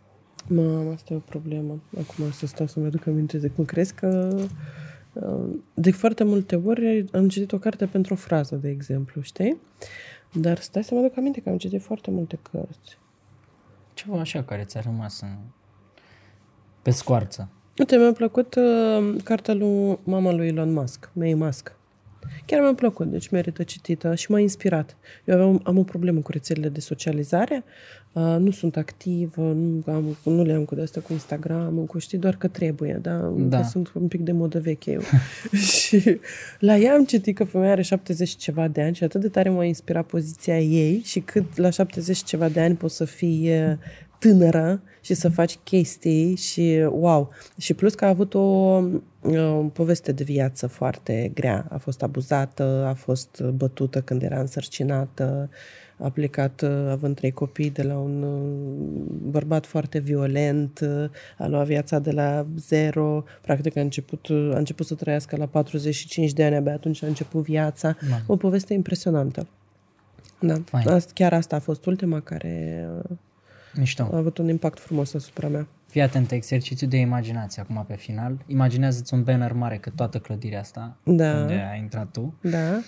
Mamă, 0.49 0.93
asta 0.93 1.13
e 1.13 1.17
o 1.17 1.21
problemă. 1.21 1.81
Acum 1.99 2.31
să 2.31 2.47
stau 2.47 2.67
să-mi 2.67 2.87
aduc 2.87 3.07
aminte 3.07 3.39
de 3.39 3.49
cum 3.49 3.65
crezi 3.65 3.95
că 3.95 4.37
uh, 5.13 5.59
de 5.75 5.91
foarte 5.91 6.25
multe 6.25 6.57
ori 6.57 7.05
am 7.13 7.29
citit 7.29 7.53
o 7.53 7.59
carte 7.59 7.87
pentru 7.87 8.13
o 8.13 8.17
frază, 8.17 8.57
de 8.57 8.69
exemplu, 8.69 9.21
știi? 9.21 9.57
Dar 10.33 10.59
stai 10.59 10.85
să 10.85 10.95
mă 10.95 11.01
aduc 11.01 11.17
aminte 11.17 11.41
că 11.41 11.49
am 11.49 11.57
citit 11.57 11.83
foarte 11.83 12.11
multe 12.11 12.39
cărți. 12.51 12.99
Ceva 13.95 14.21
așa 14.21 14.43
care 14.43 14.65
ți-a 14.65 14.81
rămas 14.81 15.21
în... 15.21 15.37
pe 16.83 16.91
scoarță. 16.91 17.49
Uite, 17.79 17.97
mi-a 17.97 18.13
plăcut 18.13 18.55
uh, 18.55 19.17
cartea 19.25 19.55
lui 19.55 19.99
mama 20.03 20.33
lui 20.33 20.47
Elon 20.47 20.73
Musk, 20.73 21.11
May 21.13 21.35
Musk. 21.35 21.78
Chiar 22.47 22.61
mi-a 22.61 22.75
plăcut, 22.75 23.11
deci 23.11 23.29
merită 23.29 23.63
citită 23.63 24.15
și 24.15 24.31
m-a 24.31 24.39
inspirat. 24.39 24.97
Eu 25.25 25.35
aveam, 25.35 25.61
am 25.65 25.79
o 25.79 25.83
problemă 25.83 26.21
cu 26.21 26.33
rețelele 26.33 26.69
de 26.69 26.81
socializare, 26.81 27.65
uh, 28.13 28.37
nu 28.39 28.51
sunt 28.51 28.77
activă, 28.77 29.43
nu, 29.43 29.83
am, 29.87 30.17
nu 30.23 30.43
le 30.43 30.53
am 30.53 30.65
cu 30.65 30.75
de-astea 30.75 31.03
cu 31.03 31.13
Instagram, 31.13 31.85
cu 31.87 31.99
știi, 31.99 32.19
doar 32.19 32.37
că 32.37 32.49
trebuie, 32.49 32.99
da? 33.03 33.33
Da. 33.37 33.61
Că 33.61 33.67
sunt 33.67 33.93
un 33.95 34.09
pic 34.09 34.21
de 34.21 34.33
modă 34.33 34.59
veche 34.59 34.91
eu. 34.91 35.01
și 35.73 36.21
la 36.59 36.77
ea 36.77 36.95
am 36.95 37.05
citit 37.05 37.37
că 37.37 37.45
femeia 37.45 37.73
are 37.73 37.83
70 37.83 38.29
și 38.29 38.37
ceva 38.37 38.69
de 38.69 38.83
ani 38.83 38.95
și 38.95 39.05
atât 39.05 39.21
de 39.21 39.29
tare 39.29 39.49
m-a 39.49 39.65
inspirat 39.65 40.07
poziția 40.07 40.59
ei 40.59 41.03
și 41.05 41.21
cât 41.21 41.57
la 41.57 41.71
70 41.71 42.17
și 42.17 42.25
ceva 42.25 42.49
de 42.49 42.61
ani 42.61 42.75
poți 42.75 42.97
să 42.97 43.05
fii 43.05 43.51
uh, 43.51 43.77
tânără 44.19 44.83
și 45.01 45.15
să 45.15 45.29
faci 45.29 45.59
chestii 45.65 46.37
și 46.37 46.87
wow. 46.91 47.31
Și 47.57 47.75
plus 47.75 47.95
că 47.95 48.05
a 48.05 48.09
avut 48.09 48.35
o, 48.35 48.39
o 48.39 49.63
poveste 49.73 50.13
de 50.13 50.25
viață 50.25 50.67
foarte 50.67 51.31
grea. 51.35 51.67
A 51.71 51.79
fost 51.79 52.03
abuzată, 52.03 52.85
a 52.89 52.95
fost 52.95 53.41
bătută 53.41 54.01
când 54.01 54.23
era 54.23 54.41
însărcinată, 54.41 55.51
a 55.99 56.11
plecat 56.11 56.61
uh, 56.61 56.71
având 56.91 57.17
trei 57.17 57.31
copii 57.31 57.71
de 57.71 57.83
la 57.83 57.99
un 57.99 58.23
uh, 58.23 59.31
bărbat 59.31 59.67
foarte 59.67 59.99
violent, 59.99 60.81
uh, 60.83 61.11
a 61.39 61.47
luat 61.47 61.67
viața 61.67 61.99
de 61.99 62.11
la 62.11 62.47
zero, 62.57 63.25
practic 63.43 63.77
a 63.77 63.81
început, 63.81 64.29
uh, 64.29 64.51
a 64.55 64.59
început 64.59 64.87
să 64.87 64.95
trăiască 64.95 65.37
la 65.37 65.47
45 65.47 66.33
de 66.33 66.45
ani, 66.45 66.57
abia 66.57 66.73
atunci 66.73 67.03
a 67.03 67.07
început 67.07 67.43
viața. 67.43 67.97
Mamă. 68.01 68.23
O 68.27 68.37
poveste 68.37 68.75
impresionantă. 68.75 69.49
Da, 70.41 70.55
Fain. 70.65 70.89
Asta, 70.89 71.11
chiar 71.15 71.33
asta 71.33 71.57
a 71.57 71.61
fost 71.61 71.87
ultima 71.87 72.21
care 72.21 72.87
uh, 72.97 73.17
Mișto. 73.75 74.03
a 74.13 74.17
avut 74.17 74.39
un 74.39 74.49
impact 74.49 74.79
frumos 74.79 75.15
asupra 75.15 75.49
mea. 75.49 75.67
Fii 75.87 76.01
atent, 76.01 76.31
exercițiu 76.31 76.87
de 76.87 76.97
imaginație 76.97 77.63
acum 77.63 77.85
pe 77.87 77.97
final. 77.97 78.45
Imaginează-ți 78.47 79.15
un 79.15 79.23
banner 79.23 79.53
mare 79.53 79.77
că 79.79 79.91
toată 79.91 80.19
clădirea 80.19 80.61
asta, 80.61 80.97
Da. 81.05 81.33
unde 81.41 81.69
ai 81.71 81.79
intrat 81.79 82.11
tu, 82.11 82.35
Da, 82.43 82.81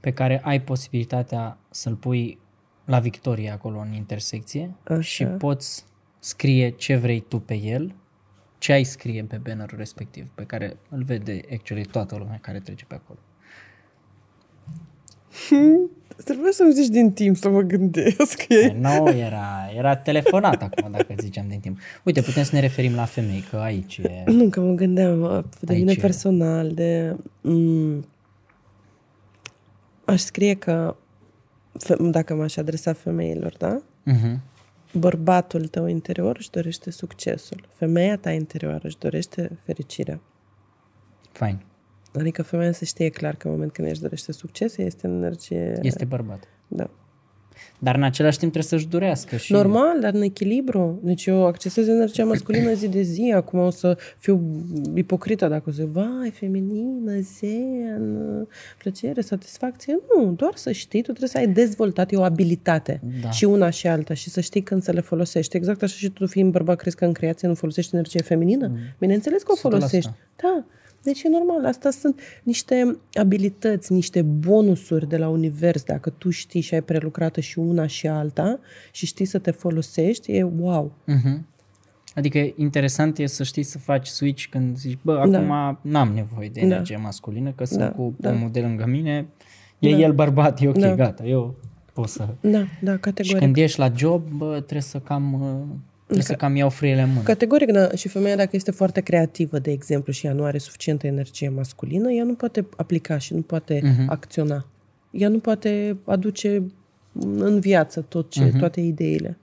pe 0.00 0.12
care 0.12 0.40
ai 0.44 0.60
posibilitatea 0.60 1.58
să-l 1.70 1.94
pui 1.94 2.38
la 2.84 2.98
Victoria 2.98 3.52
acolo 3.52 3.78
în 3.78 3.92
intersecție 3.92 4.74
Așa. 4.88 5.00
și 5.00 5.24
poți 5.24 5.84
scrie 6.18 6.68
ce 6.70 6.96
vrei 6.96 7.20
tu 7.20 7.38
pe 7.40 7.54
el, 7.54 7.94
ce 8.58 8.72
ai 8.72 8.84
scrie 8.84 9.22
pe 9.24 9.36
bannerul 9.36 9.78
respectiv, 9.78 10.28
pe 10.34 10.42
care 10.44 10.76
îl 10.88 11.02
vede 11.02 11.40
actually 11.52 11.84
toată 11.84 12.16
lumea 12.16 12.38
care 12.40 12.60
trece 12.60 12.84
pe 12.84 12.94
acolo. 12.94 13.18
trebuie 16.24 16.52
să-mi 16.52 16.72
zici 16.72 16.88
din 16.88 17.12
timp 17.12 17.36
să 17.36 17.48
mă 17.48 17.60
gândesc. 17.60 18.48
E... 18.48 18.76
Nu, 18.80 19.08
era, 19.08 19.70
era 19.76 19.96
telefonat 19.96 20.62
acum 20.62 20.90
dacă 20.90 21.14
ziceam 21.20 21.48
din 21.48 21.60
timp. 21.60 21.78
Uite, 22.04 22.22
putem 22.22 22.42
să 22.42 22.50
ne 22.54 22.60
referim 22.60 22.94
la 22.94 23.04
femei, 23.04 23.44
că 23.50 23.56
aici 23.56 23.96
e... 23.96 24.22
Nu, 24.26 24.48
că 24.48 24.60
mă 24.60 24.72
gândeam 24.72 25.20
uh, 25.22 25.44
de 25.60 25.72
Aici 25.72 25.80
mine 25.80 25.92
e. 25.92 26.00
personal, 26.00 26.70
de... 26.72 27.16
Mm, 27.40 28.06
aș 30.04 30.20
scrie 30.20 30.54
că, 30.54 30.96
fe- 31.78 31.96
dacă 32.10 32.34
m-aș 32.34 32.56
adresa 32.56 32.92
femeilor, 32.92 33.56
da? 33.58 33.82
Uh-huh. 34.12 34.36
Bărbatul 34.92 35.66
tău 35.66 35.86
interior 35.86 36.36
își 36.38 36.50
dorește 36.50 36.90
succesul. 36.90 37.68
Femeia 37.74 38.16
ta 38.16 38.30
interioară 38.30 38.80
își 38.82 38.98
dorește 38.98 39.58
fericirea. 39.64 40.20
Fain. 41.32 41.58
Adică 42.18 42.42
femeia 42.42 42.72
să 42.72 42.84
știe 42.84 43.08
clar 43.08 43.34
că 43.36 43.46
în 43.46 43.52
moment 43.52 43.72
când 43.72 43.88
își 43.88 44.00
dorește 44.00 44.32
succes, 44.32 44.76
este 44.76 45.06
în 45.06 45.12
energie... 45.12 45.78
Este 45.82 46.04
bărbat. 46.04 46.48
Da. 46.68 46.90
Dar 47.78 47.94
în 47.94 48.02
același 48.02 48.38
timp 48.38 48.52
trebuie 48.52 48.72
să-și 48.72 48.90
durească 48.90 49.36
și... 49.36 49.52
Normal, 49.52 50.00
dar 50.00 50.14
în 50.14 50.22
echilibru. 50.22 51.00
Deci 51.02 51.26
eu 51.26 51.46
accesez 51.46 51.88
energia 51.88 52.24
masculină 52.24 52.72
zi 52.72 52.88
de 52.88 53.02
zi. 53.02 53.32
Acum 53.34 53.58
o 53.58 53.70
să 53.70 53.98
fiu 54.18 54.64
ipocrită 54.94 55.48
dacă 55.48 55.64
o 55.66 55.72
să 55.72 55.82
zic, 55.82 55.90
vai, 55.90 56.30
feminină, 56.30 57.12
zen, 57.20 58.48
plăcere, 58.78 59.20
satisfacție. 59.20 59.98
Nu, 60.16 60.32
doar 60.32 60.52
să 60.54 60.72
știi, 60.72 61.02
tu 61.02 61.10
trebuie 61.10 61.28
să 61.28 61.38
ai 61.38 61.48
dezvoltat 61.48 62.12
e 62.12 62.16
o 62.16 62.22
abilitate. 62.22 63.00
Da. 63.22 63.30
Și 63.30 63.44
una 63.44 63.70
și 63.70 63.86
alta. 63.86 64.14
Și 64.14 64.30
să 64.30 64.40
știi 64.40 64.62
când 64.62 64.82
să 64.82 64.92
le 64.92 65.00
folosești. 65.00 65.56
Exact 65.56 65.82
așa 65.82 65.94
și 65.96 66.10
tu 66.10 66.26
fiind 66.26 66.52
bărbat, 66.52 66.76
crezi 66.76 66.96
că 66.96 67.04
în 67.04 67.12
creație 67.12 67.48
nu 67.48 67.54
folosești 67.54 67.94
energie 67.94 68.22
feminină? 68.22 68.66
Mm. 68.66 68.76
Bineînțeles 68.98 69.42
că 69.42 69.52
o 69.52 69.56
100%. 69.56 69.60
folosești. 69.60 70.10
Da. 70.36 70.64
Deci 71.06 71.22
e 71.22 71.28
normal, 71.28 71.66
asta 71.66 71.90
sunt 71.90 72.20
niște 72.42 72.98
abilități, 73.12 73.92
niște 73.92 74.22
bonusuri 74.22 75.08
de 75.08 75.16
la 75.16 75.28
univers. 75.28 75.82
Dacă 75.82 76.10
tu 76.10 76.30
știi 76.30 76.60
și 76.60 76.74
ai 76.74 76.82
prelucrată 76.82 77.40
și 77.40 77.58
una 77.58 77.86
și 77.86 78.06
alta 78.06 78.58
și 78.92 79.06
știi 79.06 79.24
să 79.24 79.38
te 79.38 79.50
folosești, 79.50 80.32
e 80.32 80.42
wow. 80.42 80.92
Uh-huh. 81.08 81.38
Adică 82.14 82.38
interesant 82.56 83.18
e 83.18 83.26
să 83.26 83.42
știi 83.42 83.62
să 83.62 83.78
faci 83.78 84.06
switch 84.06 84.44
când 84.50 84.76
zici, 84.76 84.98
bă, 85.02 85.12
acum 85.18 85.30
Da. 85.30 85.78
n-am 85.82 86.12
nevoie 86.14 86.48
de 86.48 86.60
energie 86.60 86.96
masculină, 86.96 87.50
că 87.52 87.64
sunt 87.64 87.78
Da, 87.80 87.90
cu 87.90 88.14
da. 88.18 88.30
omul 88.30 88.50
de 88.50 88.60
lângă 88.60 88.86
mine, 88.86 89.26
e 89.78 89.90
Da. 89.90 89.96
el 89.98 90.12
bărbat, 90.12 90.60
e 90.62 90.68
ok, 90.68 90.78
Da. 90.78 90.94
gata, 90.94 91.24
eu 91.24 91.54
pot 91.92 92.08
să... 92.08 92.28
Da, 92.40 92.64
da, 92.82 92.92
Și 92.92 92.98
categoric. 92.98 93.38
când 93.42 93.56
ești 93.56 93.78
la 93.78 93.92
job, 93.96 94.28
bă, 94.28 94.54
trebuie 94.54 94.80
să 94.80 94.98
cam, 94.98 95.34
uh, 96.06 96.12
trebuie 96.14 96.26
să 96.26 96.34
cam 96.34 96.56
iau 96.56 96.68
frâiele 96.68 97.00
în 97.00 97.08
mână. 97.08 97.20
Categoric, 97.20 97.70
da. 97.70 97.90
Și 97.90 98.08
femeia, 98.08 98.36
dacă 98.36 98.50
este 98.52 98.70
foarte 98.70 99.00
creativă, 99.00 99.58
de 99.58 99.70
exemplu, 99.70 100.12
și 100.12 100.26
ea 100.26 100.32
nu 100.32 100.44
are 100.44 100.58
suficientă 100.58 101.06
energie 101.06 101.48
masculină, 101.48 102.12
ea 102.12 102.24
nu 102.24 102.34
poate 102.34 102.66
aplica 102.76 103.18
și 103.18 103.34
nu 103.34 103.40
poate 103.40 103.80
uh-huh. 103.80 104.06
acționa. 104.06 104.66
Ea 105.10 105.28
nu 105.28 105.38
poate 105.38 105.96
aduce 106.04 106.62
în 107.36 107.60
viață 107.60 108.00
tot 108.00 108.30
ce, 108.30 108.48
uh-huh. 108.48 108.58
toate 108.58 108.80
ideile. 108.80 109.38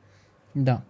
Da. 0.51 0.81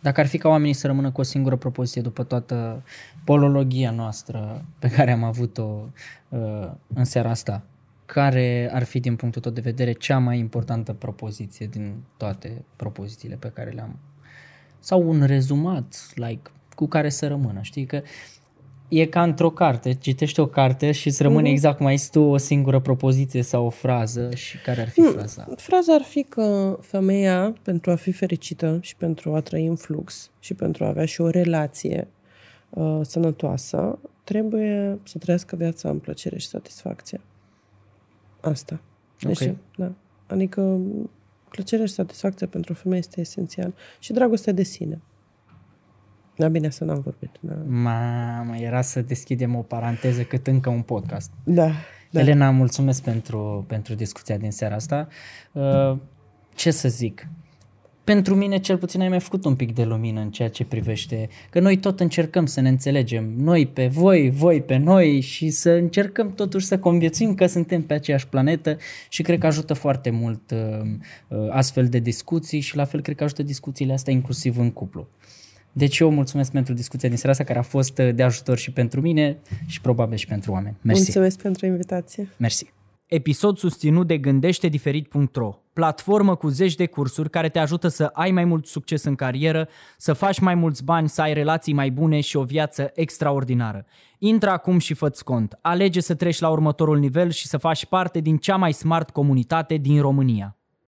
Dacă 0.00 0.20
ar 0.20 0.26
fi 0.26 0.38
ca 0.38 0.48
oamenii 0.48 0.72
să 0.72 0.86
rămână 0.86 1.10
cu 1.10 1.20
o 1.20 1.24
singură 1.24 1.56
propoziție 1.56 2.00
după 2.02 2.22
toată 2.22 2.82
polologia 3.24 3.90
noastră 3.90 4.64
pe 4.78 4.90
care 4.90 5.10
am 5.10 5.24
avut-o 5.24 5.88
uh, 6.28 6.70
în 6.94 7.04
seara 7.04 7.30
asta, 7.30 7.62
care 8.06 8.70
ar 8.72 8.82
fi, 8.82 9.00
din 9.00 9.16
punctul 9.16 9.42
tău 9.42 9.52
de 9.52 9.60
vedere, 9.60 9.92
cea 9.92 10.18
mai 10.18 10.38
importantă 10.38 10.92
propoziție 10.92 11.66
din 11.66 11.94
toate 12.16 12.64
propozițiile 12.76 13.34
pe 13.34 13.50
care 13.54 13.70
le-am? 13.70 13.98
Sau 14.80 15.08
un 15.08 15.22
rezumat, 15.26 16.12
like, 16.14 16.50
cu 16.74 16.86
care 16.86 17.08
să 17.08 17.26
rămână, 17.26 17.58
știi? 17.62 17.84
Că 17.86 18.02
e 18.88 19.06
ca 19.06 19.22
într-o 19.22 19.50
carte, 19.50 19.94
citești 19.94 20.40
o 20.40 20.46
carte 20.46 20.92
și 20.92 21.06
îți 21.06 21.22
rămâne 21.22 21.48
exact 21.50 21.76
cum 21.76 21.86
ai 21.86 21.96
zis 21.96 22.08
tu 22.08 22.20
o 22.20 22.36
singură 22.36 22.80
propoziție 22.80 23.42
sau 23.42 23.66
o 23.66 23.70
frază 23.70 24.34
și 24.34 24.58
care 24.58 24.80
ar 24.80 24.88
fi 24.88 25.00
fraza? 25.00 25.48
Fraza 25.56 25.94
ar 25.94 26.02
fi 26.02 26.22
că 26.22 26.78
femeia, 26.80 27.54
pentru 27.62 27.90
a 27.90 27.94
fi 27.94 28.12
fericită 28.12 28.78
și 28.80 28.96
pentru 28.96 29.34
a 29.34 29.40
trăi 29.40 29.66
în 29.66 29.76
flux 29.76 30.30
și 30.38 30.54
pentru 30.54 30.84
a 30.84 30.88
avea 30.88 31.04
și 31.04 31.20
o 31.20 31.28
relație 31.28 32.08
uh, 32.70 33.00
sănătoasă, 33.02 33.98
trebuie 34.24 34.98
să 35.02 35.18
trăiască 35.18 35.56
viața 35.56 35.88
în 35.88 35.98
plăcere 35.98 36.38
și 36.38 36.46
satisfacție. 36.46 37.20
Asta. 38.40 38.80
Deci, 39.20 39.40
Ok. 39.40 39.54
da. 39.76 39.92
Adică 40.26 40.78
plăcerea 41.50 41.86
și 41.86 41.92
satisfacția 41.92 42.46
pentru 42.46 42.72
o 42.72 42.76
femeie 42.76 43.00
este 43.00 43.20
esențial. 43.20 43.74
Și 43.98 44.12
dragostea 44.12 44.52
de 44.52 44.62
sine. 44.62 45.00
Da, 46.36 46.48
bine, 46.48 46.70
să 46.70 46.84
n-am 46.84 47.00
vorbit. 47.00 47.30
Da, 47.40 47.54
Mamă, 47.66 48.56
era 48.56 48.82
să 48.82 49.02
deschidem 49.02 49.54
o 49.54 49.60
paranteză 49.60 50.22
cât 50.22 50.46
încă 50.46 50.70
un 50.70 50.82
podcast. 50.82 51.30
da. 51.44 51.70
Da. 52.12 52.20
Elena, 52.20 52.50
mulțumesc 52.50 53.02
pentru, 53.02 53.64
pentru 53.68 53.94
discuția 53.94 54.36
din 54.36 54.50
seara 54.50 54.74
asta. 54.74 55.08
Uh, 55.52 55.96
ce 56.54 56.70
să 56.70 56.88
zic? 56.88 57.28
Pentru 58.10 58.34
mine, 58.34 58.58
cel 58.58 58.78
puțin, 58.78 59.00
ai 59.00 59.08
mai 59.08 59.20
făcut 59.20 59.44
un 59.44 59.56
pic 59.56 59.74
de 59.74 59.84
lumină 59.84 60.20
în 60.20 60.30
ceea 60.30 60.48
ce 60.48 60.64
privește 60.64 61.28
că 61.50 61.60
noi 61.60 61.76
tot 61.76 62.00
încercăm 62.00 62.46
să 62.46 62.60
ne 62.60 62.68
înțelegem, 62.68 63.32
noi 63.36 63.66
pe 63.66 63.86
voi, 63.86 64.30
voi 64.30 64.62
pe 64.62 64.76
noi 64.76 65.20
și 65.20 65.50
să 65.50 65.70
încercăm 65.70 66.34
totuși 66.34 66.66
să 66.66 66.78
conviețuim 66.78 67.34
că 67.34 67.46
suntem 67.46 67.82
pe 67.82 67.94
aceeași 67.94 68.28
planetă 68.28 68.76
și 69.08 69.22
cred 69.22 69.38
că 69.38 69.46
ajută 69.46 69.74
foarte 69.74 70.10
mult 70.10 70.50
uh, 70.50 70.58
uh, 71.28 71.48
astfel 71.50 71.86
de 71.86 71.98
discuții 71.98 72.60
și 72.60 72.76
la 72.76 72.84
fel 72.84 73.00
cred 73.00 73.16
că 73.16 73.24
ajută 73.24 73.42
discuțiile 73.42 73.92
astea 73.92 74.12
inclusiv 74.12 74.58
în 74.58 74.70
cuplu. 74.70 75.08
Deci 75.72 75.98
eu 75.98 76.10
mulțumesc 76.10 76.50
pentru 76.52 76.74
discuția 76.74 77.08
din 77.08 77.16
seara 77.16 77.32
asta 77.32 77.44
care 77.44 77.58
a 77.58 77.62
fost 77.62 77.98
uh, 77.98 78.14
de 78.14 78.22
ajutor 78.22 78.58
și 78.58 78.70
pentru 78.70 79.00
mine 79.00 79.38
și 79.66 79.80
probabil 79.80 80.16
și 80.16 80.26
pentru 80.26 80.52
oameni. 80.52 80.76
Mersi. 80.82 81.02
Mulțumesc 81.02 81.42
pentru 81.42 81.66
invitație. 81.66 82.28
Mersi. 82.36 82.72
Episod 83.06 83.58
susținut 83.58 84.06
de 84.06 84.18
gândește 84.18 84.68
diferit.ro, 84.68 85.54
platformă 85.80 86.34
cu 86.34 86.48
zeci 86.48 86.74
de 86.74 86.86
cursuri 86.86 87.30
care 87.30 87.48
te 87.48 87.58
ajută 87.58 87.88
să 87.88 88.04
ai 88.04 88.30
mai 88.30 88.44
mult 88.44 88.66
succes 88.66 89.04
în 89.04 89.14
carieră, 89.14 89.68
să 89.96 90.12
faci 90.12 90.38
mai 90.38 90.54
mulți 90.54 90.84
bani, 90.84 91.08
să 91.08 91.22
ai 91.22 91.32
relații 91.32 91.72
mai 91.72 91.90
bune 91.90 92.20
și 92.20 92.36
o 92.36 92.42
viață 92.42 92.90
extraordinară. 92.94 93.84
Intră 94.18 94.50
acum 94.50 94.78
și 94.78 94.94
fă-ți 94.94 95.24
cont. 95.24 95.58
Alege 95.60 96.00
să 96.00 96.14
treci 96.14 96.38
la 96.38 96.48
următorul 96.48 96.98
nivel 96.98 97.30
și 97.30 97.46
să 97.46 97.56
faci 97.58 97.86
parte 97.86 98.20
din 98.20 98.36
cea 98.36 98.56
mai 98.56 98.72
smart 98.72 99.10
comunitate 99.10 99.76
din 99.76 100.00
România. 100.00 100.59